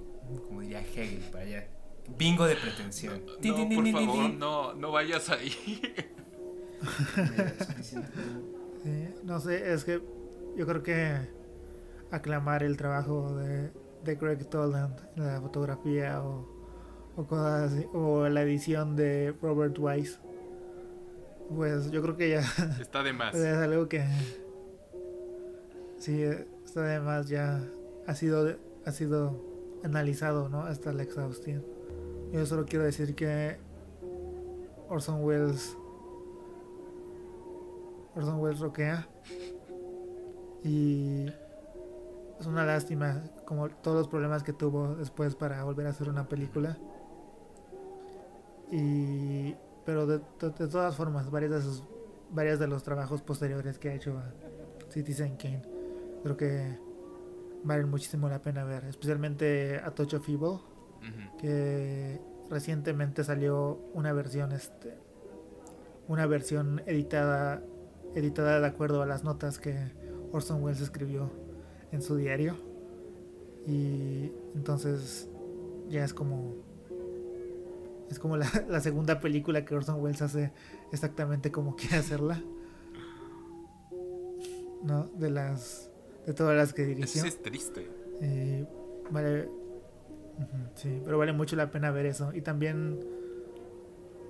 como 0.46 0.60
diría 0.60 0.80
Hegel, 0.80 1.20
para 1.30 1.44
allá 1.44 1.68
Bingo 2.16 2.46
de 2.46 2.56
pretensión. 2.56 3.22
No, 3.42 3.68
por 3.68 3.90
favor, 3.90 4.30
no, 4.30 4.74
no 4.74 4.92
vayas 4.92 5.28
ahí. 5.30 5.52
no 9.24 9.40
sé, 9.40 9.72
es 9.72 9.84
que 9.84 10.00
yo 10.56 10.66
creo 10.66 10.82
que 10.82 11.28
aclamar 12.10 12.62
el 12.62 12.76
trabajo 12.76 13.34
de, 13.36 13.70
de 14.04 14.14
Greg 14.16 14.48
Toland 14.48 14.98
en 15.16 15.26
la 15.26 15.40
fotografía 15.40 16.22
o, 16.22 16.48
o 17.16 17.26
cosas 17.26 17.72
así, 17.72 17.86
o 17.92 18.28
la 18.28 18.42
edición 18.42 18.96
de 18.96 19.34
Robert 19.42 19.78
Weiss, 19.78 20.20
pues 21.54 21.90
yo 21.90 22.02
creo 22.02 22.16
que 22.16 22.30
ya 22.30 22.40
está 22.80 23.02
de 23.02 23.12
más. 23.12 23.34
Es 23.34 23.56
algo 23.56 23.88
que 23.88 24.04
sí 25.98 26.22
está 26.64 26.82
de 26.82 27.00
más 27.00 27.28
ya 27.28 27.60
ha 28.06 28.14
sido 28.14 28.56
ha 28.84 28.92
sido 28.92 29.44
analizado, 29.84 30.48
¿no? 30.48 30.62
Hasta 30.62 30.92
la 30.92 31.02
exhaustión. 31.02 31.64
Yo 32.32 32.44
solo 32.46 32.66
quiero 32.66 32.84
decir 32.84 33.14
que 33.14 33.58
Orson 34.88 35.24
Welles 35.24 35.76
Orson 38.14 38.40
Welles 38.40 38.60
roquea 38.60 39.08
y 40.64 41.26
es 42.38 42.46
una 42.46 42.64
lástima 42.64 43.22
como 43.44 43.68
todos 43.68 43.98
los 43.98 44.08
problemas 44.08 44.42
que 44.42 44.52
tuvo 44.52 44.94
después 44.96 45.34
para 45.34 45.62
volver 45.64 45.86
a 45.86 45.90
hacer 45.90 46.08
una 46.08 46.28
película. 46.28 46.78
Y 48.70 49.54
pero 49.84 50.06
de, 50.06 50.18
todas 50.38 50.94
formas 50.94 51.30
varias 51.30 51.50
de 51.50 51.62
sus 51.62 51.82
varias 52.30 52.58
de 52.58 52.66
los 52.66 52.82
trabajos 52.82 53.22
posteriores 53.22 53.78
que 53.78 53.88
ha 53.88 53.94
hecho 53.94 54.18
a 54.18 54.34
Citizen 54.90 55.36
Kane 55.38 55.62
creo 56.22 56.36
que 56.36 56.78
valen 57.64 57.88
muchísimo 57.88 58.28
la 58.28 58.42
pena 58.42 58.64
ver 58.64 58.84
especialmente 58.84 59.80
a 59.82 59.90
Touch 59.92 60.12
of 60.12 60.28
que 61.40 62.20
recientemente 62.50 63.24
salió 63.24 63.78
una 63.94 64.12
versión 64.12 64.52
este 64.52 64.98
una 66.08 66.26
versión 66.26 66.82
editada 66.86 67.62
editada 68.14 68.60
de 68.60 68.66
acuerdo 68.66 69.02
a 69.02 69.06
las 69.06 69.24
notas 69.24 69.58
que 69.58 69.92
Orson 70.32 70.62
Welles 70.62 70.80
escribió 70.80 71.30
en 71.92 72.02
su 72.02 72.16
diario. 72.16 72.56
Y 73.66 74.32
entonces 74.54 75.28
ya 75.88 76.04
es 76.04 76.14
como 76.14 76.54
es 78.10 78.18
como 78.18 78.36
la, 78.36 78.50
la 78.68 78.80
segunda 78.80 79.20
película 79.20 79.64
que 79.64 79.74
Orson 79.74 80.00
Welles 80.00 80.22
hace 80.22 80.52
exactamente 80.92 81.52
como 81.52 81.76
quiere 81.76 81.96
hacerla. 81.96 82.42
No 84.82 85.04
de 85.14 85.30
las 85.30 85.90
de 86.26 86.34
todas 86.34 86.56
las 86.56 86.72
que 86.72 86.84
dirigió. 86.84 87.24
es 87.24 87.42
triste. 87.42 87.88
Vale 89.10 89.48
Sí, 90.74 91.00
pero 91.04 91.18
vale 91.18 91.32
mucho 91.32 91.56
la 91.56 91.70
pena 91.70 91.90
ver 91.90 92.06
eso. 92.06 92.32
Y 92.34 92.42
también, 92.42 93.00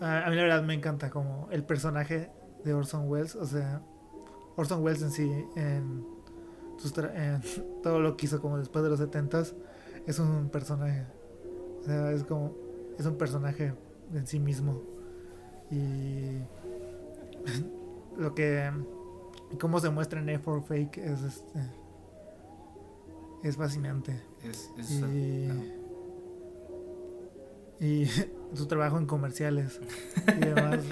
a, 0.01 0.29
mí 0.29 0.37
la 0.37 0.43
verdad 0.43 0.63
me 0.63 0.75
encanta 0.75 1.11
como 1.11 1.49
el 1.51 1.65
personaje 1.65 2.31
de 2.65 2.75
Orson 2.75 3.09
Welles. 3.09 3.37
O 3.37 3.47
sea, 3.47 3.83
Orson 4.57 4.83
Welles 4.83 5.03
en 5.03 5.11
sí, 5.11 5.31
en, 5.57 6.07
todo 7.83 8.01
lo 8.01 8.17
que 8.17 8.27
hizo 8.27 8.41
como 8.41 8.59
después 8.59 8.85
de 8.85 8.91
los 8.91 8.99
70 8.99 9.43
es 10.07 10.19
un 10.19 10.49
personaje. 10.51 11.07
O 11.81 11.85
sea, 11.85 12.13
es 12.13 12.25
como, 12.25 12.55
es 12.99 13.07
un 13.07 13.17
personaje 13.17 13.75
en 14.15 14.27
sí 14.27 14.39
mismo. 14.39 14.83
Y 15.71 16.39
lo 18.17 18.35
que, 18.35 18.71
cómo 19.61 19.81
se 19.81 19.91
muestra 19.91 20.21
en 20.21 20.29
A4 20.29 20.63
Fake 20.63 20.99
es 20.99 21.23
este 21.23 21.89
es 23.43 23.57
fascinante. 23.57 24.21
Es, 24.43 24.71
y 24.79 25.49
su 28.55 28.67
trabajo 28.67 28.99
en 28.99 29.07
comerciales 29.07 29.81
y 30.27 30.41
demás. 30.41 30.85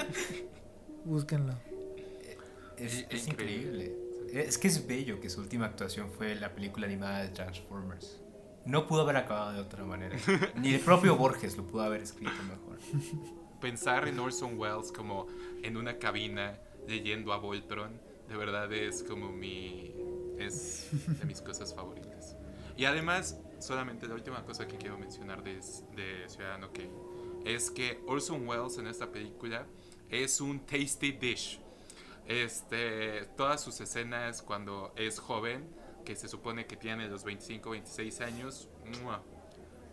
Búsquenlo. 1.04 1.54
Es, 2.76 3.26
increíble. 3.26 3.94
Es 4.32 4.58
que 4.58 4.68
es 4.68 4.86
bello 4.86 5.20
que 5.20 5.30
su 5.30 5.40
última 5.40 5.66
actuación 5.66 6.10
fue 6.10 6.34
la 6.34 6.54
película 6.54 6.86
animada 6.86 7.22
de 7.22 7.28
Transformers. 7.28 8.20
No 8.64 8.86
pudo 8.86 9.02
haber 9.02 9.16
acabado 9.16 9.52
de 9.52 9.60
otra 9.60 9.84
manera. 9.84 10.16
Ni 10.56 10.74
el 10.74 10.80
propio 10.80 11.16
Borges 11.16 11.56
lo 11.56 11.66
pudo 11.66 11.82
haber 11.82 12.02
escrito 12.02 12.34
mejor. 12.42 12.78
Pensar 13.60 14.06
en 14.08 14.18
Orson 14.18 14.58
Welles 14.58 14.92
como 14.92 15.26
en 15.62 15.76
una 15.76 15.98
cabina 15.98 16.58
leyendo 16.86 17.32
a 17.32 17.38
Voltron, 17.38 18.00
de 18.28 18.36
verdad 18.36 18.72
es 18.72 19.02
como 19.02 19.30
mi. 19.30 19.94
es 20.38 20.88
de 21.06 21.24
mis 21.24 21.40
cosas 21.40 21.74
favoritas. 21.74 22.36
Y 22.76 22.84
además, 22.84 23.38
solamente 23.58 24.06
la 24.06 24.14
última 24.14 24.44
cosa 24.44 24.66
que 24.66 24.76
quiero 24.76 24.98
mencionar 24.98 25.42
de, 25.42 25.54
de 25.54 26.28
Ciudadano 26.28 26.72
Kane 26.72 26.90
es 27.44 27.70
que 27.70 28.02
Orson 28.06 28.46
Welles 28.46 28.76
en 28.78 28.88
esta 28.88 29.10
película 29.10 29.66
es 30.10 30.40
un 30.40 30.60
tasty 30.66 31.12
dish. 31.12 31.60
Este, 32.26 33.26
todas 33.36 33.62
sus 33.62 33.80
escenas 33.80 34.42
cuando 34.42 34.92
es 34.96 35.20
joven, 35.20 35.68
que 36.04 36.16
se 36.16 36.28
supone 36.28 36.66
que 36.66 36.76
tiene 36.76 37.08
los 37.08 37.22
25, 37.22 37.70
26 37.70 38.20
años, 38.20 38.68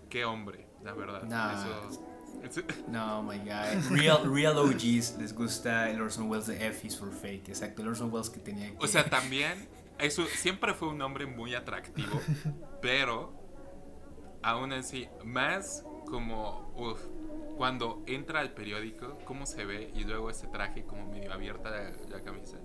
qué 0.10 0.26
hombre, 0.26 0.68
la 0.84 0.94
verdad. 0.94 1.24
No, 2.88 3.22
my 3.22 3.38
God. 3.38 3.92
Real, 3.92 4.34
real 4.34 4.58
OGs 4.58 5.18
les 5.20 5.34
gusta 5.34 5.90
el 5.92 6.02
Orson 6.02 6.30
Welles 6.30 6.48
de 6.48 6.68
F 6.68 6.88
is 6.88 6.98
for 6.98 7.14
Fake. 7.14 7.48
Exacto, 7.48 7.84
el 7.84 7.90
Orson 7.90 8.12
Welles 8.12 8.30
que 8.30 8.40
tenía 8.40 8.72
que... 8.72 8.84
O 8.84 8.88
sea, 8.88 9.08
también, 9.08 9.70
eso 10.00 10.26
siempre 10.26 10.74
fue 10.74 10.90
un 10.90 11.02
hombre 11.04 11.28
muy 11.28 11.54
atractivo, 11.54 12.20
pero 12.82 13.43
aún 14.44 14.74
así, 14.74 15.08
más 15.24 15.86
como, 16.06 16.74
cuando 17.58 18.04
entra 18.06 18.40
al 18.42 18.54
periódico, 18.54 19.18
cómo 19.26 19.46
se 19.46 19.66
ve 19.66 19.92
y 19.96 20.04
luego 20.04 20.30
ese 20.30 20.48
traje 20.48 20.84
como 20.86 21.06
medio 21.08 21.34
abierta 21.34 21.70
la, 21.72 21.92
la 22.10 22.22
camisa. 22.24 22.58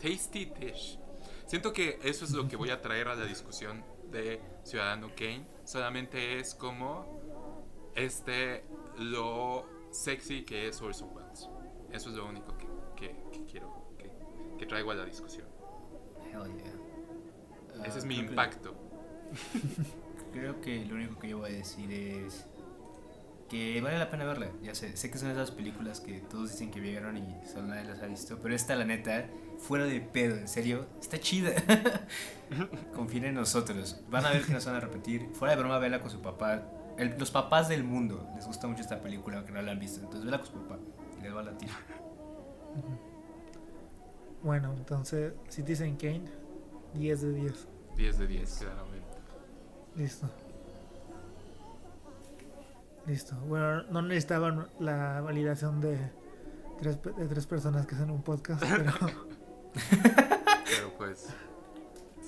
Tasty 0.00 0.46
Dish. 0.46 0.98
Siento 1.46 1.72
que 1.72 1.98
eso 2.02 2.24
es 2.24 2.32
lo 2.32 2.48
que 2.48 2.56
voy 2.56 2.70
a 2.70 2.80
traer 2.80 3.08
a 3.08 3.14
la 3.14 3.24
discusión 3.26 3.84
de 4.10 4.40
Ciudadano 4.64 5.08
Kane. 5.16 5.46
Solamente 5.64 6.38
es 6.38 6.54
como 6.54 7.20
este 7.94 8.64
lo 8.98 9.66
sexy 9.90 10.44
que 10.44 10.68
es 10.68 10.80
Orson 10.80 11.10
Welles. 11.14 11.48
Eso 11.92 12.10
es 12.10 12.16
lo 12.16 12.26
único 12.26 12.56
que, 12.58 12.66
que- 12.96 13.16
que 13.32 13.44
quiero 13.44 13.88
que, 13.98 14.10
que 14.58 14.66
traigo 14.66 14.90
a 14.90 14.94
la 14.94 15.04
discusión. 15.04 15.46
Hell 16.32 16.52
yeah. 16.54 17.84
Ese 17.86 17.94
Ah, 17.94 17.98
es 17.98 18.04
mi 18.04 18.14
creo 18.16 18.26
que- 18.26 18.32
impacto. 18.32 18.74
Creo 20.34 20.60
que 20.60 20.84
lo 20.84 20.96
único 20.96 21.18
que 21.18 21.28
yo 21.28 21.38
voy 21.38 21.50
a 21.50 21.52
decir 21.54 21.90
es 21.92 22.44
que 23.48 23.80
vale 23.80 23.98
la 23.98 24.10
pena 24.10 24.24
verla. 24.24 24.48
Ya 24.62 24.74
sé, 24.74 24.96
sé 24.96 25.10
que 25.10 25.16
son 25.18 25.30
esas 25.30 25.50
películas 25.52 26.00
que 26.00 26.18
todos 26.20 26.50
dicen 26.50 26.70
que 26.72 26.80
vieron 26.80 27.16
y 27.16 27.46
solo 27.46 27.68
nadie 27.68 27.84
las 27.84 28.02
ha 28.02 28.06
visto, 28.06 28.38
pero 28.42 28.54
esta, 28.54 28.74
la 28.74 28.84
neta, 28.84 29.26
fuera 29.58 29.84
de 29.84 30.00
pedo, 30.00 30.36
en 30.36 30.48
serio, 30.48 30.86
está 31.00 31.18
chida. 31.20 31.52
Confíen 32.94 33.26
en 33.26 33.34
nosotros. 33.34 34.02
Van 34.10 34.26
a 34.26 34.30
ver 34.30 34.42
que 34.44 34.52
nos 34.52 34.64
van 34.66 34.74
a 34.74 34.80
repetir. 34.80 35.28
Fuera 35.34 35.54
de 35.54 35.60
broma, 35.60 35.78
vela 35.78 36.00
con 36.00 36.10
su 36.10 36.20
papá. 36.20 36.62
El- 36.98 37.16
los 37.18 37.30
papás 37.30 37.68
del 37.68 37.84
mundo 37.84 38.28
les 38.34 38.46
gusta 38.46 38.66
mucho 38.66 38.82
esta 38.82 39.00
película, 39.00 39.36
aunque 39.38 39.52
no 39.52 39.62
la 39.62 39.70
han 39.72 39.78
visto. 39.78 40.00
Entonces, 40.00 40.24
vela 40.24 40.38
con 40.38 40.46
su 40.48 40.52
papá 40.54 40.78
y 41.18 41.22
les 41.22 41.34
va 41.34 41.40
a 41.40 41.44
latir. 41.44 41.70
Bueno, 44.42 44.74
entonces 44.76 45.32
Citizen 45.48 45.96
Kane, 45.96 46.24
10 46.94 47.20
de 47.22 47.32
10. 47.32 47.68
10 47.96 48.18
de 48.18 48.26
10, 48.26 48.58
claramente. 48.58 48.93
Listo. 49.96 50.28
Listo. 53.06 53.36
Bueno, 53.46 53.82
no 53.84 54.02
necesitaban 54.02 54.68
la 54.78 55.20
validación 55.20 55.80
de 55.80 55.98
tres, 56.78 56.98
de 57.02 57.28
tres 57.28 57.46
personas 57.46 57.86
que 57.86 57.94
hacen 57.94 58.10
un 58.10 58.22
podcast, 58.22 58.62
pero, 58.76 58.92
Pero 60.64 60.94
pues. 60.96 61.28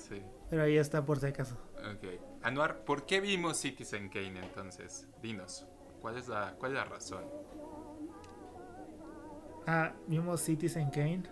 Sí. 0.07 0.21
pero 0.49 0.63
ahí 0.63 0.77
está 0.77 1.03
por 1.05 1.19
si 1.19 1.27
acaso. 1.27 1.57
Ok. 1.77 2.07
Anuar, 2.43 2.85
¿por 2.85 3.05
qué 3.05 3.19
vimos 3.19 3.57
Citizen 3.57 4.09
Kane 4.09 4.39
entonces? 4.39 5.07
Dinos. 5.21 5.65
¿Cuál 6.01 6.17
es 6.17 6.27
la, 6.27 6.53
cuál 6.59 6.71
es 6.73 6.77
la 6.77 6.85
razón? 6.85 7.23
Ah, 9.65 9.91
vimos 10.07 10.41
Citizen 10.41 10.89
Kane 10.91 11.23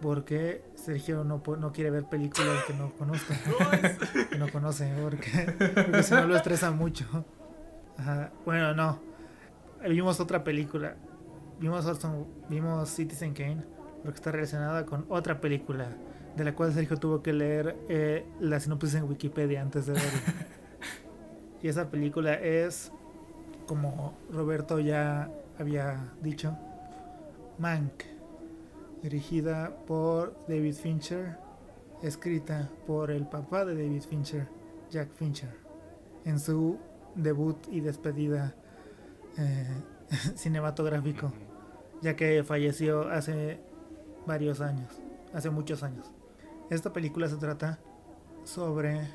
porque 0.00 0.62
Sergio 0.74 1.24
no, 1.24 1.42
no 1.58 1.72
quiere 1.72 1.90
ver 1.90 2.04
películas 2.04 2.64
que 2.66 2.74
no 2.74 2.90
conozca. 2.92 3.34
que 4.30 4.38
no 4.38 4.48
conoce, 4.50 4.92
porque, 5.02 5.54
porque 5.86 6.02
si 6.02 6.14
no 6.14 6.26
lo 6.26 6.36
estresa 6.36 6.70
mucho. 6.70 7.06
Ajá. 7.98 8.30
Bueno, 8.44 8.74
no. 8.74 8.98
Vimos 9.88 10.20
otra 10.20 10.42
película. 10.44 10.96
Vimos, 11.58 11.84
Orson- 11.86 12.26
vimos 12.48 12.88
Citizen 12.88 13.34
Kane 13.34 13.62
porque 14.02 14.16
está 14.16 14.32
relacionada 14.32 14.86
con 14.86 15.04
otra 15.10 15.40
película 15.40 15.88
de 16.36 16.44
la 16.44 16.54
cual 16.54 16.72
Sergio 16.72 16.96
tuvo 16.96 17.22
que 17.22 17.32
leer 17.34 17.76
eh, 17.88 18.24
la 18.40 18.58
sinopsis 18.60 18.94
en 18.94 19.04
Wikipedia 19.04 19.60
antes 19.60 19.86
de 19.86 19.92
verla. 19.94 20.10
y 21.62 21.68
esa 21.68 21.90
película 21.90 22.34
es, 22.34 22.92
como 23.66 24.14
Roberto 24.32 24.78
ya 24.80 25.28
había 25.58 26.12
dicho, 26.22 26.56
Mank, 27.58 28.04
dirigida 29.02 29.74
por 29.86 30.36
David 30.46 30.74
Fincher, 30.74 31.36
escrita 32.02 32.70
por 32.86 33.10
el 33.10 33.26
papá 33.26 33.64
de 33.64 33.74
David 33.74 34.02
Fincher, 34.02 34.48
Jack 34.90 35.10
Fincher, 35.12 35.54
en 36.24 36.38
su 36.38 36.78
debut 37.14 37.56
y 37.70 37.80
despedida 37.80 38.54
eh, 39.38 39.82
cinematográfico, 40.34 41.32
ya 42.02 42.16
que 42.16 42.42
falleció 42.44 43.08
hace 43.08 43.60
varios 44.26 44.60
años, 44.60 45.00
hace 45.32 45.50
muchos 45.50 45.82
años. 45.82 46.10
Esta 46.70 46.92
película 46.92 47.28
se 47.28 47.36
trata 47.36 47.78
sobre 48.44 49.08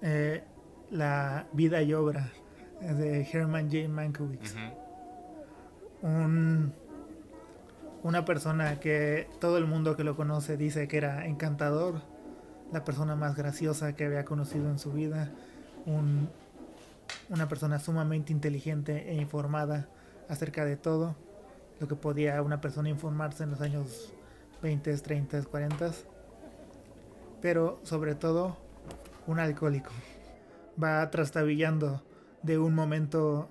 eh, 0.00 0.44
la 0.90 1.46
vida 1.52 1.82
y 1.82 1.92
obra 1.92 2.30
de 2.80 3.22
Herman 3.32 3.70
J. 3.70 3.88
Mankiewicz 3.88 4.54
un, 6.02 6.72
una 8.02 8.24
persona 8.24 8.80
que 8.80 9.28
todo 9.40 9.58
el 9.58 9.66
mundo 9.66 9.96
que 9.96 10.04
lo 10.04 10.16
conoce 10.16 10.56
dice 10.56 10.88
que 10.88 10.96
era 10.96 11.26
encantador, 11.26 12.00
la 12.72 12.84
persona 12.84 13.14
más 13.16 13.36
graciosa 13.36 13.94
que 13.94 14.06
había 14.06 14.24
conocido 14.24 14.70
en 14.70 14.78
su 14.78 14.92
vida, 14.92 15.30
un- 15.86 16.28
una 17.28 17.48
persona 17.48 17.78
sumamente 17.78 18.32
inteligente 18.32 19.10
e 19.10 19.14
informada 19.14 19.88
acerca 20.28 20.64
de 20.64 20.76
todo, 20.76 21.14
lo 21.80 21.88
que 21.88 21.94
podía 21.94 22.40
una 22.42 22.60
persona 22.60 22.88
informarse 22.88 23.44
en 23.44 23.50
los 23.50 23.60
años 23.60 24.12
20, 24.62 24.96
30, 24.98 25.42
40, 25.44 25.90
pero 27.40 27.80
sobre 27.82 28.14
todo 28.14 28.56
un 29.26 29.38
alcohólico. 29.38 29.90
Va 30.82 31.10
trastabillando 31.10 32.02
de 32.42 32.58
un 32.58 32.74
momento 32.74 33.48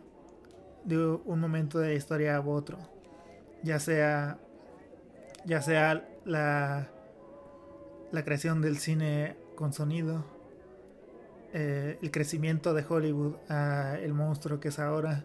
de 0.84 0.98
un 0.98 1.40
momento 1.40 1.78
de 1.78 1.90
la 1.90 1.94
historia 1.94 2.36
a 2.36 2.42
otro. 2.42 2.80
Ya 3.64 3.80
sea 3.80 4.40
ya 5.46 5.62
sea 5.62 6.08
la 6.26 6.88
la 8.12 8.24
creación 8.24 8.62
del 8.62 8.78
cine 8.78 9.36
con 9.56 9.72
sonido, 9.74 10.26
eh, 11.54 11.98
el 12.02 12.12
crecimiento 12.12 12.74
de 12.74 12.84
Hollywood 12.88 13.36
a 13.50 13.98
el 14.02 14.14
monstruo 14.14 14.60
que 14.60 14.68
es 14.70 14.80
ahora, 14.80 15.24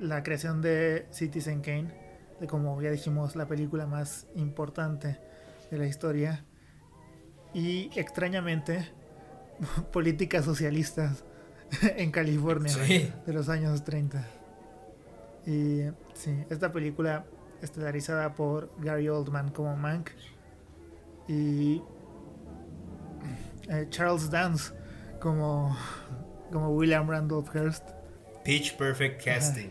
la 0.00 0.22
creación 0.22 0.62
de 0.62 1.06
Citizen 1.10 1.60
Kane, 1.60 1.92
de 2.40 2.46
como 2.46 2.80
ya 2.80 2.90
dijimos 2.90 3.36
la 3.36 3.46
película 3.46 3.86
más 3.86 4.26
importante 4.36 5.18
de 5.70 5.76
la 5.78 5.86
historia 5.86 6.44
y 7.52 7.90
extrañamente 7.98 8.88
políticas 9.92 10.44
socialistas 10.46 11.24
en 11.96 12.10
California 12.10 12.72
Sí. 12.72 13.12
de 13.26 13.32
los 13.34 13.48
años 13.50 13.84
30. 13.84 14.24
Y 15.46 15.82
sí, 16.14 16.44
esta 16.48 16.72
película 16.72 17.24
estelarizada 17.62 18.34
por 18.34 18.70
Gary 18.78 19.08
Oldman 19.08 19.50
como 19.50 19.76
Mank 19.76 20.10
y 21.26 21.82
eh, 23.68 23.86
Charles 23.90 24.30
Dance 24.30 24.72
como, 25.20 25.76
como 26.52 26.70
William 26.70 27.08
Randolph 27.08 27.54
Hearst 27.54 27.88
Pitch 28.44 28.76
Perfect 28.76 29.24
Casting. 29.24 29.70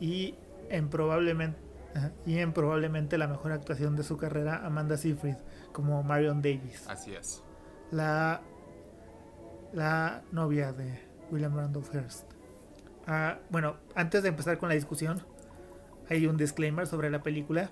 y 0.00 0.34
en 0.70 0.88
probablemente 0.88 1.58
ajá, 1.94 2.12
y 2.26 2.38
en 2.38 2.52
probablemente 2.52 3.18
la 3.18 3.28
mejor 3.28 3.52
actuación 3.52 3.94
de 3.96 4.02
su 4.02 4.16
carrera 4.16 4.64
Amanda 4.64 4.96
Seyfried 4.96 5.36
como 5.72 6.02
Marion 6.02 6.40
Davis 6.42 6.84
Así 6.88 7.14
es. 7.14 7.42
la 7.90 8.40
la 9.72 10.22
novia 10.32 10.72
de 10.72 10.98
William 11.30 11.54
Randolph 11.56 11.94
Hearst 11.94 12.24
Ah, 13.06 13.38
bueno 13.50 13.76
antes 13.94 14.22
de 14.22 14.28
empezar 14.28 14.58
con 14.58 14.68
la 14.68 14.74
discusión 14.74 15.22
hay 16.10 16.26
un 16.26 16.36
disclaimer 16.36 16.86
sobre 16.86 17.08
la 17.08 17.22
película 17.22 17.70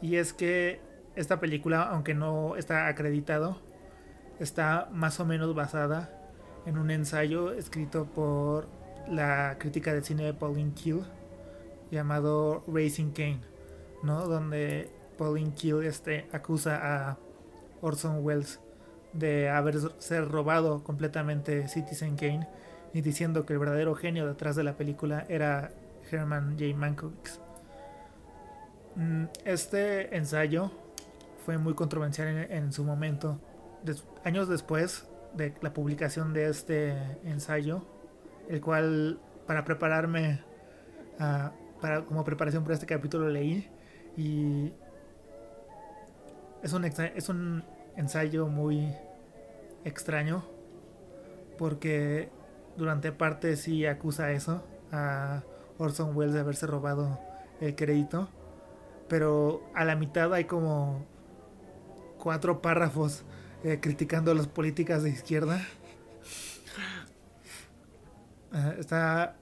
y 0.00 0.16
es 0.16 0.32
que 0.32 0.80
esta 1.16 1.40
película 1.40 1.82
aunque 1.82 2.14
no 2.14 2.56
está 2.56 2.86
acreditado 2.88 3.60
está 4.38 4.88
más 4.92 5.20
o 5.20 5.26
menos 5.26 5.54
basada 5.54 6.10
en 6.64 6.78
un 6.78 6.90
ensayo 6.90 7.52
escrito 7.52 8.06
por 8.06 8.66
la 9.08 9.56
crítica 9.58 9.92
de 9.92 10.02
cine 10.02 10.24
de 10.24 10.34
Pauline 10.34 10.72
Kiel 10.72 11.02
llamado 11.90 12.64
Racing 12.66 13.12
Kane, 13.12 13.40
¿no? 14.02 14.26
Donde 14.26 14.90
Pauline 15.16 15.52
Kiel 15.52 15.84
este, 15.84 16.26
acusa 16.32 16.80
a 16.82 17.18
Orson 17.80 18.24
Welles 18.24 18.60
de 19.12 19.48
haberse 19.48 20.20
robado 20.22 20.82
completamente 20.82 21.68
Citizen 21.68 22.16
Kane 22.16 22.48
y 22.92 23.00
diciendo 23.00 23.46
que 23.46 23.52
el 23.52 23.58
verdadero 23.58 23.94
genio 23.94 24.26
detrás 24.26 24.56
de 24.56 24.64
la 24.64 24.76
película 24.76 25.24
era 25.28 25.70
Herman 26.10 26.56
J. 26.58 26.76
Mankiewicz. 26.76 27.40
Mm, 28.96 29.24
Este 29.44 30.16
ensayo 30.16 30.70
fue 31.44 31.58
muy 31.58 31.74
controversial 31.74 32.46
en, 32.50 32.72
su 32.72 32.84
momento. 32.84 33.38
Años 34.24 34.48
después 34.48 35.06
de 35.34 35.54
la 35.60 35.72
publicación 35.72 36.32
de 36.32 36.48
este 36.48 36.90
ensayo, 37.24 37.86
el 38.48 38.60
cual 38.60 39.20
para 39.46 39.64
prepararme 39.64 40.40
ah, 41.20 41.52
para, 41.80 42.04
como 42.04 42.24
preparación 42.24 42.64
para 42.64 42.74
este 42.74 42.86
capítulo 42.86 43.28
leí 43.28 43.68
y 44.16 44.72
es 46.62 46.72
un, 46.72 46.84
es 46.84 47.28
un 47.28 47.64
ensayo 47.96 48.48
muy 48.48 48.92
extraño 49.84 50.44
porque 51.58 52.28
durante 52.76 53.12
parte 53.12 53.56
sí 53.56 53.86
acusa 53.86 54.32
eso 54.32 54.64
a 54.90 55.42
Orson 55.78 56.16
Welles 56.16 56.34
de 56.34 56.40
haberse 56.40 56.66
robado 56.66 57.18
el 57.60 57.74
crédito 57.74 58.28
pero 59.08 59.62
a 59.74 59.84
la 59.84 59.96
mitad 59.96 60.32
hay 60.34 60.44
como 60.44 61.04
cuatro 62.18 62.60
párrafos 62.60 63.22
eh, 63.64 63.78
criticando 63.80 64.34
las 64.34 64.48
políticas 64.48 65.02
de 65.02 65.10
izquierda 65.10 65.60
está 68.78 69.36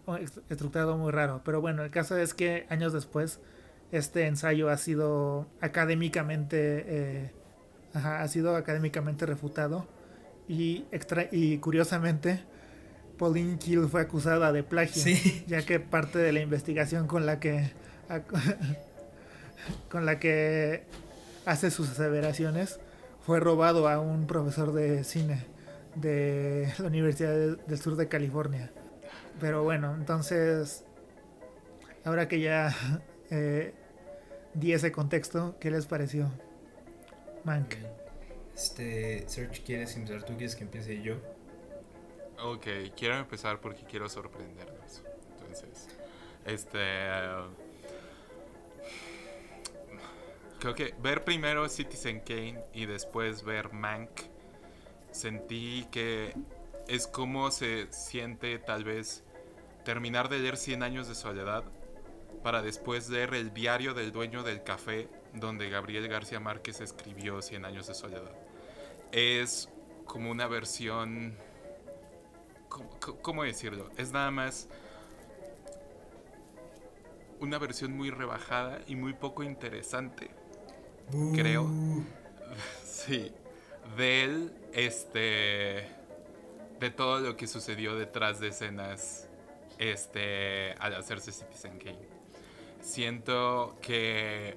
estructurado 0.49 0.97
muy 0.97 1.12
raro. 1.12 1.43
Pero 1.45 1.61
bueno, 1.61 1.85
el 1.85 1.91
caso 1.91 2.16
es 2.16 2.35
que 2.35 2.66
años 2.68 2.93
después 2.93 3.41
este 3.93 4.26
ensayo 4.26 4.70
ha 4.70 4.76
sido 4.76 5.47
académicamente 5.61 6.85
eh, 6.87 7.30
ha 7.93 8.26
sido 8.26 8.57
académicamente 8.57 9.24
refutado 9.24 9.87
y 10.49 10.85
extra 10.91 11.28
y 11.30 11.59
curiosamente 11.59 12.45
Pauline 13.18 13.58
Kiel 13.58 13.88
fue 13.88 14.02
acusada 14.02 14.52
de 14.52 14.62
plagio 14.62 15.02
ya 15.46 15.62
que 15.64 15.80
parte 15.80 16.18
de 16.18 16.32
la 16.32 16.40
investigación 16.40 17.06
con 17.06 17.26
la 17.26 17.40
que 17.40 17.70
con 19.90 20.06
la 20.06 20.18
que 20.18 20.82
hace 21.46 21.70
sus 21.70 21.90
aseveraciones 21.90 22.80
fue 23.24 23.40
robado 23.40 23.88
a 23.88 23.98
un 24.00 24.26
profesor 24.26 24.72
de 24.72 25.04
cine 25.04 25.44
de 25.94 26.72
la 26.78 26.86
Universidad 26.86 27.56
del 27.56 27.78
Sur 27.78 27.96
de 27.96 28.08
California. 28.08 28.70
Pero 29.40 29.62
bueno, 29.62 29.94
entonces, 29.94 30.84
ahora 32.04 32.28
que 32.28 32.40
ya 32.40 32.74
eh, 33.30 33.72
di 34.54 34.72
ese 34.72 34.92
contexto, 34.92 35.56
¿qué 35.60 35.70
les 35.70 35.86
pareció? 35.86 36.30
Mank. 37.44 37.74
Este, 38.54 39.24
Search, 39.26 39.64
¿quieres 39.64 39.96
empezar 39.96 40.22
tú? 40.24 40.36
¿Quieres 40.36 40.54
que 40.54 40.64
empiece 40.64 41.02
yo? 41.02 41.16
Ok, 42.43 42.66
quiero 42.97 43.16
empezar 43.16 43.61
porque 43.61 43.85
quiero 43.85 44.09
sorprendernos. 44.09 45.03
Entonces, 45.39 45.89
este... 46.45 46.80
creo 50.59 50.74
que 50.74 50.95
ver 50.99 51.24
primero 51.24 51.68
Citizen 51.68 52.20
Kane 52.20 52.64
y 52.72 52.87
después 52.87 53.43
ver 53.45 53.72
Mank, 53.72 54.11
sentí 55.11 55.87
que 55.91 56.35
es 56.89 57.07
como 57.07 57.51
se 57.51 57.93
siente 57.93 58.59
tal 58.59 58.85
vez 58.85 59.22
terminar 59.85 60.28
de 60.28 60.39
leer 60.39 60.57
100 60.57 60.82
años 60.82 61.09
de 61.09 61.14
soledad 61.14 61.64
para 62.43 62.62
después 62.62 63.09
leer 63.09 63.35
el 63.35 63.55
diario 63.55 63.95
del 63.95 64.12
dueño 64.12 64.43
del 64.43 64.62
café 64.62 65.09
donde 65.35 65.68
Gabriel 65.68 66.09
García 66.09 66.41
Márquez 66.41 66.80
escribió 66.80 67.43
100 67.43 67.64
años 67.64 67.87
de 67.87 67.95
soledad. 67.95 68.32
Es 69.12 69.68
como 70.07 70.30
una 70.30 70.47
versión... 70.47 71.37
¿Cómo, 73.22 73.44
decirlo? 73.44 73.90
Es 73.96 74.12
nada 74.12 74.30
más 74.30 74.68
una 77.40 77.58
versión 77.58 77.96
muy 77.96 78.10
rebajada 78.10 78.80
y 78.86 78.96
muy 78.96 79.12
poco 79.12 79.42
interesante, 79.42 80.30
creo. 81.34 81.68
sí, 82.84 83.32
de 83.96 84.24
él, 84.24 84.52
este, 84.72 85.88
de 86.80 86.90
todo 86.90 87.20
lo 87.20 87.36
que 87.36 87.46
sucedió 87.46 87.96
detrás 87.96 88.40
de 88.40 88.48
escenas, 88.48 89.28
este, 89.78 90.72
al 90.78 90.94
hacerse 90.94 91.32
Citizen 91.32 91.78
Kane. 91.78 92.08
Siento 92.80 93.76
que, 93.80 94.56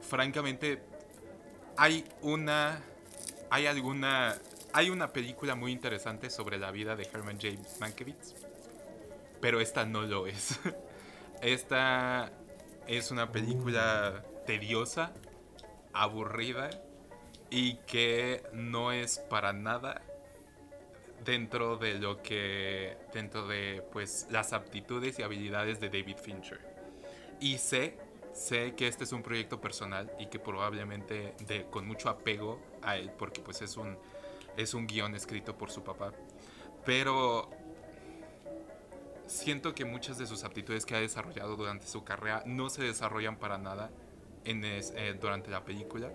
francamente, 0.00 0.82
hay 1.76 2.04
una, 2.22 2.82
hay 3.50 3.66
alguna, 3.66 4.36
hay 4.72 4.90
una 4.90 5.12
película 5.12 5.54
muy 5.54 5.72
interesante 5.72 6.30
sobre 6.30 6.58
la 6.58 6.70
vida 6.70 6.96
de 6.96 7.04
Herman 7.04 7.38
James 7.40 7.78
Mankiewicz, 7.80 8.34
pero 9.40 9.60
esta 9.60 9.84
no 9.84 10.02
lo 10.02 10.26
es. 10.26 10.58
esta 11.42 12.32
es 12.86 13.10
una 13.10 13.30
película 13.30 14.24
tediosa, 14.46 15.12
aburrida 15.92 16.70
y 17.50 17.76
que 17.86 18.42
no 18.52 18.92
es 18.92 19.18
para 19.18 19.52
nada 19.52 20.02
dentro 21.24 21.76
de 21.76 21.94
lo 21.94 22.22
que 22.22 22.96
dentro 23.12 23.46
de 23.46 23.84
pues 23.92 24.26
las 24.30 24.52
aptitudes 24.52 25.18
y 25.18 25.22
habilidades 25.22 25.80
de 25.80 25.88
David 25.88 26.16
Fincher. 26.16 26.60
Y 27.40 27.58
sé 27.58 27.98
sé 28.32 28.74
que 28.74 28.88
este 28.88 29.04
es 29.04 29.12
un 29.12 29.22
proyecto 29.22 29.60
personal 29.60 30.10
y 30.18 30.26
que 30.26 30.38
probablemente 30.38 31.34
de 31.46 31.66
con 31.66 31.86
mucho 31.86 32.08
apego 32.08 32.58
a 32.82 32.96
él 32.96 33.10
porque 33.18 33.40
pues 33.40 33.62
es 33.62 33.76
un 33.76 33.96
es 34.56 34.74
un 34.74 34.86
guion 34.86 35.14
escrito 35.14 35.56
por 35.56 35.70
su 35.70 35.82
papá, 35.82 36.12
pero 36.84 37.48
siento 39.26 39.74
que 39.74 39.84
muchas 39.84 40.18
de 40.18 40.26
sus 40.26 40.44
aptitudes 40.44 40.84
que 40.84 40.94
ha 40.94 41.00
desarrollado 41.00 41.56
durante 41.56 41.86
su 41.86 42.04
carrera 42.04 42.42
no 42.46 42.68
se 42.68 42.82
desarrollan 42.82 43.36
para 43.36 43.58
nada 43.58 43.90
en 44.44 44.62
eh, 44.64 45.16
durante 45.20 45.50
la 45.50 45.64
película 45.64 46.10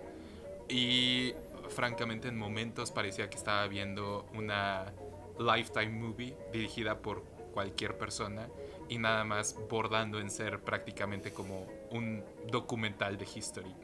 y 0.68 1.34
francamente 1.68 2.28
en 2.28 2.38
momentos 2.38 2.90
parecía 2.90 3.28
que 3.28 3.36
estaba 3.36 3.66
viendo 3.66 4.26
una 4.34 4.92
lifetime 5.38 5.90
movie 5.90 6.36
dirigida 6.52 7.00
por 7.00 7.24
cualquier 7.52 7.96
persona 7.96 8.48
y 8.88 8.98
nada 8.98 9.24
más 9.24 9.56
bordando 9.68 10.20
en 10.20 10.30
ser 10.30 10.60
prácticamente 10.60 11.32
como 11.32 11.66
un 11.90 12.24
documental 12.50 13.18
de 13.18 13.26
history. 13.34 13.74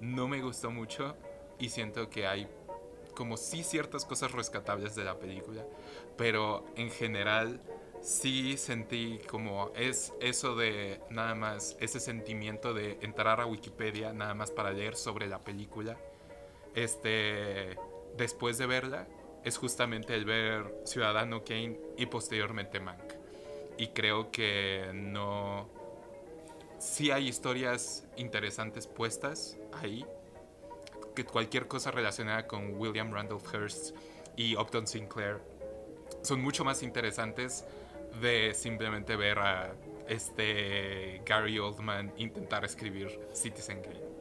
No 0.00 0.28
me 0.28 0.40
gustó 0.40 0.70
mucho 0.70 1.16
y 1.58 1.68
siento 1.68 2.10
que 2.10 2.26
hay 2.26 2.48
como 3.14 3.36
sí 3.36 3.62
ciertas 3.62 4.04
cosas 4.04 4.32
rescatables 4.32 4.94
de 4.94 5.04
la 5.04 5.18
película, 5.18 5.64
pero 6.16 6.64
en 6.76 6.90
general 6.90 7.60
sí 8.00 8.56
sentí 8.58 9.18
como 9.28 9.70
es 9.74 10.12
eso 10.20 10.54
de 10.54 11.00
nada 11.10 11.34
más, 11.34 11.76
ese 11.80 12.00
sentimiento 12.00 12.74
de 12.74 12.98
entrar 13.00 13.40
a 13.40 13.46
Wikipedia 13.46 14.12
nada 14.12 14.34
más 14.34 14.50
para 14.50 14.72
leer 14.72 14.96
sobre 14.96 15.26
la 15.26 15.38
película. 15.40 15.96
Este, 16.74 17.76
después 18.16 18.58
de 18.58 18.66
verla, 18.66 19.06
es 19.44 19.58
justamente 19.58 20.14
el 20.14 20.24
ver 20.24 20.82
Ciudadano 20.84 21.44
Kane 21.44 21.78
y 21.96 22.06
posteriormente 22.06 22.80
Mank. 22.80 23.14
Y 23.78 23.88
creo 23.88 24.30
que 24.30 24.90
no. 24.94 25.68
Sí 26.78 27.10
hay 27.10 27.28
historias 27.28 28.06
interesantes 28.16 28.86
puestas 28.86 29.56
ahí. 29.72 30.04
Que 31.14 31.24
cualquier 31.24 31.68
cosa 31.68 31.90
relacionada 31.90 32.46
con 32.46 32.78
William 32.78 33.12
Randolph 33.12 33.46
Hearst 33.52 33.94
y 34.36 34.56
Upton 34.56 34.86
Sinclair 34.86 35.40
son 36.22 36.40
mucho 36.40 36.64
más 36.64 36.82
interesantes 36.82 37.64
de 38.20 38.54
simplemente 38.54 39.16
ver 39.16 39.38
a 39.38 39.74
este 40.08 41.22
Gary 41.24 41.58
Oldman 41.58 42.12
intentar 42.16 42.64
escribir 42.64 43.20
Citizen 43.32 43.82
Kane. 43.82 44.13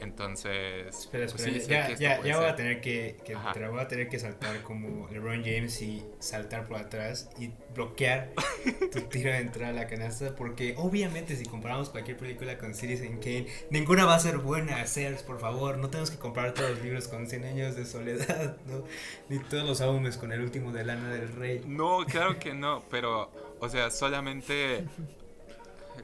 Entonces. 0.00 0.86
Espera, 0.88 1.26
pues 1.26 1.46
espera. 1.46 1.94
ya, 1.94 2.22
ya, 2.22 2.36
voy 2.36 2.46
a 2.46 2.56
tener 2.56 2.80
que, 2.80 3.16
que 3.24 3.34
voy 3.34 3.80
a 3.80 3.88
tener 3.88 4.08
que 4.08 4.18
saltar 4.18 4.62
como 4.62 5.08
LeBron 5.08 5.42
James 5.42 5.80
y 5.82 6.04
saltar 6.18 6.66
por 6.66 6.78
atrás 6.78 7.30
y 7.38 7.50
bloquear 7.74 8.30
tu 8.92 9.00
tiro 9.02 9.30
de 9.30 9.38
entrada 9.38 9.70
a 9.70 9.74
la 9.74 9.86
canasta. 9.86 10.34
Porque 10.34 10.74
obviamente, 10.76 11.36
si 11.36 11.46
comparamos 11.46 11.90
cualquier 11.90 12.16
película 12.16 12.58
con 12.58 12.74
Citizen 12.74 13.18
Kane, 13.18 13.46
ninguna 13.70 14.04
va 14.04 14.14
a 14.14 14.20
ser 14.20 14.38
buena. 14.38 14.84
Sears, 14.86 15.22
por 15.22 15.40
favor, 15.40 15.78
no 15.78 15.88
tenemos 15.88 16.10
que 16.10 16.18
comprar 16.18 16.54
todos 16.54 16.70
los 16.70 16.82
libros 16.82 17.08
con 17.08 17.26
100 17.26 17.44
años 17.44 17.76
de 17.76 17.84
soledad, 17.84 18.56
¿no? 18.66 18.84
Ni 19.28 19.38
todos 19.38 19.66
los 19.66 19.80
álbumes 19.80 20.16
con 20.16 20.32
el 20.32 20.40
último 20.40 20.72
de 20.72 20.84
Lana 20.84 21.10
del 21.10 21.32
Rey. 21.32 21.62
No, 21.66 22.04
claro 22.06 22.38
que 22.38 22.54
no, 22.54 22.84
pero, 22.90 23.30
o 23.60 23.68
sea, 23.68 23.90
solamente. 23.90 24.84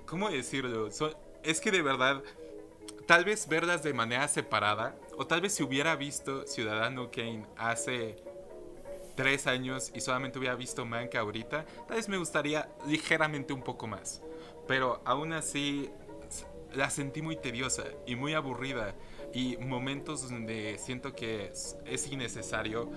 ¿Cómo 0.06 0.30
decirlo? 0.30 0.88
es 1.42 1.60
que 1.60 1.70
de 1.70 1.82
verdad 1.82 2.22
tal 3.06 3.24
vez 3.24 3.48
verlas 3.48 3.82
de 3.82 3.92
manera 3.92 4.28
separada, 4.28 4.96
o 5.16 5.26
tal 5.26 5.40
vez 5.40 5.54
si 5.54 5.62
hubiera 5.62 5.96
visto 5.96 6.46
Ciudadano 6.46 7.10
Kane 7.10 7.46
hace 7.56 8.16
tres 9.14 9.46
años 9.46 9.92
y 9.94 10.00
solamente 10.00 10.38
hubiera 10.38 10.54
visto 10.54 10.84
Manca 10.84 11.20
ahorita, 11.20 11.64
tal 11.86 11.96
vez 11.96 12.08
me 12.08 12.16
gustaría 12.16 12.68
ligeramente 12.86 13.52
un 13.52 13.62
poco 13.62 13.86
más. 13.86 14.22
Pero 14.66 15.02
aún 15.04 15.32
así 15.32 15.90
la 16.74 16.88
sentí 16.88 17.20
muy 17.20 17.36
tediosa 17.36 17.84
y 18.06 18.16
muy 18.16 18.34
aburrida 18.34 18.94
y 19.34 19.56
momentos 19.58 20.30
donde 20.30 20.78
siento 20.78 21.14
que 21.14 21.46
es, 21.46 21.76
es 21.84 22.10
innecesario. 22.10 22.90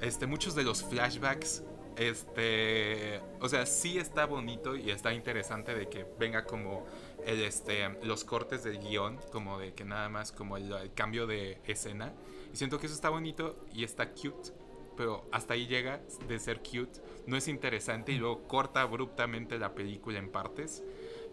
Este, 0.00 0.26
muchos 0.26 0.54
de 0.54 0.64
los 0.64 0.82
flashbacks 0.82 1.62
este, 2.00 3.20
o 3.40 3.48
sea, 3.48 3.66
sí 3.66 3.98
está 3.98 4.24
bonito 4.24 4.74
y 4.74 4.90
está 4.90 5.12
interesante 5.12 5.74
de 5.74 5.88
que 5.88 6.06
venga 6.18 6.44
como 6.44 6.86
el, 7.26 7.42
este, 7.42 7.88
los 8.02 8.24
cortes 8.24 8.64
del 8.64 8.78
guion, 8.78 9.18
como 9.32 9.58
de 9.58 9.74
que 9.74 9.84
nada 9.84 10.08
más 10.08 10.32
como 10.32 10.56
el, 10.56 10.92
cambio 10.94 11.26
de 11.26 11.58
escena. 11.66 12.12
Y 12.52 12.56
siento 12.56 12.78
que 12.78 12.86
eso 12.86 12.94
está 12.94 13.10
bonito 13.10 13.56
y 13.72 13.84
está 13.84 14.10
cute, 14.10 14.50
pero 14.96 15.24
hasta 15.32 15.54
ahí 15.54 15.66
llega 15.66 16.00
de 16.28 16.38
ser 16.38 16.58
cute. 16.58 17.00
No 17.26 17.36
es 17.36 17.48
interesante 17.48 18.12
y 18.12 18.16
luego 18.16 18.46
corta 18.48 18.82
abruptamente 18.82 19.58
la 19.58 19.74
película 19.74 20.18
en 20.18 20.30
partes. 20.30 20.82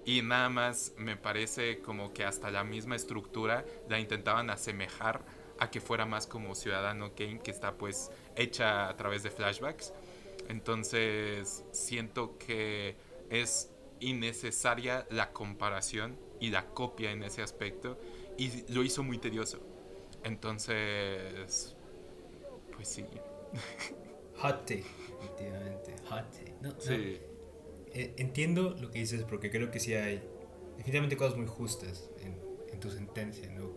Y 0.06 0.22
nada 0.22 0.50
más 0.50 0.94
me 0.98 1.18
parece 1.18 1.80
como 1.80 2.14
que 2.14 2.24
hasta 2.24 2.50
la 2.50 2.64
misma 2.64 2.96
estructura 2.96 3.66
la 3.90 4.00
intentaban 4.00 4.50
asemejar 4.50 5.26
a 5.60 5.70
que 5.70 5.82
fuera 5.82 6.06
más 6.06 6.28
como 6.28 6.56
Ciudadano 6.56 7.14
Kane, 7.16 7.40
que 7.40 7.52
está 7.52 7.74
pues 7.74 8.12
hecha 8.36 8.88
a 8.88 8.96
través 8.96 9.24
de 9.24 9.32
flashbacks. 9.32 9.94
Entonces 10.48 11.66
siento 11.72 12.38
que 12.38 12.96
es 13.30 13.70
innecesaria 14.00 15.06
la 15.10 15.32
comparación 15.34 16.18
y 16.40 16.50
la 16.50 16.68
copia 16.68 17.12
en 17.12 17.24
ese 17.24 17.42
aspecto 17.42 18.00
y 18.38 18.72
lo 18.72 18.84
hizo 18.84 19.04
muy 19.04 19.18
tedioso. 19.18 19.60
Entonces, 20.24 21.76
pues 22.76 22.88
sí. 22.88 23.06
Hot 24.38 24.66
take, 24.68 24.86
efectivamente, 25.20 25.96
hot 26.10 26.30
take. 26.32 26.54
No, 26.62 26.80
sí. 26.80 27.20
eh, 27.92 28.14
entiendo 28.18 28.76
lo 28.80 28.92
que 28.92 29.00
dices 29.00 29.24
porque 29.24 29.50
creo 29.50 29.72
que 29.72 29.80
sí 29.80 29.96
hay 29.96 30.22
definitivamente 30.78 31.18
cosas 31.18 31.36
muy 31.36 31.48
justas 31.48 32.12
en, 32.22 32.38
tu 32.80 32.92
sentencia, 32.92 33.50
¿no? 33.50 33.72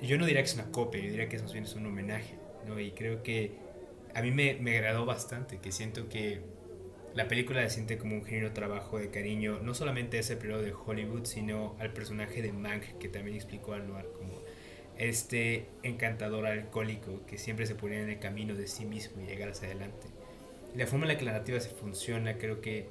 yo 0.00 0.16
no 0.16 0.24
diría 0.24 0.40
que 0.40 0.48
es 0.48 0.54
una 0.54 0.70
copia, 0.70 1.00
yo 1.00 1.10
diría 1.10 1.28
que 1.28 1.36
más 1.40 1.52
bien 1.52 1.64
es 1.64 1.74
un 1.74 1.84
homenaje, 1.86 2.38
¿no? 2.64 2.78
Y 2.78 2.92
creo 2.92 3.24
que 3.24 3.58
a 4.14 4.22
mí 4.22 4.30
me, 4.30 4.54
me 4.54 4.76
agradó 4.76 5.04
bastante, 5.04 5.58
que 5.58 5.72
siento 5.72 6.08
que 6.08 6.42
la 7.14 7.28
película 7.28 7.62
se 7.62 7.74
siente 7.74 7.98
como 7.98 8.14
un 8.16 8.24
género 8.24 8.52
trabajo 8.52 8.98
de 8.98 9.10
cariño, 9.10 9.60
no 9.62 9.74
solamente 9.74 10.16
a 10.16 10.20
ese 10.20 10.36
periodo 10.36 10.62
de 10.62 10.72
Hollywood, 10.72 11.24
sino 11.24 11.76
al 11.78 11.92
personaje 11.92 12.42
de 12.42 12.52
Mank, 12.52 12.98
que 12.98 13.08
también 13.08 13.36
explicó 13.36 13.74
al 13.74 13.86
noir 13.86 14.06
como 14.16 14.42
este 14.96 15.66
encantador 15.82 16.46
alcohólico 16.46 17.24
que 17.26 17.38
siempre 17.38 17.66
se 17.66 17.74
ponía 17.74 18.00
en 18.00 18.10
el 18.10 18.18
camino 18.18 18.54
de 18.54 18.66
sí 18.66 18.84
mismo 18.84 19.22
y 19.22 19.26
llegar 19.26 19.50
hacia 19.50 19.68
adelante. 19.68 20.06
La 20.74 20.86
forma 20.86 21.04
en 21.04 21.12
la 21.12 21.18
que 21.18 21.24
la 21.24 21.32
narrativa 21.32 21.60
se 21.60 21.70
funciona, 21.70 22.38
creo 22.38 22.60
que, 22.60 22.88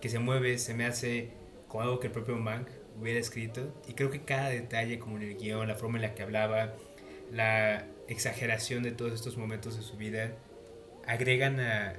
que 0.00 0.08
se 0.08 0.18
mueve, 0.18 0.58
se 0.58 0.74
me 0.74 0.84
hace 0.84 1.30
como 1.66 1.82
algo 1.82 2.00
que 2.00 2.06
el 2.06 2.12
propio 2.12 2.36
Mank 2.36 2.68
hubiera 3.00 3.18
escrito. 3.18 3.74
Y 3.88 3.94
creo 3.94 4.10
que 4.10 4.22
cada 4.22 4.48
detalle, 4.48 4.98
como 4.98 5.16
en 5.16 5.22
el 5.24 5.36
guion, 5.36 5.66
la 5.66 5.74
forma 5.74 5.98
en 5.98 6.02
la 6.02 6.14
que 6.14 6.22
hablaba, 6.22 6.74
la 7.32 7.86
exageración 8.08 8.82
de 8.82 8.92
todos 8.92 9.12
estos 9.12 9.36
momentos 9.36 9.76
de 9.76 9.82
su 9.82 9.96
vida, 9.96 10.36
agregan 11.06 11.58
a, 11.60 11.94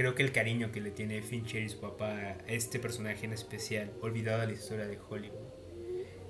creo 0.00 0.14
que 0.14 0.22
el 0.22 0.32
cariño 0.32 0.72
que 0.72 0.80
le 0.80 0.90
tiene 0.92 1.20
Fincher 1.20 1.62
y 1.62 1.68
su 1.68 1.78
papá 1.78 2.08
a 2.08 2.36
este 2.46 2.78
personaje 2.78 3.26
en 3.26 3.34
especial, 3.34 3.92
olvidado 4.00 4.40
de 4.40 4.46
la 4.46 4.52
historia 4.54 4.86
de 4.86 4.98
Hollywood. 4.98 5.52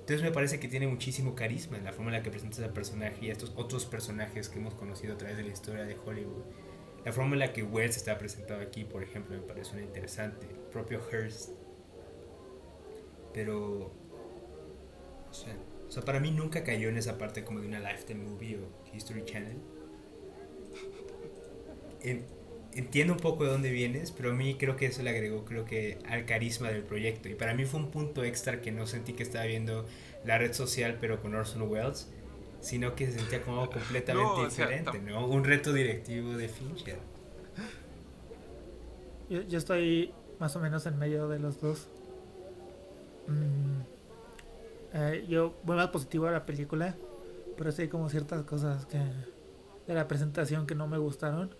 Entonces 0.01 0.21
me 0.23 0.31
parece 0.33 0.59
que 0.59 0.67
tiene 0.67 0.87
muchísimo 0.87 1.35
carisma 1.35 1.77
en 1.77 1.85
la 1.85 1.93
forma 1.93 2.11
en 2.11 2.17
la 2.17 2.21
que 2.21 2.31
presenta 2.31 2.57
ese 2.57 2.67
personaje 2.67 3.27
y 3.27 3.29
a 3.29 3.31
estos 3.31 3.53
otros 3.55 3.85
personajes 3.85 4.49
que 4.49 4.59
hemos 4.59 4.73
conocido 4.73 5.13
a 5.13 5.17
través 5.17 5.37
de 5.37 5.43
la 5.43 5.53
historia 5.53 5.85
de 5.85 5.95
Hollywood. 5.97 6.43
La 7.05 7.13
forma 7.13 7.31
en 7.35 7.39
la 7.39 7.53
que 7.53 7.63
Wells 7.63 7.95
está 7.95 8.17
presentado 8.17 8.59
aquí, 8.59 8.83
por 8.83 9.03
ejemplo, 9.03 9.37
me 9.37 9.41
parece 9.41 9.71
una 9.71 9.83
interesante. 9.83 10.47
El 10.47 10.69
propio 10.69 10.99
Hearst. 11.09 11.51
Pero... 13.33 13.93
O 15.29 15.33
sea, 15.33 15.55
o 15.87 15.91
sea, 15.91 16.03
para 16.03 16.19
mí 16.19 16.31
nunca 16.31 16.65
cayó 16.65 16.89
en 16.89 16.97
esa 16.97 17.17
parte 17.17 17.45
como 17.45 17.61
de 17.61 17.67
una 17.67 17.79
Lifetime 17.79 18.21
Movie 18.21 18.57
o 18.57 18.93
History 18.93 19.23
Channel. 19.23 19.55
En, 22.01 22.40
entiendo 22.73 23.13
un 23.13 23.19
poco 23.19 23.43
de 23.43 23.51
dónde 23.51 23.71
vienes, 23.71 24.11
pero 24.11 24.31
a 24.31 24.33
mí 24.33 24.55
creo 24.55 24.75
que 24.75 24.85
eso 24.85 25.01
le 25.03 25.09
agregó, 25.09 25.43
creo 25.45 25.65
que, 25.65 25.99
al 26.07 26.25
carisma 26.25 26.69
del 26.69 26.83
proyecto. 26.83 27.29
Y 27.29 27.35
para 27.35 27.53
mí 27.53 27.65
fue 27.65 27.79
un 27.79 27.91
punto 27.91 28.23
extra 28.23 28.61
que 28.61 28.71
no 28.71 28.87
sentí 28.87 29.13
que 29.13 29.23
estaba 29.23 29.45
viendo 29.45 29.85
la 30.25 30.37
red 30.37 30.53
social, 30.53 30.97
pero 30.99 31.21
con 31.21 31.35
Orson 31.35 31.63
Welles, 31.63 32.09
sino 32.61 32.95
que 32.95 33.07
se 33.07 33.19
sentía 33.19 33.41
como 33.41 33.61
algo 33.61 33.73
completamente 33.73 34.45
diferente, 34.45 34.99
¿no? 34.99 35.27
Un 35.27 35.43
reto 35.43 35.73
directivo 35.73 36.37
de 36.37 36.47
Fincher. 36.47 36.99
Yo, 39.29 39.41
yo, 39.43 39.57
estoy 39.57 40.13
más 40.39 40.55
o 40.55 40.59
menos 40.59 40.85
en 40.85 40.97
medio 40.97 41.27
de 41.27 41.39
los 41.39 41.59
dos. 41.59 41.87
Mm, 43.27 43.81
eh, 44.93 45.25
yo 45.27 45.55
voy 45.63 45.77
más 45.77 45.87
positivo 45.87 46.27
a 46.27 46.31
la 46.31 46.45
película, 46.45 46.95
pero 47.57 47.71
sí 47.71 47.83
hay 47.83 47.87
como 47.87 48.09
ciertas 48.09 48.43
cosas 48.43 48.85
que 48.85 48.97
de 49.87 49.93
la 49.93 50.07
presentación 50.07 50.67
que 50.67 50.75
no 50.75 50.87
me 50.87 50.97
gustaron 50.97 51.55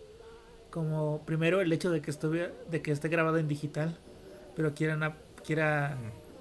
como 0.72 1.24
primero 1.26 1.62
el 1.62 1.72
hecho 1.72 1.92
de 1.92 2.02
que 2.02 2.10
estuviera, 2.10 2.52
de 2.72 2.82
que 2.82 2.92
esté 2.92 3.10
grabado 3.10 3.38
en 3.38 3.48
digital, 3.48 4.00
pero 4.56 4.74
quieran 4.74 5.16
quiera 5.46 5.98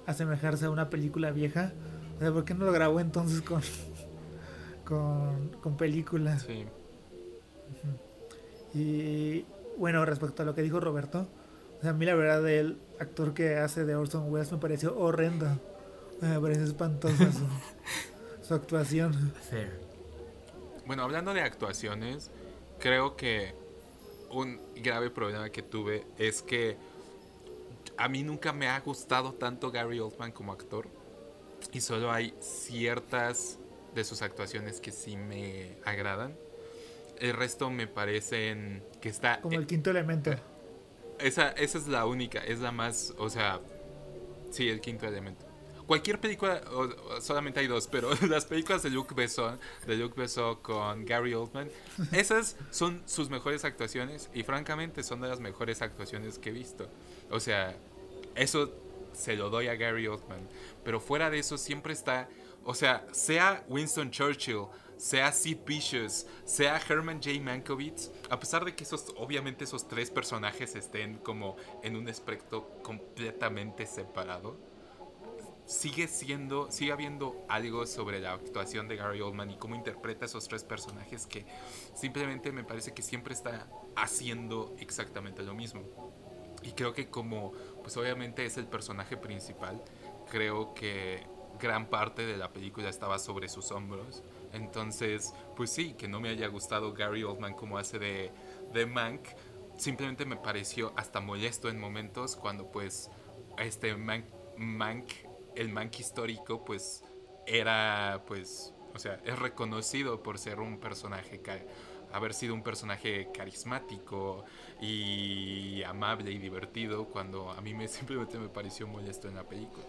asemejarse 0.07 0.65
a 0.65 0.69
una 0.71 0.89
película 0.89 1.31
vieja. 1.31 1.73
O 2.15 2.19
sea, 2.19 2.31
¿por 2.31 2.45
qué 2.45 2.53
no 2.53 2.65
lo 2.65 2.71
grabó 2.71 2.99
entonces 2.99 3.41
con 3.41 3.61
con, 4.85 5.49
con 5.61 5.77
película? 5.77 6.39
Sí. 6.39 6.65
Y 8.73 9.45
bueno, 9.77 10.05
respecto 10.05 10.43
a 10.43 10.45
lo 10.45 10.55
que 10.55 10.61
dijo 10.61 10.79
Roberto, 10.79 11.27
o 11.77 11.81
sea, 11.81 11.91
a 11.91 11.93
mí 11.93 12.05
la 12.05 12.15
verdad 12.15 12.47
el 12.49 12.77
actor 12.99 13.33
que 13.33 13.57
hace 13.57 13.85
de 13.85 13.95
Orson 13.95 14.31
Welles 14.31 14.51
me 14.51 14.59
pareció 14.59 14.97
horrendo. 14.97 15.47
Me 16.21 16.39
parece 16.39 16.63
espantosa 16.63 17.31
su, 17.31 17.47
su 18.47 18.53
actuación. 18.53 19.33
Bueno, 20.85 21.03
hablando 21.03 21.33
de 21.33 21.41
actuaciones, 21.41 22.31
creo 22.79 23.15
que 23.15 23.55
un 24.31 24.59
grave 24.75 25.09
problema 25.09 25.49
que 25.49 25.61
tuve 25.61 26.05
es 26.17 26.41
que 26.41 26.77
a 27.97 28.07
mí 28.07 28.23
nunca 28.23 28.53
me 28.53 28.67
ha 28.67 28.79
gustado 28.79 29.33
tanto 29.33 29.71
Gary 29.71 29.99
Oldman 29.99 30.31
como 30.31 30.51
actor. 30.51 30.87
Y 31.71 31.81
solo 31.81 32.11
hay 32.11 32.33
ciertas 32.39 33.59
de 33.93 34.03
sus 34.03 34.21
actuaciones 34.21 34.81
que 34.81 34.91
sí 34.91 35.17
me 35.17 35.77
agradan. 35.85 36.35
El 37.19 37.33
resto 37.33 37.69
me 37.69 37.87
parecen 37.87 38.83
que 38.99 39.09
está... 39.09 39.41
Como 39.41 39.59
el 39.59 39.67
quinto 39.67 39.91
elemento. 39.91 40.31
Esa, 41.19 41.49
esa 41.49 41.77
es 41.77 41.87
la 41.87 42.07
única, 42.07 42.39
es 42.39 42.59
la 42.59 42.71
más, 42.71 43.13
o 43.17 43.29
sea, 43.29 43.59
sí, 44.49 44.69
el 44.69 44.81
quinto 44.81 45.05
elemento 45.07 45.50
cualquier 45.91 46.21
película, 46.21 46.61
solamente 47.19 47.59
hay 47.59 47.67
dos, 47.67 47.85
pero 47.85 48.11
las 48.29 48.45
películas 48.45 48.81
de 48.81 48.89
Luke 48.89 49.13
Besson, 49.13 49.59
de 49.85 49.97
Luke 49.97 50.15
Besson 50.17 50.55
con 50.61 51.03
Gary 51.03 51.33
Oldman, 51.33 51.69
esas 52.13 52.55
son 52.69 53.03
sus 53.05 53.29
mejores 53.29 53.65
actuaciones 53.65 54.29
y 54.33 54.43
francamente 54.43 55.03
son 55.03 55.19
de 55.19 55.27
las 55.27 55.41
mejores 55.41 55.81
actuaciones 55.81 56.39
que 56.39 56.47
he 56.47 56.53
visto. 56.53 56.87
O 57.29 57.41
sea, 57.41 57.75
eso 58.35 58.73
se 59.11 59.35
lo 59.35 59.49
doy 59.49 59.67
a 59.67 59.75
Gary 59.75 60.07
Oldman, 60.07 60.47
pero 60.85 61.01
fuera 61.01 61.29
de 61.29 61.39
eso 61.39 61.57
siempre 61.57 61.91
está, 61.91 62.29
o 62.63 62.73
sea, 62.73 63.05
sea 63.11 63.65
Winston 63.67 64.11
Churchill, 64.11 64.67
sea 64.95 65.33
Sid 65.33 65.57
Vicious, 65.65 66.25
sea 66.45 66.79
Herman 66.87 67.21
J. 67.21 67.41
Mankiewicz, 67.41 68.11
a 68.29 68.39
pesar 68.39 68.63
de 68.63 68.73
que 68.73 68.85
esos, 68.85 69.13
obviamente 69.17 69.65
esos 69.65 69.89
tres 69.89 70.09
personajes 70.09 70.73
estén 70.73 71.17
como 71.17 71.57
en 71.83 71.97
un 71.97 72.07
espectro 72.07 72.81
completamente 72.81 73.85
separado, 73.85 74.70
sigue 75.71 76.09
siendo, 76.09 76.69
sigue 76.69 76.91
habiendo 76.91 77.45
algo 77.47 77.85
sobre 77.87 78.19
la 78.19 78.33
actuación 78.33 78.89
de 78.89 78.97
Gary 78.97 79.21
Oldman 79.21 79.51
y 79.51 79.57
cómo 79.57 79.73
interpreta 79.75 80.25
esos 80.25 80.47
tres 80.47 80.65
personajes 80.65 81.25
que 81.25 81.45
simplemente 81.95 82.51
me 82.51 82.65
parece 82.65 82.93
que 82.93 83.01
siempre 83.01 83.33
está 83.33 83.69
haciendo 83.95 84.75
exactamente 84.79 85.43
lo 85.43 85.53
mismo. 85.53 85.83
Y 86.61 86.73
creo 86.73 86.93
que 86.93 87.09
como, 87.09 87.53
pues 87.81 87.95
obviamente 87.95 88.45
es 88.45 88.57
el 88.57 88.67
personaje 88.67 89.15
principal, 89.15 89.81
creo 90.29 90.73
que 90.73 91.25
gran 91.57 91.89
parte 91.89 92.25
de 92.25 92.35
la 92.35 92.51
película 92.51 92.89
estaba 92.89 93.17
sobre 93.17 93.47
sus 93.47 93.71
hombros. 93.71 94.23
Entonces, 94.51 95.33
pues 95.55 95.71
sí, 95.71 95.93
que 95.93 96.09
no 96.09 96.19
me 96.19 96.29
haya 96.29 96.47
gustado 96.47 96.93
Gary 96.93 97.23
Oldman 97.23 97.53
como 97.53 97.77
hace 97.77 97.97
de, 97.97 98.31
de 98.73 98.85
Mank, 98.85 99.25
simplemente 99.77 100.25
me 100.25 100.35
pareció 100.35 100.91
hasta 100.97 101.21
molesto 101.21 101.69
en 101.69 101.79
momentos 101.79 102.35
cuando 102.35 102.69
pues 102.69 103.09
este 103.57 103.95
Mank, 103.95 104.25
Mank 104.57 105.30
el 105.55 105.69
Mank 105.69 105.99
histórico 105.99 106.63
pues 106.63 107.03
era 107.45 108.23
pues, 108.27 108.73
o 108.93 108.99
sea, 108.99 109.19
es 109.25 109.37
reconocido 109.37 110.21
por 110.21 110.37
ser 110.37 110.59
un 110.59 110.79
personaje, 110.79 111.41
haber 112.11 112.33
sido 112.33 112.53
un 112.53 112.63
personaje 112.63 113.29
carismático 113.33 114.45
y 114.79 115.83
amable 115.83 116.31
y 116.31 116.37
divertido 116.37 117.05
cuando 117.05 117.51
a 117.51 117.61
mí 117.61 117.73
me 117.73 117.87
simplemente 117.89 118.37
me 118.37 118.49
pareció 118.49 118.87
molesto 118.87 119.27
en 119.27 119.35
la 119.35 119.43
película. 119.43 119.85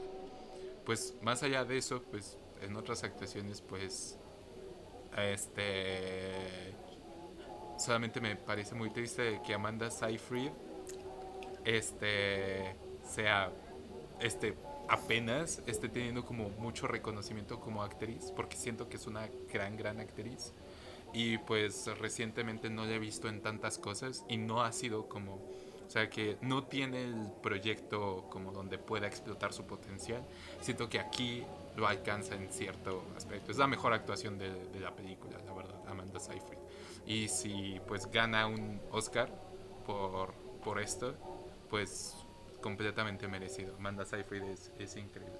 Pues 0.85 1.15
más 1.23 1.43
allá 1.43 1.65
de 1.65 1.79
eso, 1.79 2.03
pues 2.03 2.39
en 2.61 2.77
otras 2.77 3.05
actuaciones 3.05 3.61
pues 3.61 4.19
este 5.17 6.75
solamente 7.79 8.21
me 8.21 8.37
parece 8.37 8.75
muy 8.75 8.91
triste 8.91 9.41
que 9.45 9.53
Amanda 9.53 9.91
Seyfried 9.91 10.53
este 11.65 12.77
sea 13.05 13.53
este 14.21 14.55
apenas 14.93 15.63
esté 15.67 15.89
teniendo 15.89 16.23
como 16.23 16.51
mucho 16.51 16.87
reconocimiento 16.87 17.59
como 17.59 17.83
actriz, 17.83 18.31
porque 18.37 18.59
siento 18.59 18.91
que 18.91 18.97
es 18.97 19.07
una 19.07 19.27
gran, 19.51 19.75
gran 19.75 19.99
actriz. 20.01 20.53
Y 21.15 21.39
pues 21.39 21.87
recientemente 21.99 22.69
no 22.69 22.85
la 22.85 22.93
he 22.93 22.99
visto 22.99 23.29
en 23.29 23.41
tantas 23.41 23.79
cosas 23.79 24.23
y 24.29 24.37
no 24.37 24.63
ha 24.63 24.71
sido 24.71 25.09
como, 25.09 25.37
o 25.37 25.91
sea, 25.91 26.11
que 26.11 26.37
no 26.43 26.65
tiene 26.65 27.05
el 27.05 27.33
proyecto 27.43 28.27
como 28.29 28.53
donde 28.53 28.77
pueda 28.77 29.07
explotar 29.07 29.55
su 29.55 29.65
potencial. 29.65 30.27
Siento 30.61 30.91
que 30.91 31.01
aquí 31.01 31.43
lo 31.75 31.87
alcanza 31.87 32.35
en 32.35 32.51
cierto 32.51 33.03
aspecto. 33.17 33.51
Es 33.51 33.57
la 33.57 33.67
mejor 33.67 33.95
actuación 33.95 34.37
de, 34.37 34.53
de 34.53 34.81
la 34.81 34.95
película, 34.95 35.39
la 35.47 35.55
verdad, 35.55 35.81
Amanda 35.89 36.21
Seyfried. 36.21 36.59
Y 37.07 37.29
si 37.29 37.81
pues 37.89 38.11
gana 38.11 38.47
un 38.47 38.79
Oscar 38.91 39.33
por, 39.87 40.35
por 40.63 40.81
esto, 40.81 41.15
pues 41.71 42.15
completamente 42.63 43.29
merecido. 43.29 43.77
Amanda 43.77 44.07
Seyfried 44.07 44.45
es, 44.45 44.73
es 44.79 44.97
increíble. 44.97 45.39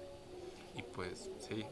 Y 0.75 0.83
pues, 0.83 1.31
sí. 1.39 1.65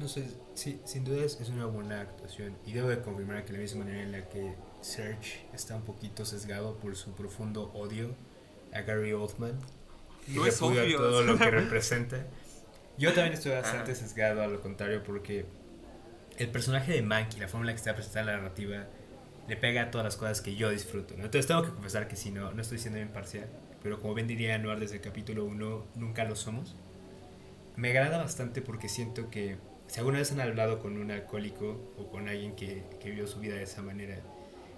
No 0.00 0.08
sé, 0.08 0.26
sí, 0.54 0.80
sin 0.84 1.04
duda 1.04 1.24
es, 1.24 1.38
una 1.50 1.66
buena 1.66 2.00
actuación. 2.00 2.56
Y 2.66 2.72
debo 2.72 2.88
de 2.88 3.00
confirmar 3.00 3.44
que 3.44 3.52
la 3.52 3.58
misma 3.58 3.84
manera 3.84 4.02
en 4.02 4.12
la 4.12 4.28
que 4.28 4.54
Serge 4.80 5.46
está 5.52 5.76
un 5.76 5.82
poquito 5.82 6.24
sesgado 6.24 6.76
por 6.78 6.96
su 6.96 7.12
profundo 7.12 7.70
odio 7.74 8.14
a 8.72 8.80
Gary 8.80 9.12
Oldman. 9.12 9.58
Y 10.26 10.32
no 10.32 10.46
es 10.46 10.60
obvio. 10.60 10.96
todo 10.96 11.22
lo 11.22 11.38
que 11.38 11.50
representa. 11.50 12.26
Yo 12.98 13.12
también 13.12 13.34
estoy 13.34 13.52
bastante 13.52 13.94
sesgado 13.94 14.42
a 14.42 14.46
lo 14.46 14.60
contrario 14.60 15.02
porque 15.02 15.46
el 16.38 16.48
personaje 16.50 16.92
de 16.92 17.02
Mank 17.02 17.36
y 17.36 17.40
la 17.40 17.48
forma 17.48 17.64
en 17.64 17.66
la 17.68 17.72
que 17.74 17.78
está 17.78 17.94
presentada 17.94 18.26
la 18.26 18.32
narrativa 18.38 18.86
le 19.48 19.56
pega 19.56 19.82
a 19.82 19.90
todas 19.90 20.04
las 20.04 20.16
cosas 20.16 20.40
que 20.40 20.54
yo 20.54 20.70
disfruto. 20.70 21.14
¿no? 21.16 21.24
Entonces 21.24 21.46
tengo 21.46 21.62
que 21.62 21.70
confesar 21.70 22.08
que 22.08 22.16
si 22.16 22.30
no, 22.30 22.52
no 22.52 22.62
estoy 22.62 22.78
siendo 22.78 23.00
imparcial, 23.00 23.48
pero 23.82 24.00
como 24.00 24.14
bien 24.14 24.26
diría 24.26 24.54
Anuar 24.54 24.80
desde 24.80 24.96
el 24.96 25.00
capítulo 25.00 25.44
1, 25.44 25.86
nunca 25.96 26.24
lo 26.24 26.36
somos. 26.36 26.76
Me 27.76 27.90
agrada 27.90 28.18
bastante 28.18 28.62
porque 28.62 28.88
siento 28.88 29.30
que 29.30 29.56
si 29.86 29.98
alguna 29.98 30.18
vez 30.18 30.32
han 30.32 30.40
hablado 30.40 30.78
con 30.78 30.98
un 30.98 31.10
alcohólico 31.10 31.92
o 31.98 32.10
con 32.10 32.28
alguien 32.28 32.54
que, 32.54 32.84
que 33.00 33.10
vivió 33.10 33.26
su 33.26 33.40
vida 33.40 33.54
de 33.54 33.62
esa 33.62 33.82
manera 33.82 34.20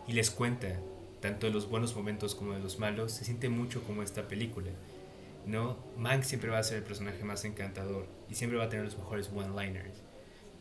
y 0.07 0.13
les 0.13 0.31
cuenta 0.31 0.79
tanto 1.21 1.47
de 1.47 1.53
los 1.53 1.69
buenos 1.69 1.95
momentos 1.95 2.35
como 2.35 2.53
de 2.53 2.61
los 2.61 2.79
malos, 2.79 3.13
se 3.13 3.25
siente 3.25 3.49
mucho 3.49 3.83
como 3.85 4.03
esta 4.03 4.29
película. 4.29 4.71
¿no? 5.47 5.77
Mank 5.97 6.23
siempre 6.23 6.51
va 6.51 6.59
a 6.59 6.63
ser 6.63 6.79
el 6.79 6.85
personaje 6.85 7.25
más 7.25 7.45
encantador 7.45 8.07
y 8.29 8.35
siempre 8.35 8.59
va 8.59 8.65
a 8.65 8.69
tener 8.69 8.85
los 8.85 8.97
mejores 8.97 9.31
one-liners. 9.35 10.03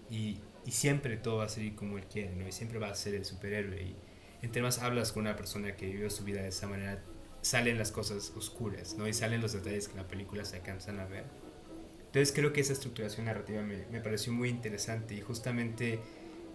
Y, 0.10 0.40
y, 0.66 0.72
siempre 0.72 1.18
todo 1.18 1.38
va 1.38 1.46
a 1.46 1.50
ser 1.50 1.74
como 1.76 1.98
él 1.98 2.06
quiere, 2.06 2.36
¿no? 2.36 2.48
Y 2.48 2.52
siempre 2.52 2.80
va 2.80 2.90
a 2.90 2.96
ser 2.96 3.16
el 3.16 3.24
superhéroe. 3.24 3.82
Y 3.82 3.96
entre 4.42 4.62
más 4.62 4.80
hablas 4.80 5.12
con 5.12 5.22
una 5.22 5.36
persona 5.36 5.76
que 5.76 5.86
vivió 5.86 6.10
su 6.10 6.26
vida 6.26 6.42
de 6.42 6.50
esa 6.50 6.68
manera, 6.68 7.02
salen 7.42 7.78
las 7.78 7.92
cosas 7.92 8.32
oscuras, 8.36 8.96
¿no? 8.98 9.08
Y 9.08 9.14
salen 9.14 9.42
los 9.42 9.54
detalles 9.54 9.88
que 9.88 9.94
en 9.94 10.04
la 10.04 10.08
película 10.08 10.46
se 10.46 10.58
alcanzan 10.58 11.00
a 11.00 11.06
ver. 11.06 11.26
Entonces 12.08 12.34
creo 12.34 12.54
que 12.54 12.62
esa 12.62 12.74
estructuración 12.74 13.26
narrativa 13.26 13.62
me, 13.62 13.86
me 13.92 14.02
pareció 14.02 14.34
muy 14.34 14.50
interesante 14.50 15.16
y 15.16 15.22
justamente 15.22 16.00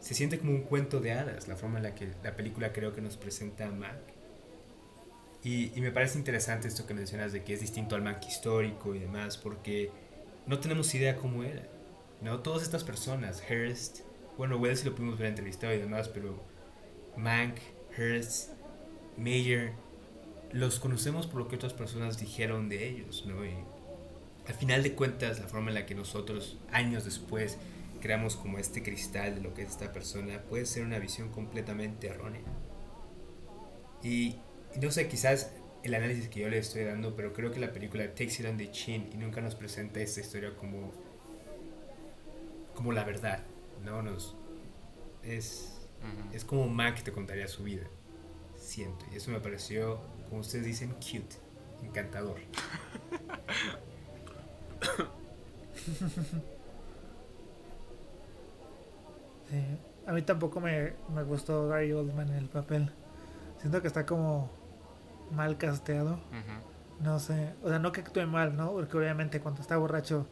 se 0.00 0.14
siente 0.14 0.38
como 0.38 0.52
un 0.52 0.62
cuento 0.62 1.00
de 1.00 1.12
hadas, 1.12 1.48
la 1.48 1.56
forma 1.56 1.78
en 1.78 1.84
la 1.84 1.94
que 1.94 2.08
la 2.22 2.36
película 2.36 2.72
creo 2.72 2.94
que 2.94 3.00
nos 3.00 3.16
presenta 3.16 3.66
a 3.66 3.70
Mank. 3.70 4.00
Y, 5.42 5.72
y, 5.76 5.80
me 5.80 5.92
parece 5.92 6.18
interesante 6.18 6.66
esto 6.68 6.86
que 6.86 6.94
mencionas 6.94 7.32
de 7.32 7.44
que 7.44 7.54
es 7.54 7.60
distinto 7.60 7.94
al 7.94 8.02
Mank 8.02 8.24
histórico 8.26 8.94
y 8.94 8.98
demás, 8.98 9.36
porque 9.36 9.90
no 10.46 10.58
tenemos 10.58 10.94
idea 10.94 11.16
cómo 11.16 11.44
era. 11.44 11.62
¿no? 12.20 12.40
Todas 12.40 12.62
estas 12.62 12.84
personas, 12.84 13.42
Hearst, 13.48 14.00
bueno, 14.36 14.56
Wells 14.56 14.84
lo 14.84 14.94
pudimos 14.94 15.18
ver 15.18 15.28
entrevistado 15.28 15.72
y 15.74 15.78
demás, 15.78 16.08
pero 16.08 16.42
Mank, 17.16 17.56
Hearst, 17.96 18.50
Mayer, 19.16 19.72
los 20.56 20.80
conocemos 20.80 21.26
por 21.26 21.40
lo 21.40 21.48
que 21.48 21.56
otras 21.56 21.74
personas 21.74 22.18
dijeron 22.18 22.68
de 22.68 22.88
ellos, 22.88 23.24
¿no? 23.26 23.44
Y 23.44 23.54
al 24.46 24.54
final 24.54 24.82
de 24.82 24.94
cuentas, 24.94 25.38
la 25.38 25.48
forma 25.48 25.68
en 25.68 25.74
la 25.74 25.86
que 25.86 25.94
nosotros, 25.94 26.58
años 26.70 27.04
después, 27.04 27.58
creamos 28.00 28.36
como 28.36 28.58
este 28.58 28.82
cristal 28.82 29.34
de 29.34 29.40
lo 29.40 29.54
que 29.54 29.62
es 29.62 29.70
esta 29.70 29.92
persona, 29.92 30.40
puede 30.48 30.66
ser 30.66 30.84
una 30.84 30.98
visión 30.98 31.30
completamente 31.30 32.06
errónea. 32.06 32.42
Y 34.02 34.36
no 34.80 34.90
sé, 34.90 35.08
quizás 35.08 35.50
el 35.82 35.94
análisis 35.94 36.28
que 36.28 36.40
yo 36.40 36.48
le 36.48 36.58
estoy 36.58 36.84
dando, 36.84 37.14
pero 37.16 37.32
creo 37.32 37.50
que 37.50 37.60
la 37.60 37.72
película 37.72 38.06
takes 38.08 38.40
it 38.40 38.46
on 38.46 38.56
the 38.56 38.70
chin 38.70 39.10
y 39.12 39.16
nunca 39.16 39.40
nos 39.40 39.54
presenta 39.54 40.00
esta 40.00 40.20
historia 40.20 40.54
como 40.56 40.92
como 42.74 42.92
la 42.92 43.04
verdad, 43.04 43.42
¿no? 43.84 44.02
Nos, 44.02 44.36
es, 45.22 45.72
uh 46.02 46.04
-huh. 46.04 46.34
es 46.36 46.44
como 46.44 46.68
Mac 46.68 47.02
te 47.02 47.10
contaría 47.10 47.48
su 47.48 47.64
vida, 47.64 47.88
siento. 48.56 49.06
Y 49.12 49.16
eso 49.16 49.30
me 49.30 49.40
pareció, 49.40 50.00
como 50.28 50.40
ustedes 50.40 50.66
dicen, 50.66 50.92
cute, 50.94 51.36
encantador. 51.82 52.36
sí, 59.48 59.78
a 60.06 60.12
mí 60.12 60.22
tampoco 60.22 60.60
me, 60.60 60.92
me 61.14 61.22
gustó 61.22 61.68
Gary 61.68 61.92
Oldman 61.92 62.28
en 62.28 62.36
el 62.36 62.48
papel. 62.48 62.90
Siento 63.60 63.80
que 63.80 63.88
está 63.88 64.06
como 64.06 64.50
mal 65.32 65.56
casteado. 65.58 66.14
Uh 66.14 66.16
-huh. 66.16 66.60
No 67.00 67.18
sé, 67.18 67.52
o 67.62 67.68
sea, 67.68 67.78
no 67.78 67.92
que 67.92 68.00
actúe 68.00 68.26
mal, 68.26 68.56
¿no? 68.56 68.72
Porque 68.72 68.96
obviamente 68.96 69.40
cuando 69.40 69.60
está 69.60 69.76
borracho 69.76 70.26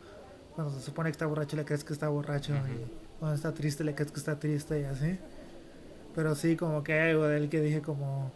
cuando 0.54 0.72
se 0.72 0.80
supone 0.80 1.08
que 1.08 1.12
está 1.12 1.26
borracho 1.26 1.56
le 1.56 1.64
crees 1.64 1.84
que 1.84 1.92
está 1.92 2.08
borracho 2.08 2.52
uh 2.52 2.56
-huh. 2.56 2.70
y 2.70 2.90
cuando 3.18 3.34
está 3.34 3.52
triste 3.52 3.84
le 3.84 3.94
crees 3.94 4.12
que 4.12 4.18
está 4.18 4.38
triste 4.38 4.80
y 4.80 4.84
así 4.84 5.18
pero 6.14 6.34
sí 6.34 6.56
como 6.56 6.84
que 6.84 6.92
hay 6.92 7.10
algo 7.10 7.26
de 7.26 7.36
él 7.38 7.48
que 7.48 7.60
dije 7.60 7.82
como 7.82 8.30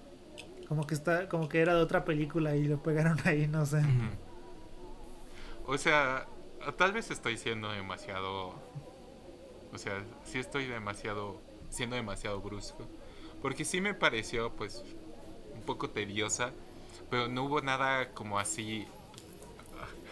como 0.69 0.87
que 0.87 0.95
está 0.95 1.29
como 1.29 1.49
que 1.49 1.61
era 1.61 1.75
de 1.75 1.83
otra 1.83 2.05
película 2.05 2.57
y 2.57 2.65
lo 2.65 2.83
pegaron 2.83 3.19
ahí 3.25 3.47
no 3.47 3.67
sé 3.67 3.83
o 5.67 5.77
sea 5.79 6.27
tal 6.77 6.93
vez 6.93 7.11
estoy 7.11 7.37
siendo 7.37 7.71
demasiado 7.71 8.55
o 9.73 9.79
sea 9.79 10.05
sí 10.25 10.39
estoy 10.39 10.67
demasiado 10.67 11.41
siendo 11.71 11.97
demasiado 11.97 12.41
brusco 12.41 12.87
porque 13.43 13.65
sí 13.65 13.81
me 13.81 13.95
pareció 13.95 14.53
pues 14.53 14.85
un 15.55 15.63
poco 15.63 15.91
tediosa 15.91 16.53
pero 17.11 17.29
no 17.29 17.45
hubo 17.45 17.61
nada 17.61 18.13
como 18.13 18.39
así 18.39 18.87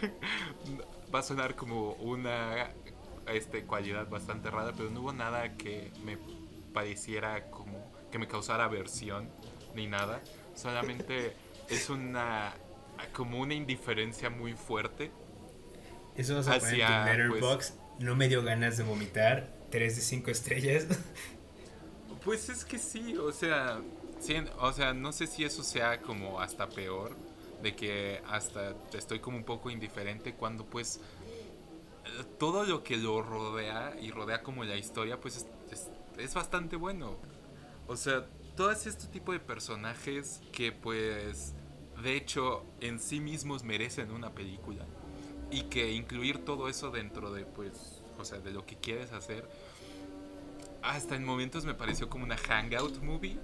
va 1.15 1.21
a 1.21 1.23
sonar 1.23 1.57
como 1.57 1.93
una 1.95 2.71
este, 3.29 3.65
cualidad 3.65 4.09
bastante 4.09 4.51
rara, 4.51 4.73
pero 4.77 4.91
no 4.91 5.01
hubo 5.01 5.13
nada 5.13 5.57
que 5.57 5.91
me 6.05 6.19
pareciera 6.73 7.51
como 7.51 7.91
que 8.11 8.19
me 8.19 8.29
causara 8.29 8.65
aversión 8.65 9.29
ni 9.75 9.87
nada. 9.87 10.21
Solamente 10.57 11.35
es 11.69 11.89
una 11.91 12.53
como 13.13 13.41
una 13.41 13.55
indiferencia 13.55 14.31
muy 14.31 14.55
fuerte. 14.55 15.11
Eso 16.17 16.35
vas 16.37 16.49
a 16.49 16.55
hacia, 16.55 16.87
poner 16.89 17.21
en 17.21 17.29
tu 17.29 17.35
letterbox. 17.35 17.71
Pues, 17.73 17.81
no 18.01 18.17
me 18.17 18.29
dio 18.29 18.43
ganas 18.43 18.77
de 18.77 18.85
vomitar. 18.85 19.55
3 19.71 19.97
de 19.97 20.03
5 20.03 20.31
estrellas. 20.31 20.87
Pues 22.25 22.49
es 22.49 22.65
que 22.65 22.77
sí, 22.77 23.17
o 23.17 23.31
sea, 23.31 23.81
sí, 24.19 24.35
o 24.59 24.73
sea, 24.73 24.93
no 24.93 25.13
sé 25.13 25.29
si 25.29 25.45
eso 25.45 25.63
sea 25.63 26.03
como 26.03 26.41
hasta 26.41 26.69
peor 26.69 27.17
de 27.63 27.77
que 27.77 28.21
hasta 28.27 28.75
estoy 28.95 29.21
como 29.21 29.37
un 29.37 29.45
poco 29.45 29.71
indiferente 29.71 30.35
cuando 30.35 30.65
pues 30.65 30.99
todo 32.37 32.65
lo 32.65 32.83
que 32.83 32.97
lo 32.97 33.23
rodea 33.23 33.95
y 34.01 34.11
rodea 34.11 34.43
como 34.43 34.65
la 34.65 34.75
historia 34.75 35.21
pues 35.21 35.37
es, 35.37 35.47
es, 35.71 35.89
es 36.19 36.35
bastante 36.35 36.75
bueno. 36.75 37.17
O 37.87 37.97
sea, 37.97 38.27
todo 38.57 38.71
este 38.73 38.91
tipo 39.09 39.33
de 39.33 39.41
personajes 39.41 40.41
que 40.53 40.73
pues 40.73 41.55
de 42.03 42.17
hecho 42.17 42.65
en 42.81 42.99
sí 42.99 43.21
mismos 43.21 43.63
merecen 43.63 44.11
una 44.11 44.33
película 44.33 44.85
y 45.51 45.63
que 45.65 45.93
incluir 45.93 46.45
todo 46.45 46.69
eso 46.69 46.91
dentro 46.91 47.33
de 47.33 47.45
pues 47.45 48.03
o 48.19 48.25
sea 48.25 48.39
de 48.39 48.51
lo 48.51 48.67
que 48.67 48.77
quieres 48.77 49.13
hacer 49.13 49.49
hasta 50.83 51.17
en 51.17 51.25
momentos 51.25 51.65
me 51.65 51.75
pareció 51.75 52.09
como 52.09 52.25
una 52.25 52.37
hangout 52.37 53.03
movie 53.03 53.39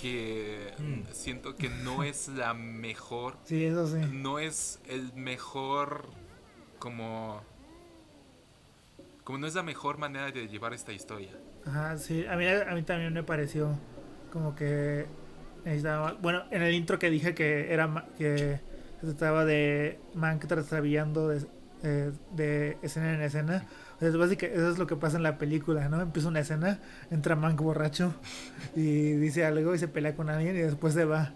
que 0.00 0.72
mm. 0.78 1.12
siento 1.12 1.56
que 1.56 1.68
no 1.68 2.02
es 2.04 2.28
la 2.28 2.52
mejor. 2.54 3.36
Sí, 3.44 3.64
eso 3.64 3.86
sí. 3.86 3.98
No 4.12 4.38
es 4.38 4.80
el 4.88 5.12
mejor 5.14 6.06
como 6.78 7.42
como 9.22 9.38
no 9.38 9.46
es 9.46 9.54
la 9.54 9.62
mejor 9.62 9.96
manera 9.96 10.30
de 10.30 10.48
llevar 10.48 10.74
esta 10.74 10.92
historia. 10.92 11.30
Ajá, 11.64 11.96
sí, 11.96 12.26
a 12.26 12.36
mí, 12.36 12.46
a 12.46 12.74
mí 12.74 12.82
también 12.82 13.14
me 13.14 13.22
pareció 13.22 13.78
como 14.34 14.54
que 14.56 15.06
necesitaba, 15.64 16.18
bueno, 16.20 16.42
en 16.50 16.60
el 16.60 16.74
intro 16.74 16.98
que 16.98 17.08
dije 17.08 17.34
que 17.34 17.72
era 17.72 18.04
que 18.18 18.60
se 19.00 19.06
trataba 19.06 19.44
de 19.44 20.00
Mank 20.12 20.44
trastabillando 20.46 21.28
de, 21.28 21.46
eh, 21.84 22.10
de 22.32 22.76
escena 22.82 23.14
en 23.14 23.22
escena. 23.22 23.64
Es 24.00 24.16
básicamente, 24.16 24.58
eso 24.60 24.72
es 24.72 24.78
lo 24.78 24.88
que 24.88 24.96
pasa 24.96 25.16
en 25.16 25.22
la 25.22 25.38
película, 25.38 25.88
¿no? 25.88 26.00
Empieza 26.02 26.28
una 26.28 26.40
escena, 26.40 26.80
entra 27.12 27.36
Mank 27.36 27.60
borracho 27.60 28.12
y 28.74 29.12
dice 29.12 29.46
algo 29.46 29.72
y 29.72 29.78
se 29.78 29.86
pelea 29.86 30.16
con 30.16 30.28
alguien 30.28 30.56
y 30.56 30.60
después 30.60 30.92
se 30.94 31.04
va. 31.04 31.32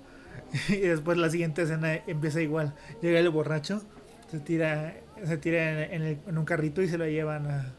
Y 0.69 0.79
después 0.81 1.19
la 1.19 1.31
siguiente 1.31 1.63
escena 1.63 1.95
empieza 1.95 2.41
igual. 2.41 2.75
Llega 3.01 3.21
el 3.21 3.31
borracho, 3.31 3.81
se 4.29 4.41
tira, 4.41 4.97
se 5.25 5.39
tira 5.39 5.85
en, 5.85 5.95
en, 5.95 6.03
el, 6.03 6.19
en 6.27 6.37
un 6.37 6.45
carrito 6.45 6.83
y 6.83 6.89
se 6.89 6.99
lo 6.99 7.07
llevan 7.07 7.47
a 7.47 7.75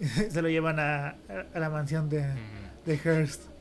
se 0.30 0.42
lo 0.42 0.48
llevan 0.48 0.78
a, 0.78 1.16
a 1.54 1.58
la 1.58 1.68
mansión 1.68 2.08
de, 2.08 2.24
de 2.86 2.96
Hearst. 2.96 3.55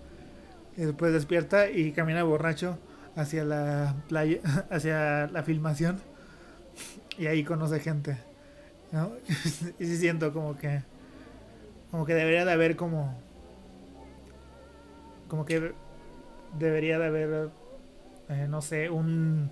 Y 0.78 0.82
después 0.82 1.14
despierta 1.14 1.70
y 1.70 1.92
camina 1.92 2.24
borracho 2.24 2.78
hacia 3.16 3.44
la 3.44 3.96
playa, 4.08 4.40
hacia 4.70 5.28
la 5.28 5.44
filmación 5.44 6.00
y 7.18 7.28
ahí 7.28 7.44
conoce 7.44 7.80
gente. 7.80 8.18
¿no? 8.92 9.12
y 9.80 9.86
sí 9.86 9.98
siento 9.98 10.32
como 10.34 10.58
que 10.58 10.84
como 11.92 12.06
que 12.06 12.14
debería 12.14 12.46
de 12.46 12.52
haber 12.52 12.76
como 12.76 13.18
como 15.28 15.46
que 15.46 15.74
debería 16.58 17.00
de 17.00 17.06
haber 17.06 17.50
eh, 18.30 18.48
no 18.50 18.62
sé 18.62 18.90
un 18.90 19.52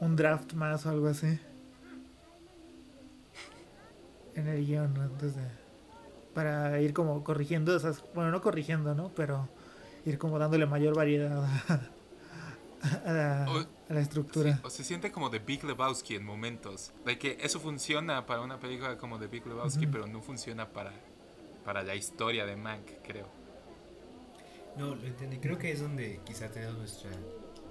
un 0.00 0.16
draft 0.16 0.54
más 0.54 0.86
o 0.86 0.90
algo 0.90 1.08
así 1.08 1.38
en 4.34 4.48
el 4.48 4.64
guion 4.64 4.96
antes 4.98 5.36
de 5.36 5.42
para 6.34 6.80
ir 6.80 6.92
como 6.92 7.22
corrigiendo 7.24 7.76
esas 7.76 8.04
bueno 8.14 8.30
no 8.30 8.40
corrigiendo 8.40 8.94
no 8.94 9.10
pero 9.14 9.48
ir 10.04 10.18
como 10.18 10.38
dándole 10.38 10.66
mayor 10.66 10.94
variedad 10.96 11.44
a, 11.44 11.80
a 13.04 13.12
la, 13.12 13.46
o, 13.48 13.58
a 13.58 13.94
la 13.94 14.00
estructura. 14.00 14.54
Sí, 14.54 14.60
o 14.64 14.70
se 14.70 14.84
siente 14.84 15.12
como 15.12 15.30
de 15.30 15.38
Big 15.38 15.64
Lebowski 15.64 16.16
en 16.16 16.24
momentos. 16.24 16.92
De 17.04 17.18
que 17.18 17.38
eso 17.40 17.60
funciona 17.60 18.26
para 18.26 18.40
una 18.40 18.58
película 18.58 18.98
como 18.98 19.18
de 19.18 19.28
Big 19.28 19.46
Lebowski, 19.46 19.86
uh 19.86 19.88
-huh. 19.88 19.92
pero 19.92 20.06
no 20.06 20.22
funciona 20.22 20.68
para, 20.68 20.92
para 21.64 21.82
la 21.82 21.94
historia 21.94 22.44
de 22.46 22.56
Mank, 22.56 22.86
creo. 23.04 23.28
No, 24.76 24.94
lo 24.94 25.04
entendí. 25.04 25.38
Creo 25.38 25.58
que 25.58 25.70
es 25.70 25.80
donde 25.80 26.20
quizá 26.24 26.50
tenemos 26.50 26.78
nuestra 26.78 27.10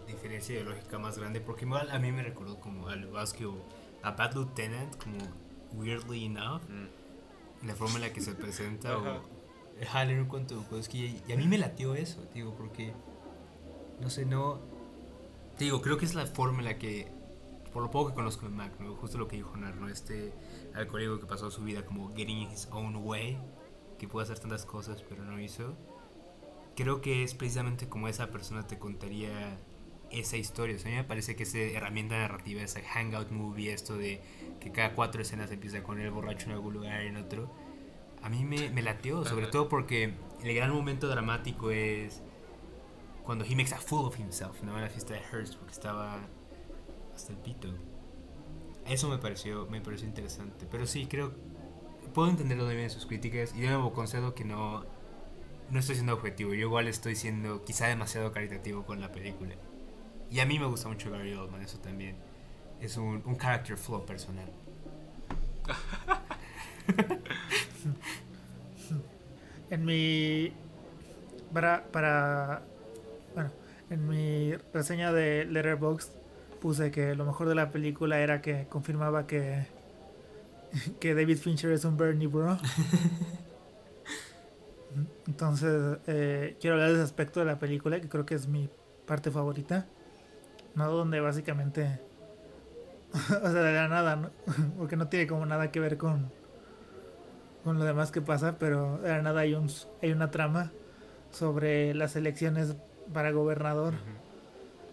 diferencia 0.08 0.56
ideológica 0.56 1.00
más 1.00 1.18
grande, 1.18 1.42
porque 1.42 1.66
igual 1.66 1.90
a 1.90 2.00
mí 2.00 2.12
me 2.12 2.24
recordó 2.24 2.60
como 2.60 2.88
a 2.88 2.96
Lebowski 2.96 3.46
o 3.46 3.56
a 4.04 4.12
Bad 4.12 4.34
Lieutenant, 4.34 4.96
como 4.98 5.18
weirdly 5.74 6.26
enough, 6.26 6.62
mm. 6.70 7.68
la 7.68 7.76
forma 7.76 7.96
en 7.96 8.02
la 8.02 8.14
que 8.14 8.22
se 8.22 8.34
presenta, 8.34 8.98
o 8.98 9.41
Ajá, 9.82 10.06
leer 10.06 10.22
un 10.22 10.28
cuento 10.28 10.64
es 10.78 10.88
que 10.88 10.98
y 10.98 11.32
a 11.32 11.36
mí 11.36 11.48
me 11.48 11.58
latió 11.58 11.96
eso, 11.96 12.24
digo, 12.34 12.54
porque 12.56 12.94
no 14.00 14.10
sé, 14.10 14.26
no 14.26 14.60
te 15.58 15.66
digo, 15.66 15.82
creo 15.82 15.98
que 15.98 16.06
es 16.06 16.16
la 16.16 16.26
forma 16.26 16.60
en 16.60 16.66
la 16.66 16.78
que 16.78 17.12
por 17.74 17.84
lo 17.84 17.92
poco 17.92 18.10
que 18.10 18.16
conozco 18.16 18.48
de 18.48 18.52
Mac, 18.52 18.74
¿no? 18.80 18.96
justo 18.96 19.18
lo 19.18 19.28
que 19.28 19.38
dijo 19.38 19.56
Nar, 19.58 19.76
¿no? 19.76 19.88
Este 19.88 20.34
alcohólico 20.74 21.20
que 21.20 21.26
pasó 21.26 21.50
su 21.50 21.64
vida 21.64 21.86
como 21.86 22.14
getting 22.16 22.50
his 22.52 22.68
own 22.72 22.96
way, 22.98 23.38
que 23.98 24.08
pudo 24.08 24.24
hacer 24.24 24.40
tantas 24.40 24.66
cosas 24.66 25.04
pero 25.08 25.24
no 25.24 25.40
hizo. 25.40 25.76
Creo 26.76 27.02
que 27.02 27.24
es 27.24 27.34
precisamente 27.34 27.88
como 27.88 28.08
esa 28.08 28.32
persona 28.32 28.68
te 28.68 28.78
contaría 28.78 29.58
esa 30.12 30.38
historia. 30.38 30.76
O 30.76 30.80
sea, 30.80 30.90
a 30.90 30.92
mí 30.92 30.98
me 30.98 31.04
parece 31.04 31.36
que 31.36 31.44
esa 31.44 31.60
herramienta 31.60 32.18
narrativa, 32.18 32.62
esa 32.62 32.82
hangout 32.82 33.32
movie, 33.32 33.72
esto 33.74 33.98
de 33.98 34.22
que 34.60 34.72
cada 34.72 34.94
cuatro 34.94 35.22
escenas 35.22 35.52
empieza 35.52 35.84
con 35.84 36.00
el 36.00 36.12
borracho 36.12 36.48
en 36.48 36.54
algún 36.54 36.74
lugar 36.74 37.02
en 37.02 37.18
otro, 37.18 37.52
a 38.24 38.30
mí 38.30 38.44
me, 38.44 38.70
me 38.70 38.82
latió, 38.82 39.26
sobre 39.26 39.48
todo 39.48 39.68
porque 39.68 40.14
el 40.44 40.56
gran 40.56 40.72
momento 40.72 41.08
dramático 41.08 41.72
es 41.72 42.22
cuando 43.24 43.46
he 43.46 43.56
makes 43.56 43.74
a 43.74 43.78
fool 43.78 44.06
of 44.06 44.20
himself, 44.20 44.62
¿no? 44.64 44.76
En 44.76 44.84
la 44.84 44.90
fiesta 44.90 45.14
de 45.14 45.22
Hearst, 45.22 45.56
porque 45.56 45.74
estaba 45.74 46.20
hasta 47.16 47.32
el 47.32 47.40
pito. 47.40 47.70
Eso 48.88 49.10
me 49.10 49.18
pareció, 49.18 49.68
me 49.68 49.82
pareció 49.82 50.08
interesante. 50.08 50.68
Pero 50.70 50.86
sí, 50.86 51.06
creo, 51.06 51.34
puedo 52.14 52.30
entender 52.30 52.58
dónde 52.58 52.74
vienen 52.74 52.90
sus 52.90 53.06
críticas 53.06 53.54
y 53.56 53.62
de 53.62 53.68
nuevo 53.68 53.94
concedo 53.94 54.34
que 54.34 54.44
no, 54.44 54.86
no 55.70 55.80
estoy 55.80 55.96
siendo 55.96 56.14
objetivo. 56.14 56.54
Yo 56.54 56.62
igual 56.62 56.88
estoy 56.88 57.16
siendo 57.16 57.64
quizá 57.64 57.88
demasiado 57.88 58.32
caritativo 58.32 58.86
con 58.86 59.00
la 59.00 59.12
película. 59.12 59.56
Y 60.30 60.40
a 60.40 60.46
mí 60.46 60.60
me 60.60 60.66
gusta 60.66 60.88
mucho 60.88 61.12
Gary 61.12 61.34
Oldman, 61.34 61.62
eso 61.62 61.80
también. 61.80 62.16
Es 62.80 62.98
un, 62.98 63.22
un 63.26 63.38
character 63.38 63.78
flow 63.78 64.06
personal. 64.06 64.52
en 69.70 69.86
mi. 69.86 70.54
Para, 71.54 71.84
para. 71.92 72.64
Bueno, 73.34 73.52
en 73.90 74.08
mi 74.08 74.54
reseña 74.74 75.12
de 75.12 75.46
Letterboxd 75.46 76.12
puse 76.62 76.92
que 76.92 77.16
lo 77.16 77.26
mejor 77.26 77.48
de 77.50 77.56
la 77.56 77.70
película 77.70 78.20
era 78.20 78.42
que 78.42 78.68
confirmaba 78.68 79.28
que. 79.28 79.66
que 81.00 81.16
David 81.16 81.38
Fincher 81.38 81.72
es 81.72 81.86
un 81.86 81.98
Bernie 81.98 82.28
Bro. 82.28 82.58
Entonces, 85.28 86.00
eh, 86.08 86.58
quiero 86.60 86.76
hablar 86.76 86.90
de 86.90 86.96
ese 86.96 87.04
aspecto 87.04 87.40
de 87.40 87.46
la 87.46 87.60
película 87.60 88.02
que 88.02 88.10
creo 88.10 88.26
que 88.26 88.36
es 88.36 88.48
mi 88.48 88.70
parte 89.06 89.32
favorita. 89.32 89.88
¿no? 90.76 90.92
Donde 90.92 91.20
básicamente, 91.20 92.00
o 93.14 93.52
sea, 93.52 93.62
de 93.62 93.74
la 93.74 93.88
nada, 93.88 94.16
¿no? 94.16 94.30
Porque 94.78 94.96
no 94.96 95.08
tiene 95.08 95.28
como 95.28 95.46
nada 95.46 95.72
que 95.72 95.80
ver 95.80 95.98
con, 95.98 96.32
con 97.64 97.80
lo 97.80 97.86
demás 97.86 98.12
que 98.12 98.22
pasa, 98.22 98.58
pero 98.58 98.98
de 99.00 99.10
la 99.10 99.22
nada 99.22 99.42
hay, 99.42 99.54
un, 99.54 99.70
hay 100.02 100.12
una 100.12 100.32
trama 100.32 100.72
sobre 101.32 101.94
las 101.94 102.16
elecciones 102.16 102.76
para 103.14 103.32
gobernador 103.32 103.96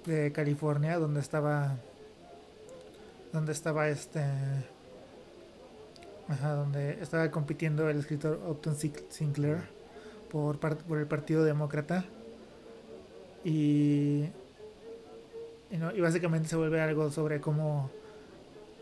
de 0.06 0.32
California, 0.32 0.98
donde 0.98 1.20
estaba, 1.20 1.76
donde 3.32 3.52
estaba 3.52 3.88
este, 3.88 4.22
ajá, 6.28 6.54
donde 6.54 7.02
estaba 7.02 7.30
compitiendo 7.30 7.88
el 7.88 7.98
escritor 7.98 8.40
Upton 8.46 8.76
Sinclair 8.76 9.62
por, 10.30 10.58
por 10.58 10.98
el 10.98 11.06
Partido 11.06 11.44
Demócrata. 11.44 12.04
Y 13.44 14.28
y, 15.70 16.00
básicamente 16.00 16.48
se 16.48 16.56
vuelve 16.56 16.80
algo 16.80 17.10
sobre 17.10 17.40
cómo 17.40 17.90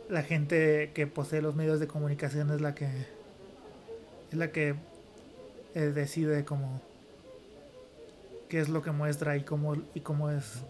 la 0.09 0.23
gente 0.23 0.93
que 0.95 1.07
posee 1.07 1.43
los 1.43 1.57
medios 1.57 1.81
de 1.81 1.89
comunicación 1.89 2.51
es 2.51 2.61
la 2.61 2.75
que 2.75 2.89
es 4.31 4.39
la 4.39 4.51
que 4.53 4.75
eh, 5.75 5.81
decide 5.81 6.45
cómo 6.45 6.81
qué 8.49 8.61
es 8.61 8.69
lo 8.69 8.83
que 8.83 8.93
muestra 8.93 9.37
y 9.37 9.43
cómo 9.43 9.77
y 9.95 10.01
cómo 10.01 10.31
es 10.31 10.63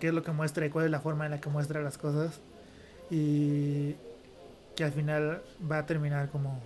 qué 0.00 0.08
es 0.08 0.14
lo 0.14 0.22
que 0.22 0.32
muestra 0.32 0.66
y 0.66 0.70
cuál 0.70 0.86
es 0.86 0.90
la 0.90 1.00
forma 1.00 1.24
en 1.24 1.32
la 1.32 1.40
que 1.40 1.48
muestra 1.48 1.80
las 1.82 1.98
cosas 1.98 2.40
y 3.10 3.94
que 4.74 4.84
al 4.84 4.92
final 4.92 5.42
va 5.70 5.78
a 5.78 5.86
terminar 5.86 6.30
como 6.30 6.60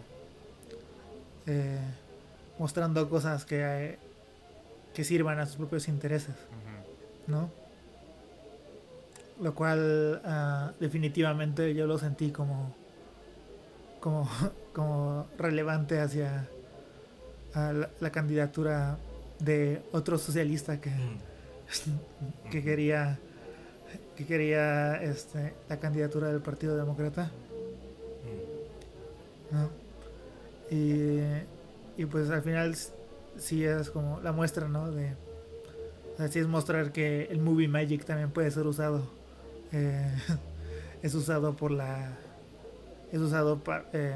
eh, 1.46 1.78
mostrando 2.58 3.08
cosas 3.08 3.44
que 3.44 3.98
que 4.94 5.04
sirvan 5.04 5.38
a 5.38 5.46
sus 5.46 5.56
propios 5.56 5.88
intereses 5.88 6.34
¿no? 7.26 7.50
lo 9.40 9.54
cual 9.54 10.20
uh, 10.24 10.80
definitivamente 10.80 11.74
yo 11.74 11.86
lo 11.86 11.98
sentí 11.98 12.30
como 12.30 12.74
como, 14.02 14.28
como 14.72 15.26
relevante 15.38 16.00
hacia 16.00 16.48
la, 17.54 17.90
la, 18.00 18.10
candidatura 18.10 18.98
de 19.38 19.82
otro 19.92 20.18
socialista 20.18 20.80
que, 20.80 20.90
mm. 20.90 21.18
que 22.50 22.62
quería 22.62 23.18
que 24.16 24.26
quería 24.26 25.02
este, 25.02 25.54
la 25.68 25.78
candidatura 25.78 26.28
del 26.28 26.40
Partido 26.40 26.76
Demócrata 26.76 27.30
mm. 29.50 29.54
¿no? 29.54 29.70
y, 30.70 31.20
y 31.96 32.06
pues 32.06 32.30
al 32.30 32.42
final 32.42 32.74
sí 33.38 33.64
es 33.64 33.90
como 33.90 34.20
la 34.20 34.32
muestra 34.32 34.68
no 34.68 34.90
de 34.90 35.14
así 36.18 36.38
es 36.38 36.46
mostrar 36.46 36.92
que 36.92 37.24
el 37.24 37.40
movie 37.40 37.68
magic 37.68 38.04
también 38.04 38.30
puede 38.30 38.50
ser 38.50 38.66
usado 38.66 39.10
eh, 39.72 40.14
es 41.02 41.14
usado 41.14 41.54
por 41.56 41.70
la 41.70 42.16
es 43.10 43.20
usado 43.20 43.58
para 43.58 43.84
eh, 43.92 44.14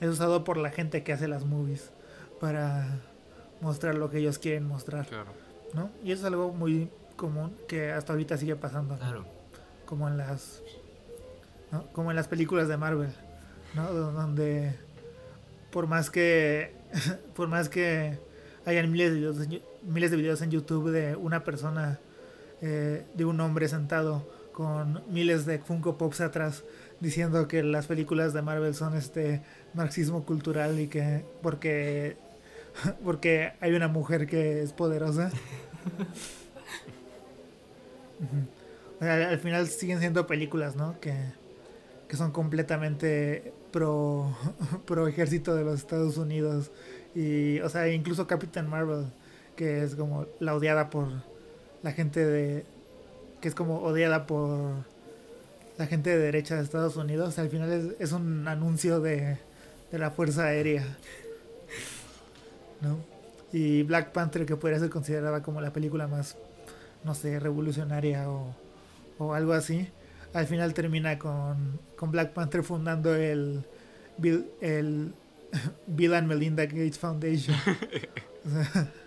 es 0.00 0.08
usado 0.08 0.44
por 0.44 0.56
la 0.56 0.70
gente 0.70 1.02
que 1.02 1.12
hace 1.12 1.28
las 1.28 1.44
movies 1.44 1.90
para 2.40 3.00
mostrar 3.60 3.94
lo 3.94 4.10
que 4.10 4.18
ellos 4.18 4.38
quieren 4.38 4.66
mostrar 4.66 5.06
¿no? 5.72 5.90
y 6.02 6.12
eso 6.12 6.22
es 6.22 6.26
algo 6.26 6.52
muy 6.52 6.90
común 7.16 7.56
que 7.68 7.92
hasta 7.92 8.12
ahorita 8.12 8.36
sigue 8.36 8.56
pasando 8.56 8.98
como 9.86 10.08
en 10.08 10.18
las 10.18 10.62
como 11.92 12.10
en 12.10 12.16
las 12.16 12.28
películas 12.28 12.68
de 12.68 12.76
Marvel 12.76 13.12
¿no? 13.74 13.92
donde 13.92 14.74
por 15.70 15.86
más 15.86 16.10
que 16.10 16.74
por 17.34 17.48
más 17.48 17.68
que 17.68 18.18
hayan 18.64 18.90
miles 18.90 19.12
de 19.12 19.16
videos, 19.18 19.36
miles 19.82 20.10
de 20.10 20.16
videos 20.16 20.42
en 20.42 20.50
YouTube 20.50 20.90
de 20.90 21.16
una 21.16 21.44
persona 21.44 21.98
eh, 22.60 23.06
de 23.14 23.24
un 23.24 23.40
hombre 23.40 23.68
sentado 23.68 24.26
con 24.52 25.02
miles 25.08 25.44
de 25.46 25.58
Funko 25.58 25.98
Pops 25.98 26.20
atrás 26.20 26.64
diciendo 27.00 27.48
que 27.48 27.62
las 27.62 27.86
películas 27.86 28.32
de 28.32 28.42
Marvel 28.42 28.74
son 28.74 28.96
este 28.96 29.42
marxismo 29.74 30.24
cultural 30.24 30.80
y 30.80 30.88
que 30.88 31.24
porque 31.42 32.16
porque 33.04 33.52
hay 33.60 33.72
una 33.72 33.88
mujer 33.88 34.26
que 34.26 34.62
es 34.62 34.72
poderosa. 34.72 35.30
al, 39.00 39.38
final 39.38 39.68
siguen 39.68 40.00
siendo 40.00 40.26
películas, 40.26 40.76
¿no? 40.76 40.98
Que, 41.00 41.14
que 42.08 42.16
son 42.16 42.32
completamente 42.32 43.52
pro, 43.72 44.36
pro 44.86 45.08
ejército 45.08 45.54
de 45.54 45.64
los 45.64 45.80
Estados 45.80 46.16
Unidos. 46.16 46.70
Y, 47.14 47.60
o 47.60 47.68
sea, 47.68 47.88
incluso 47.88 48.26
Captain 48.26 48.68
Marvel, 48.68 49.06
que 49.56 49.82
es 49.82 49.94
como 49.94 50.26
la 50.38 50.54
odiada 50.54 50.90
por 50.90 51.08
la 51.82 51.92
gente 51.92 52.24
de 52.24 52.64
que 53.40 53.48
es 53.48 53.54
como 53.54 53.78
odiada 53.80 54.26
por 54.26 54.72
la 55.78 55.86
gente 55.86 56.10
de 56.10 56.18
derecha 56.18 56.56
de 56.56 56.62
Estados 56.62 56.96
Unidos, 56.96 57.38
al 57.38 57.48
final 57.50 57.96
es, 57.98 58.12
un 58.12 58.48
anuncio 58.48 59.00
de, 59.00 59.38
de, 59.90 59.98
la 59.98 60.10
Fuerza 60.10 60.44
Aérea. 60.46 60.84
¿No? 62.80 62.98
Y 63.52 63.82
Black 63.82 64.12
Panther, 64.12 64.46
que 64.46 64.56
podría 64.56 64.78
ser 64.78 64.90
considerada 64.90 65.42
como 65.42 65.60
la 65.60 65.72
película 65.72 66.06
más, 66.06 66.36
no 67.04 67.14
sé, 67.14 67.38
revolucionaria 67.40 68.28
o, 68.30 68.54
o 69.18 69.34
algo 69.34 69.52
así, 69.52 69.88
al 70.34 70.46
final 70.46 70.74
termina 70.74 71.18
con, 71.18 71.80
con 71.96 72.10
Black 72.10 72.32
Panther 72.32 72.62
fundando 72.62 73.14
el 73.14 73.64
Bill, 74.18 74.46
el 74.60 75.12
Bill 75.86 76.14
and 76.14 76.28
Melinda 76.28 76.64
Gates 76.64 76.98
Foundation. 76.98 77.56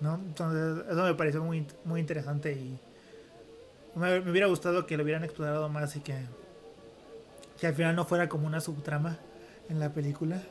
¿no? 0.00 0.14
Entonces, 0.14 0.84
eso 0.90 1.04
me 1.04 1.14
pareció 1.14 1.42
muy, 1.42 1.66
muy 1.84 2.00
interesante 2.00 2.52
y 2.52 2.78
me, 3.94 4.18
hubiera 4.30 4.46
gustado 4.46 4.86
que 4.86 4.96
lo 4.96 5.02
hubieran 5.02 5.24
explorado 5.24 5.68
más 5.68 5.96
y 5.96 6.00
que, 6.00 6.14
que 7.60 7.66
al 7.66 7.74
final 7.74 7.96
no 7.96 8.04
fuera 8.04 8.28
como 8.28 8.46
una 8.46 8.60
subtrama 8.60 9.18
en 9.68 9.80
la 9.80 9.92
película. 9.92 10.42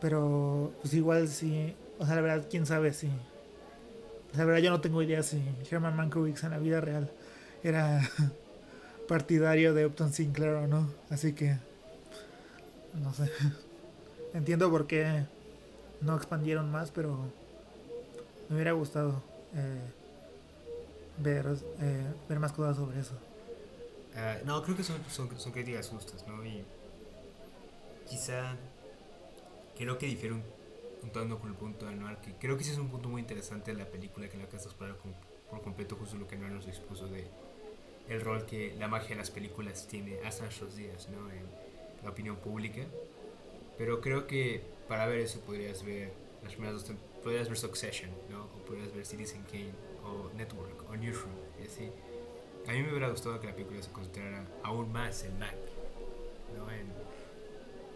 Pero, 0.00 0.72
pues 0.80 0.94
igual 0.94 1.28
sí, 1.28 1.74
o 1.98 2.06
sea, 2.06 2.14
la 2.16 2.22
verdad, 2.22 2.46
quién 2.50 2.64
sabe 2.66 2.92
si. 2.92 3.10
la 4.34 4.44
verdad, 4.44 4.62
yo 4.62 4.70
no 4.70 4.80
tengo 4.80 5.02
idea 5.02 5.22
si 5.22 5.42
Herman 5.70 5.96
Mankiewicz 5.96 6.44
en 6.44 6.50
la 6.50 6.58
vida 6.58 6.80
real 6.80 7.10
era 7.62 8.00
partidario 9.08 9.74
de 9.74 9.86
Upton 9.86 10.12
Sinclair 10.12 10.54
o 10.54 10.66
no. 10.66 10.90
Así 11.10 11.34
que, 11.34 11.56
no 12.94 13.12
sé. 13.12 13.30
Entiendo 14.34 14.70
por 14.70 14.86
qué 14.86 15.24
no 16.00 16.16
expandieron 16.16 16.70
más, 16.70 16.90
pero 16.90 17.18
me 18.48 18.56
hubiera 18.56 18.72
gustado 18.72 19.22
eh, 19.54 19.80
ver, 21.22 21.46
eh, 21.80 22.12
ver 22.28 22.38
más 22.38 22.52
cosas 22.52 22.76
sobre 22.76 23.00
eso. 23.00 23.14
Uh, 24.14 24.44
no, 24.44 24.62
creo 24.62 24.76
que 24.76 24.82
son, 24.82 24.96
son, 25.08 25.38
son, 25.38 25.52
críticas 25.52 25.88
justas, 25.88 26.26
¿no? 26.26 26.44
Y 26.44 26.64
quizá 28.08 28.56
creo 29.76 29.98
que 29.98 30.06
difiere 30.06 30.34
un, 30.34 30.42
un 31.02 31.36
con 31.38 31.48
el 31.48 31.56
punto 31.56 31.86
de 31.86 31.92
Anuar, 31.92 32.20
que 32.20 32.34
creo 32.34 32.58
que 32.58 32.64
sí 32.64 32.72
es 32.72 32.78
un 32.78 32.88
punto 32.88 33.08
muy 33.08 33.20
interesante 33.20 33.72
de 33.72 33.78
la 33.78 33.86
película 33.86 34.28
que 34.28 34.36
la 34.36 34.46
casa 34.46 34.68
con, 34.78 35.14
por 35.48 35.62
completo 35.62 35.96
justo 35.96 36.16
lo 36.16 36.26
que 36.26 36.34
Anuar 36.34 36.52
nos 36.52 36.66
expuso 36.66 37.06
de 37.06 37.26
el 38.08 38.20
rol 38.20 38.44
que 38.44 38.74
la 38.76 38.88
magia 38.88 39.10
de 39.10 39.16
las 39.16 39.30
películas 39.30 39.86
tiene 39.86 40.18
hasta 40.24 40.42
nuestros 40.42 40.74
días, 40.74 41.08
¿no? 41.10 41.30
En 41.30 41.46
la 42.02 42.10
opinión 42.10 42.36
pública. 42.36 42.82
Pero 43.78 44.00
creo 44.00 44.26
que 44.26 44.62
para 44.88 45.06
ver 45.06 45.20
eso 45.20 45.40
podrías 45.40 45.84
ver 45.84 46.12
las 46.42 46.52
primeras 46.52 46.82
dos 46.82 46.96
podrías 47.22 47.48
ver 47.48 47.56
Succession, 47.56 48.10
¿no? 48.28 48.44
O 48.44 48.64
podrías 48.66 48.92
ver 48.92 49.06
Citizen 49.06 49.42
Kane 49.44 49.89
o 50.04 50.30
Network 50.36 50.88
o 50.90 50.96
Newsroom, 50.96 51.34
y 51.62 51.66
así. 51.66 51.90
A 52.68 52.72
mí 52.72 52.82
me 52.82 52.90
hubiera 52.90 53.08
gustado 53.08 53.40
que 53.40 53.46
la 53.46 53.54
película 53.54 53.82
se 53.82 53.90
concentrara 53.90 54.44
aún 54.62 54.92
más 54.92 55.24
en 55.24 55.38
Mac, 55.38 55.54
¿no? 56.56 56.70
En, 56.70 56.86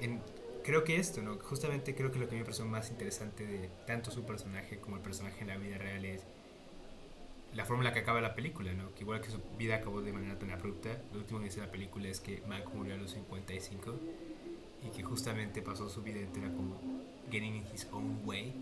en- 0.00 0.22
creo 0.64 0.82
que 0.84 0.96
esto, 0.96 1.22
¿no? 1.22 1.36
Justamente 1.38 1.94
creo 1.94 2.10
que 2.10 2.18
lo 2.18 2.28
que 2.28 2.36
me 2.36 2.42
pareció 2.44 2.64
más 2.64 2.90
interesante 2.90 3.46
de 3.46 3.68
tanto 3.86 4.10
su 4.10 4.24
personaje 4.24 4.78
como 4.78 4.96
el 4.96 5.02
personaje 5.02 5.42
en 5.42 5.48
la 5.48 5.56
vida 5.58 5.76
real 5.78 6.04
es 6.06 6.24
la 7.54 7.64
forma 7.64 7.82
en 7.82 7.84
la 7.84 7.92
que 7.92 8.00
acaba 8.00 8.20
la 8.20 8.34
película, 8.34 8.72
¿no? 8.72 8.92
Que 8.94 9.02
igual 9.02 9.20
que 9.20 9.30
su 9.30 9.38
vida 9.58 9.76
acabó 9.76 10.00
de 10.00 10.12
manera 10.12 10.38
tan 10.38 10.50
abrupta, 10.50 10.98
lo 11.12 11.20
último 11.20 11.38
que 11.40 11.44
dice 11.46 11.60
la 11.60 11.70
película 11.70 12.08
es 12.08 12.20
que 12.20 12.42
Mac 12.48 12.68
murió 12.74 12.94
a 12.94 12.96
los 12.96 13.12
55 13.12 13.94
y 14.82 14.88
que 14.88 15.02
justamente 15.04 15.62
pasó 15.62 15.88
su 15.88 16.02
vida 16.02 16.18
entera 16.20 16.48
como 16.48 16.76
getting 17.30 17.54
in 17.56 17.66
his 17.72 17.86
own 17.92 18.20
way, 18.24 18.52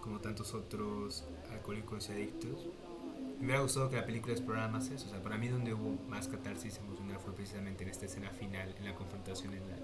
como 0.00 0.20
tantos 0.20 0.54
otros 0.54 1.24
alcohólicos 1.64 2.08
y 2.10 2.12
adictos. 2.12 2.66
Me 3.40 3.46
hubiera 3.46 3.60
gustado 3.62 3.88
que 3.90 3.96
la 3.96 4.04
película 4.06 4.32
explorara 4.34 4.68
más 4.68 4.88
eso, 4.90 5.06
o 5.06 5.10
sea, 5.10 5.22
para 5.22 5.38
mí 5.38 5.48
donde 5.48 5.72
hubo 5.74 5.98
más 6.08 6.28
catarsis 6.28 6.76
emocional 6.78 7.18
fue 7.18 7.34
precisamente 7.34 7.82
en 7.84 7.90
esta 7.90 8.04
escena 8.06 8.30
final, 8.30 8.74
en 8.78 8.84
la 8.84 8.94
confrontación 8.94 9.54
en 9.54 9.60
la 9.60 9.76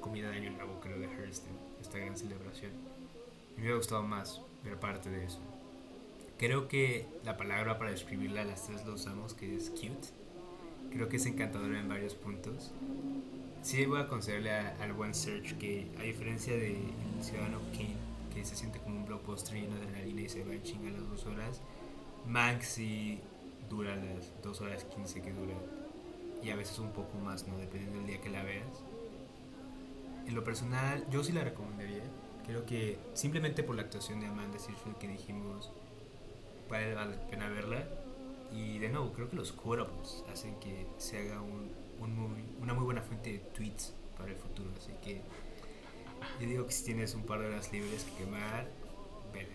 comida 0.00 0.30
de 0.30 0.36
Año 0.38 0.50
Nuevo, 0.52 0.80
creo, 0.80 0.98
de 0.98 1.06
Hurston, 1.06 1.52
esta 1.80 1.98
gran 1.98 2.16
celebración. 2.16 2.72
Me 3.54 3.62
hubiera 3.62 3.76
gustado 3.76 4.02
más 4.02 4.40
ver 4.64 4.78
parte 4.80 5.10
de 5.10 5.24
eso. 5.24 5.38
Creo 6.38 6.68
que 6.68 7.06
la 7.24 7.36
palabra 7.36 7.78
para 7.78 7.90
describirla 7.90 8.44
las 8.44 8.66
tres 8.66 8.84
lo 8.86 8.94
usamos, 8.94 9.34
que 9.34 9.56
es 9.56 9.70
cute. 9.70 10.08
Creo 10.90 11.08
que 11.08 11.16
es 11.16 11.26
encantadora 11.26 11.78
en 11.78 11.88
varios 11.88 12.14
puntos. 12.14 12.72
Sí 13.62 13.84
voy 13.86 14.00
a 14.00 14.08
concederle 14.08 14.50
a- 14.52 14.76
al 14.82 14.92
buen 14.92 15.14
Search 15.14 15.56
que, 15.58 15.86
a 15.98 16.02
diferencia 16.02 16.54
de 16.54 16.72
El 16.72 17.24
Ciudadano 17.24 17.58
Kane, 17.72 17.96
que 18.36 18.44
se 18.44 18.54
siente 18.54 18.78
como 18.80 18.96
un 18.96 19.06
blockbuster 19.06 19.54
lleno 19.54 19.76
de 19.76 19.82
adrenalina 19.82 20.20
y 20.20 20.28
se 20.28 20.44
va 20.44 20.52
en 20.52 20.62
chinga 20.62 20.90
las 20.90 21.08
dos 21.08 21.24
horas, 21.24 21.62
sí 22.60 23.18
dura 23.70 23.96
las 23.96 24.30
dos 24.42 24.60
horas 24.60 24.84
15 24.84 25.22
que 25.22 25.32
dura. 25.32 25.54
Y 26.42 26.50
a 26.50 26.56
veces 26.56 26.78
un 26.78 26.92
poco 26.92 27.18
más, 27.18 27.48
¿no? 27.48 27.56
Dependiendo 27.56 27.98
del 27.98 28.06
día 28.06 28.20
que 28.20 28.28
la 28.28 28.42
veas. 28.42 28.84
En 30.26 30.34
lo 30.34 30.44
personal, 30.44 31.04
yo 31.10 31.24
sí 31.24 31.32
la 31.32 31.44
recomendaría. 31.44 32.02
Creo 32.46 32.66
que 32.66 32.98
simplemente 33.14 33.62
por 33.62 33.74
la 33.74 33.82
actuación 33.82 34.20
de 34.20 34.26
Amanda 34.26 34.58
Seyfried 34.58 34.96
que 34.96 35.08
dijimos, 35.08 35.70
vale 36.68 36.94
la 36.94 37.10
pena 37.30 37.48
verla. 37.48 37.88
Y 38.52 38.78
de 38.78 38.90
nuevo, 38.90 39.12
creo 39.12 39.30
que 39.30 39.36
los 39.36 39.52
quotables 39.52 40.24
hacen 40.30 40.54
que 40.56 40.86
se 40.98 41.18
haga 41.18 41.40
un, 41.40 41.72
un 42.00 42.14
muy, 42.14 42.44
una 42.60 42.74
muy 42.74 42.84
buena 42.84 43.00
fuente 43.00 43.32
de 43.32 43.38
tweets 43.38 43.94
para 44.18 44.30
el 44.30 44.36
futuro. 44.36 44.68
Así 44.76 44.92
que 45.02 45.22
yo 46.40 46.46
digo 46.46 46.66
que 46.66 46.72
si 46.72 46.84
tienes 46.84 47.14
un 47.14 47.22
par 47.22 47.40
de 47.40 47.46
horas 47.46 47.72
libres 47.72 48.04
que 48.04 48.24
quemar, 48.24 48.66
vela. 49.32 49.48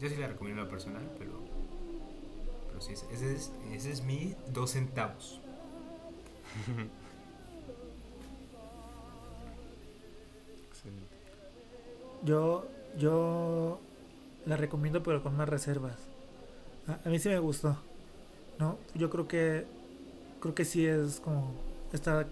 Yo 0.00 0.08
sí 0.08 0.16
la 0.16 0.28
recomiendo 0.28 0.62
a 0.62 0.64
lo 0.64 0.70
personal, 0.70 1.02
pero, 1.18 1.32
pero 2.68 2.80
sí, 2.80 2.92
ese 2.92 3.34
es, 3.34 3.52
ese 3.72 3.92
es 3.92 4.02
mi 4.02 4.34
dos 4.48 4.70
centavos. 4.72 5.40
Excelente. 10.68 11.16
Yo, 12.24 12.66
yo 12.98 13.80
la 14.46 14.56
recomiendo, 14.56 15.02
pero 15.02 15.22
con 15.22 15.36
más 15.36 15.48
reservas. 15.48 15.96
A, 16.86 17.00
a 17.06 17.10
mí 17.10 17.18
sí 17.18 17.28
me 17.28 17.38
gustó. 17.38 17.76
¿no? 18.60 18.78
Yo 18.94 19.10
creo 19.10 19.26
que 19.26 19.66
creo 20.40 20.54
que 20.54 20.64
sí 20.64 20.86
es 20.86 21.20
como 21.20 21.52
está 21.92 22.26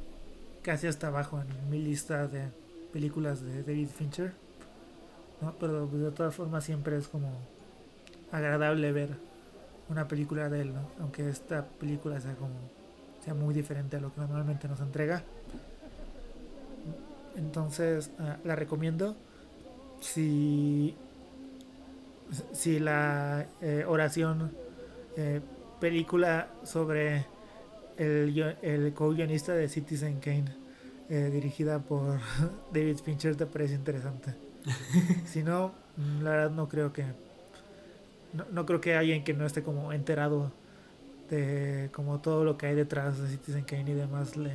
casi 0.63 0.87
hasta 0.87 1.09
abajo 1.09 1.41
en 1.41 1.71
mi 1.71 1.79
lista 1.79 2.29
de 2.29 2.51
películas 2.99 3.41
de 3.41 3.63
David 3.63 3.91
Fincher. 3.97 4.33
¿no? 5.41 5.55
Pero 5.61 5.87
de 5.87 6.11
todas 6.11 6.35
formas 6.35 6.65
siempre 6.65 6.97
es 6.97 7.07
como 7.07 7.31
agradable 8.33 8.91
ver 8.91 9.11
una 9.89 10.09
película 10.09 10.49
de 10.49 10.63
él, 10.63 10.75
¿no? 10.75 10.81
Aunque 10.99 11.29
esta 11.29 11.65
película 11.65 12.21
sea 12.21 12.35
como 12.35 12.57
sea 13.25 13.35
muy 13.35 13.55
diferente 13.55 13.99
a 13.99 14.01
lo 14.01 14.13
que 14.13 14.21
normalmente 14.21 14.67
nos 14.67 14.81
entrega. 14.81 15.23
Entonces, 17.37 18.11
ah, 18.19 18.39
la 18.43 18.57
recomiendo 18.57 19.15
si, 20.01 20.97
si 22.53 22.81
la 22.81 23.47
eh, 23.63 23.85
oración 23.87 24.51
eh, 25.17 25.41
película 25.81 26.49
sobre 26.65 27.27
el, 27.97 28.57
el 28.63 28.93
co-guionista 28.93 29.53
de 29.53 29.69
Citizen 29.69 30.19
Kane 30.19 30.68
eh, 31.11 31.31
dirigida 31.33 31.79
por 31.79 32.21
David 32.73 32.99
Fincher 32.99 33.37
te 33.37 33.47
parece 33.47 33.75
interesante. 33.75 34.35
si 35.27 35.43
no, 35.43 35.73
mm, 35.97 36.23
la 36.23 36.31
verdad 36.31 36.51
no 36.51 36.69
creo 36.69 36.93
que 36.93 37.05
no, 38.33 38.45
no 38.51 38.67
creo 38.67 38.81
que 38.81 38.95
alguien 38.95 39.25
que 39.25 39.33
no 39.33 39.47
esté 39.47 39.63
como 39.63 39.93
enterado 39.93 40.53
de 41.31 41.91
como 41.93 42.21
todo 42.21 42.45
lo 42.45 42.57
que 42.59 42.67
hay 42.67 42.75
detrás 42.75 43.19
de 43.19 43.29
Citizen 43.29 43.65
Kane 43.65 43.91
y 43.91 43.95
demás 43.95 44.37
le, 44.37 44.53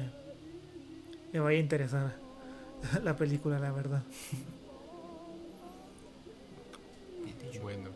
le 1.31 1.39
vaya 1.39 1.57
a 1.57 1.61
interesar 1.61 2.13
la 3.03 3.15
película, 3.15 3.59
la 3.59 3.71
verdad. 3.71 4.03
Bueno. 7.61 7.89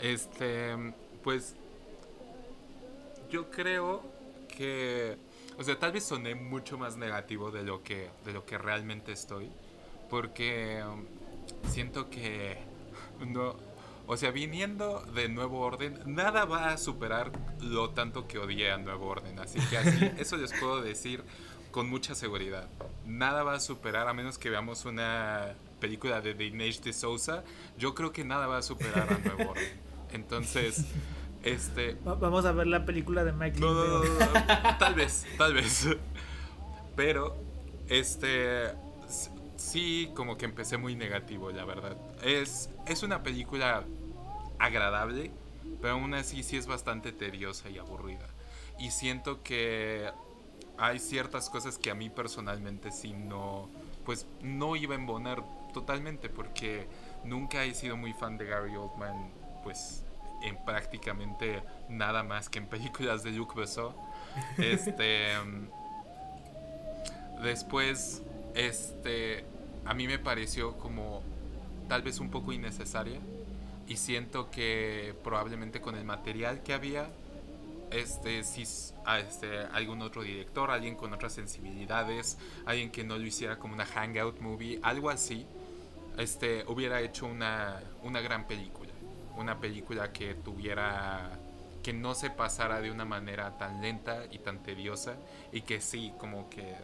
Este, 0.00 0.76
pues 1.24 1.54
yo 3.30 3.50
creo 3.50 4.02
que, 4.48 5.16
o 5.58 5.64
sea, 5.64 5.78
tal 5.78 5.92
vez 5.92 6.04
soné 6.04 6.34
mucho 6.34 6.78
más 6.78 6.96
negativo 6.96 7.50
de 7.50 7.62
lo 7.62 7.82
que 7.82 8.10
de 8.24 8.32
lo 8.32 8.44
que 8.44 8.58
realmente 8.58 9.12
estoy, 9.12 9.50
porque 10.10 10.82
um, 10.84 11.04
siento 11.68 12.10
que 12.10 12.58
no, 13.26 13.56
o 14.06 14.16
sea, 14.16 14.30
viniendo 14.30 15.00
de 15.14 15.28
Nuevo 15.28 15.60
Orden, 15.60 15.98
nada 16.06 16.44
va 16.44 16.70
a 16.70 16.78
superar 16.78 17.32
lo 17.60 17.90
tanto 17.90 18.28
que 18.28 18.38
odié 18.38 18.70
a 18.70 18.78
Nuevo 18.78 19.06
Orden, 19.06 19.38
así 19.38 19.58
que 19.68 19.78
así, 19.78 20.10
eso 20.18 20.36
les 20.36 20.52
puedo 20.52 20.80
decir 20.80 21.24
con 21.70 21.90
mucha 21.90 22.14
seguridad. 22.14 22.68
Nada 23.04 23.42
va 23.42 23.54
a 23.54 23.60
superar 23.60 24.08
a 24.08 24.14
menos 24.14 24.38
que 24.38 24.48
veamos 24.48 24.86
una 24.86 25.54
película 25.78 26.22
de 26.22 26.32
Dinesh 26.32 26.80
de 26.80 26.92
Souza. 26.94 27.44
Yo 27.76 27.94
creo 27.94 28.12
que 28.12 28.24
nada 28.24 28.46
va 28.46 28.58
a 28.58 28.62
superar 28.62 29.12
a 29.12 29.18
Nuevo 29.18 29.50
Orden. 29.50 29.86
Entonces, 30.12 30.86
este, 31.46 31.96
Va- 32.06 32.14
Vamos 32.14 32.44
a 32.44 32.52
ver 32.52 32.66
la 32.66 32.84
película 32.84 33.24
de 33.24 33.32
Mike 33.32 33.60
no, 33.60 33.72
no, 33.72 33.98
no, 34.04 34.04
tal 34.78 34.94
vez, 34.94 35.26
tal 35.38 35.54
vez. 35.54 35.86
Pero, 36.94 37.36
este, 37.88 38.72
sí, 39.56 40.10
como 40.14 40.36
que 40.36 40.44
empecé 40.44 40.76
muy 40.76 40.94
negativo, 40.96 41.50
la 41.50 41.64
verdad. 41.64 41.96
Es, 42.22 42.70
es 42.86 43.02
una 43.02 43.22
película 43.22 43.84
agradable, 44.58 45.30
pero 45.80 45.94
aún 45.94 46.14
así 46.14 46.42
sí 46.42 46.56
es 46.56 46.66
bastante 46.66 47.12
tediosa 47.12 47.68
y 47.70 47.78
aburrida. 47.78 48.26
Y 48.78 48.90
siento 48.90 49.42
que 49.42 50.10
hay 50.78 50.98
ciertas 50.98 51.48
cosas 51.50 51.78
que 51.78 51.90
a 51.90 51.94
mí 51.94 52.10
personalmente 52.10 52.90
sí 52.92 53.12
no, 53.12 53.68
pues 54.04 54.26
no 54.42 54.76
iba 54.76 54.94
a 54.94 54.98
embonar 54.98 55.42
totalmente, 55.72 56.28
porque 56.28 56.86
nunca 57.24 57.64
he 57.64 57.74
sido 57.74 57.96
muy 57.96 58.12
fan 58.14 58.38
de 58.38 58.46
Gary 58.46 58.74
Oldman, 58.76 59.30
pues 59.62 60.02
en 60.42 60.56
prácticamente 60.64 61.62
nada 61.88 62.22
más 62.22 62.48
que 62.48 62.58
en 62.58 62.66
películas 62.66 63.22
de 63.22 63.32
Luc 63.32 63.54
Besson. 63.54 63.94
Este. 64.58 65.28
después, 67.42 68.22
este. 68.54 69.44
A 69.84 69.94
mí 69.94 70.06
me 70.06 70.18
pareció 70.18 70.76
como 70.78 71.22
tal 71.88 72.02
vez 72.02 72.18
un 72.20 72.30
poco 72.30 72.52
innecesaria. 72.52 73.20
Y 73.88 73.96
siento 73.96 74.50
que 74.50 75.14
probablemente 75.22 75.80
con 75.80 75.94
el 75.96 76.04
material 76.04 76.62
que 76.64 76.72
había, 76.74 77.08
este, 77.90 78.42
si 78.42 78.62
este, 78.62 79.58
algún 79.72 80.02
otro 80.02 80.22
director, 80.22 80.70
alguien 80.72 80.96
con 80.96 81.12
otras 81.12 81.32
sensibilidades, 81.32 82.36
alguien 82.64 82.90
que 82.90 83.04
no 83.04 83.16
lo 83.16 83.24
hiciera 83.24 83.58
como 83.58 83.74
una 83.74 83.86
hangout 83.86 84.40
movie, 84.40 84.80
algo 84.82 85.08
así, 85.08 85.46
este, 86.18 86.64
hubiera 86.66 87.00
hecho 87.00 87.26
una, 87.26 87.80
una 88.02 88.20
gran 88.20 88.46
película. 88.46 88.75
Una 89.36 89.60
película 89.60 90.12
que 90.12 90.34
tuviera, 90.34 91.30
que 91.82 91.92
no 91.92 92.14
se 92.14 92.30
pasara 92.30 92.80
de 92.80 92.90
una 92.90 93.04
manera 93.04 93.56
tan 93.58 93.80
lenta 93.82 94.24
y 94.30 94.38
tan 94.38 94.62
tediosa 94.62 95.16
y 95.52 95.62
que 95.62 95.80
sí, 95.80 96.12
como 96.18 96.48
que, 96.48 96.74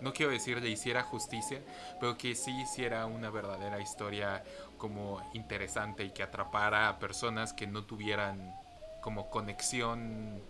no 0.00 0.12
quiero 0.12 0.32
decir 0.32 0.60
le 0.60 0.68
hiciera 0.68 1.02
justicia, 1.02 1.60
pero 2.00 2.16
que 2.16 2.34
sí 2.34 2.50
hiciera 2.60 3.06
una 3.06 3.30
verdadera 3.30 3.80
historia 3.80 4.42
como 4.78 5.22
interesante 5.34 6.04
y 6.04 6.10
que 6.10 6.22
atrapara 6.22 6.88
a 6.88 6.98
personas 6.98 7.52
que 7.52 7.66
no 7.66 7.84
tuvieran 7.84 8.54
como 9.00 9.30
conexión 9.30 10.42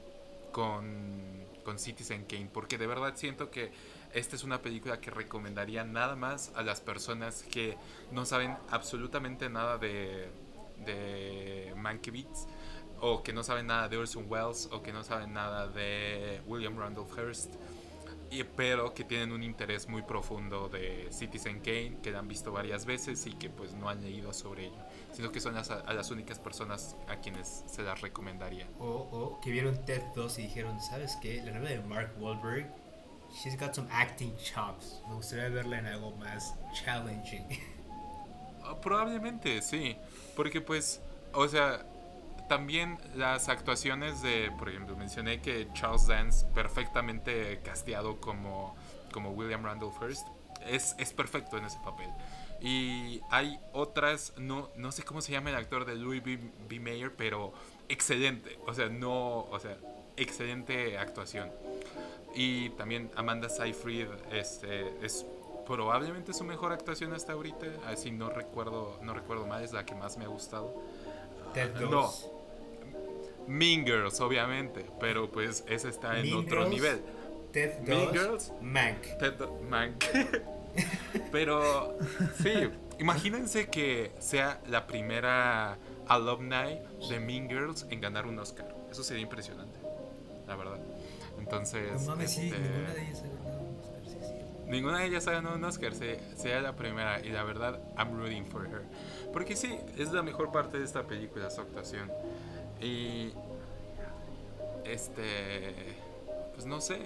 con, 0.52 1.44
con 1.64 1.78
Citizen 1.78 2.24
Kane, 2.24 2.48
porque 2.52 2.78
de 2.78 2.86
verdad 2.86 3.12
siento 3.16 3.50
que 3.50 3.72
esta 4.12 4.34
es 4.34 4.42
una 4.44 4.60
película 4.60 5.00
que 5.00 5.10
recomendaría 5.10 5.84
nada 5.84 6.16
más 6.16 6.52
a 6.56 6.62
las 6.62 6.80
personas 6.80 7.44
que 7.44 7.76
no 8.10 8.24
saben 8.24 8.56
absolutamente 8.70 9.48
nada 9.48 9.78
de, 9.78 10.28
de 10.84 11.72
Mankiewicz 11.76 12.46
o 13.00 13.22
que 13.22 13.32
no 13.32 13.42
saben 13.42 13.66
nada 13.66 13.88
de 13.88 13.96
Orson 13.96 14.26
Welles 14.28 14.68
o 14.72 14.82
que 14.82 14.92
no 14.92 15.02
saben 15.02 15.32
nada 15.32 15.68
de 15.68 16.40
William 16.46 16.78
Randolph 16.78 17.16
Hearst 17.16 17.54
y, 18.30 18.44
pero 18.44 18.94
que 18.94 19.02
tienen 19.02 19.32
un 19.32 19.42
interés 19.42 19.88
muy 19.88 20.02
profundo 20.02 20.68
de 20.68 21.08
Citizen 21.10 21.58
Kane 21.60 21.98
que 22.02 22.12
la 22.12 22.20
han 22.20 22.28
visto 22.28 22.52
varias 22.52 22.84
veces 22.86 23.26
y 23.26 23.32
que 23.32 23.50
pues 23.50 23.74
no 23.74 23.88
han 23.88 24.02
leído 24.02 24.32
sobre 24.32 24.66
ello 24.66 24.78
sino 25.12 25.32
que 25.32 25.40
son 25.40 25.54
las, 25.54 25.70
a 25.70 25.92
las 25.92 26.10
únicas 26.10 26.38
personas 26.38 26.96
a 27.08 27.16
quienes 27.16 27.64
se 27.66 27.82
las 27.82 28.00
recomendaría 28.00 28.66
O, 28.78 28.86
o 28.86 29.40
que 29.40 29.50
vieron 29.50 29.84
Ted 29.84 30.02
2 30.14 30.38
y 30.38 30.42
dijeron, 30.42 30.80
¿sabes 30.80 31.16
qué? 31.20 31.42
La 31.42 31.52
novela 31.52 31.70
de 31.70 31.88
Mark 31.88 32.14
Wahlberg, 32.18 32.70
she's 33.32 33.58
got 33.58 33.74
some 33.74 33.88
acting 33.90 34.32
chops. 34.36 35.00
Me 35.08 35.14
gustaría 35.14 35.48
verla 35.48 35.78
en 35.78 35.86
algo 35.86 36.12
más 36.12 36.54
challenging. 36.72 37.46
Ah, 38.62 38.76
Probablemente, 38.80 39.62
sí. 39.62 39.96
Porque 40.36 40.60
pues, 40.60 41.00
o 41.32 41.48
sea, 41.48 41.86
también 42.48 42.98
las 43.14 43.48
actuaciones 43.48 44.22
de, 44.22 44.50
por 44.58 44.68
ejemplo, 44.68 44.96
mencioné 44.96 45.40
que 45.40 45.68
Charles 45.72 46.06
Dance, 46.06 46.46
perfectamente 46.54 47.60
casteado 47.64 48.20
como, 48.20 48.74
como 49.12 49.30
William 49.30 49.64
Randolph 49.64 50.00
Hearst, 50.02 50.26
es, 50.66 50.94
es 50.98 51.12
perfecto 51.12 51.56
en 51.58 51.66
ese 51.66 51.78
papel. 51.84 52.08
Y 52.60 53.22
hay 53.30 53.58
otras, 53.72 54.34
no, 54.36 54.68
no 54.76 54.92
sé 54.92 55.02
cómo 55.02 55.22
se 55.22 55.32
llama 55.32 55.50
el 55.50 55.56
actor 55.56 55.84
de 55.86 55.94
Louis 55.94 56.22
B. 56.22 56.38
B. 56.68 56.78
Mayer, 56.78 57.14
pero 57.14 57.52
excelente. 57.88 58.58
O 58.66 58.74
sea, 58.74 58.88
no, 58.88 59.44
o 59.44 59.58
sea, 59.58 59.78
excelente 60.16 60.98
actuación. 60.98 61.50
Y 62.34 62.70
también 62.70 63.10
Amanda 63.16 63.48
Seyfried 63.48 64.08
este, 64.30 65.04
es 65.04 65.24
probablemente 65.70 66.32
su 66.34 66.42
mejor 66.42 66.72
actuación 66.72 67.12
hasta 67.12 67.32
ahorita. 67.32 67.66
Así 67.86 68.10
no 68.10 68.28
recuerdo, 68.28 68.98
no 69.02 69.14
recuerdo 69.14 69.46
mal, 69.46 69.62
es 69.62 69.72
la 69.72 69.86
que 69.86 69.94
más 69.94 70.16
me 70.16 70.24
ha 70.24 70.28
gustado. 70.28 70.74
Ted 71.54 71.70
2. 71.78 71.90
No. 71.90 72.10
Mean 73.46 73.86
Girls, 73.86 74.20
obviamente, 74.20 74.84
pero 74.98 75.30
pues 75.30 75.64
esa 75.68 75.88
está 75.88 76.18
en 76.18 76.26
Mean 76.26 76.44
otro 76.44 76.62
Girls, 76.62 76.70
nivel. 76.70 77.02
Ted 77.52 77.78
2. 77.78 77.88
Mean 77.88 78.12
Girls. 78.12 78.52
Mank. 78.60 79.02
Ted 79.18 79.34
Mank. 79.68 80.04
pero 81.32 81.96
sí, 82.42 82.68
imagínense 82.98 83.68
que 83.68 84.12
sea 84.18 84.60
la 84.66 84.88
primera 84.88 85.78
alumni 86.08 86.80
de 87.08 87.20
Mean 87.20 87.48
Girls 87.48 87.86
en 87.90 88.00
ganar 88.00 88.26
un 88.26 88.40
Oscar. 88.40 88.74
Eso 88.90 89.04
sería 89.04 89.22
impresionante, 89.22 89.78
la 90.48 90.56
verdad. 90.56 90.80
Entonces, 91.38 92.02
No 92.02 92.10
mames, 92.10 92.32
sí, 92.32 92.46
este, 92.46 92.58
ninguna 92.58 92.94
de 92.94 93.02
ellas 93.02 93.22
Ninguna 94.70 95.00
de 95.00 95.06
ellas 95.06 95.26
ha 95.26 95.32
ganado 95.32 95.56
un 95.56 95.64
Oscar, 95.64 95.94
se- 95.94 96.20
sea 96.36 96.60
la 96.60 96.74
primera. 96.76 97.18
Y 97.20 97.30
la 97.30 97.42
verdad, 97.42 97.80
I'm 97.98 98.16
rooting 98.16 98.46
for 98.46 98.66
her. 98.66 98.82
Porque 99.32 99.56
sí, 99.56 99.76
es 99.98 100.12
la 100.12 100.22
mejor 100.22 100.52
parte 100.52 100.78
de 100.78 100.84
esta 100.84 101.02
película, 101.06 101.50
su 101.50 101.60
actuación. 101.60 102.10
Y. 102.80 103.32
Este. 104.84 105.74
Pues 106.54 106.66
no 106.66 106.80
sé. 106.80 106.98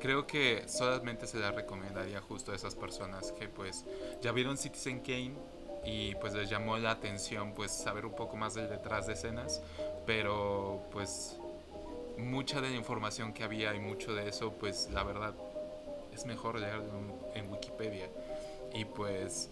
Creo 0.00 0.26
que 0.28 0.68
solamente 0.68 1.26
se 1.26 1.38
la 1.38 1.50
recomendaría 1.50 2.20
justo 2.20 2.52
a 2.52 2.54
esas 2.54 2.76
personas 2.76 3.32
que, 3.32 3.48
pues, 3.48 3.84
ya 4.22 4.30
vieron 4.30 4.56
Citizen 4.56 5.00
Kane 5.00 5.32
y, 5.84 6.14
pues, 6.16 6.34
les 6.34 6.48
llamó 6.48 6.78
la 6.78 6.92
atención, 6.92 7.52
pues, 7.52 7.72
saber 7.72 8.06
un 8.06 8.14
poco 8.14 8.36
más 8.36 8.54
del 8.54 8.68
detrás 8.68 9.08
de 9.08 9.14
escenas. 9.14 9.60
Pero, 10.06 10.82
pues, 10.92 11.36
mucha 12.16 12.60
de 12.60 12.70
la 12.70 12.76
información 12.76 13.32
que 13.32 13.42
había 13.42 13.74
y 13.74 13.80
mucho 13.80 14.14
de 14.14 14.28
eso, 14.28 14.52
pues, 14.52 14.88
la 14.92 15.02
verdad, 15.02 15.34
es 16.18 16.26
mejor 16.26 16.58
leerlo 16.58 17.00
en, 17.34 17.50
Wikipedia. 17.50 18.08
Y 18.74 18.84
pues 18.84 19.50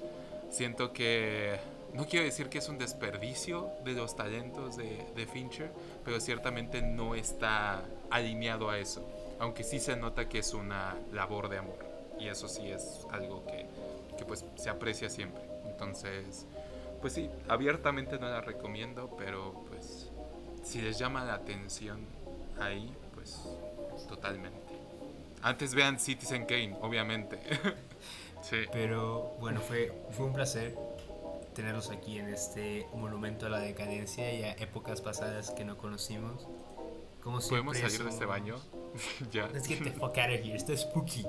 siento 0.50 0.92
que 0.92 1.58
no 1.94 2.06
quiero 2.06 2.24
decir 2.24 2.48
que 2.48 2.58
es 2.58 2.68
un 2.68 2.76
desperdicio 2.76 3.70
de 3.84 3.92
los 3.92 4.16
talentos 4.16 4.76
de, 4.76 5.06
de 5.14 5.26
Fincher, 5.26 5.70
pero 6.04 6.20
ciertamente 6.20 6.82
no 6.82 7.14
está 7.14 7.84
alineado 8.10 8.68
a 8.68 8.78
eso. 8.78 9.08
Aunque 9.38 9.64
sí 9.64 9.78
se 9.78 9.96
nota 9.96 10.28
que 10.28 10.40
es 10.40 10.54
una 10.54 10.96
labor 11.12 11.48
de 11.48 11.58
amor. 11.58 11.86
Y 12.18 12.28
eso 12.28 12.48
sí 12.48 12.70
es 12.70 13.06
algo 13.12 13.44
que, 13.46 13.66
que 14.18 14.24
pues 14.24 14.44
se 14.56 14.68
aprecia 14.68 15.08
siempre. 15.08 15.42
Entonces, 15.66 16.46
pues 17.00 17.12
sí, 17.12 17.30
abiertamente 17.48 18.18
no 18.18 18.28
la 18.28 18.40
recomiendo, 18.40 19.14
pero 19.16 19.64
pues 19.68 20.10
si 20.64 20.80
les 20.80 20.98
llama 20.98 21.24
la 21.24 21.34
atención 21.34 22.04
ahí, 22.58 22.92
pues 23.14 23.46
totalmente. 24.08 24.65
Antes 25.42 25.74
vean 25.74 25.98
Citizen 26.00 26.44
Kane, 26.46 26.76
obviamente. 26.82 27.38
sí. 28.42 28.56
Pero 28.72 29.36
bueno, 29.40 29.60
fue, 29.60 29.92
fue 30.10 30.26
un 30.26 30.32
placer 30.32 30.76
tenerlos 31.54 31.90
aquí 31.90 32.18
en 32.18 32.28
este 32.28 32.86
monumento 32.94 33.46
a 33.46 33.48
la 33.48 33.60
decadencia 33.60 34.32
y 34.34 34.42
a 34.42 34.52
épocas 34.52 35.00
pasadas 35.00 35.50
que 35.52 35.64
no 35.64 35.76
conocimos. 35.78 36.46
Como 37.22 37.40
¿Podemos 37.40 37.76
salir 37.78 38.02
de 38.02 38.08
este 38.10 38.24
somos- 38.24 38.28
baño? 38.28 38.56
ya. 39.32 39.48
Let's 39.48 39.66
get 39.66 39.82
the 39.82 39.90
fuck 39.92 40.16
out 40.18 40.30
of 40.30 40.44
here, 40.44 40.54
está 40.56 40.76
spooky. 40.76 41.24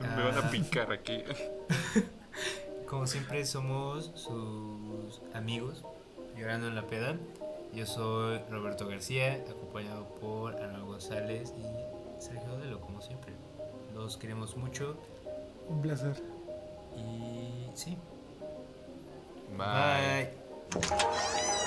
Me 0.00 0.08
van 0.08 0.34
a 0.36 0.46
Ah. 0.46 0.50
picar 0.50 0.92
aquí. 0.92 1.22
Como 2.86 3.06
siempre 3.06 3.44
somos 3.46 4.12
sus 4.14 5.20
amigos 5.34 5.82
llorando 6.36 6.68
en 6.68 6.74
la 6.74 6.86
peda. 6.86 7.16
Yo 7.72 7.84
soy 7.86 8.38
Roberto 8.50 8.86
García, 8.86 9.42
acompañado 9.50 10.04
por 10.20 10.54
Ana 10.56 10.78
González 10.80 11.52
y 11.58 11.85
Los 14.06 14.16
queremos 14.16 14.56
mucho 14.56 14.96
Un 15.68 15.82
placer. 15.82 16.22
y 16.96 17.68
sí. 17.74 17.98
Bye. 19.58 20.28
Bye. 20.70 21.65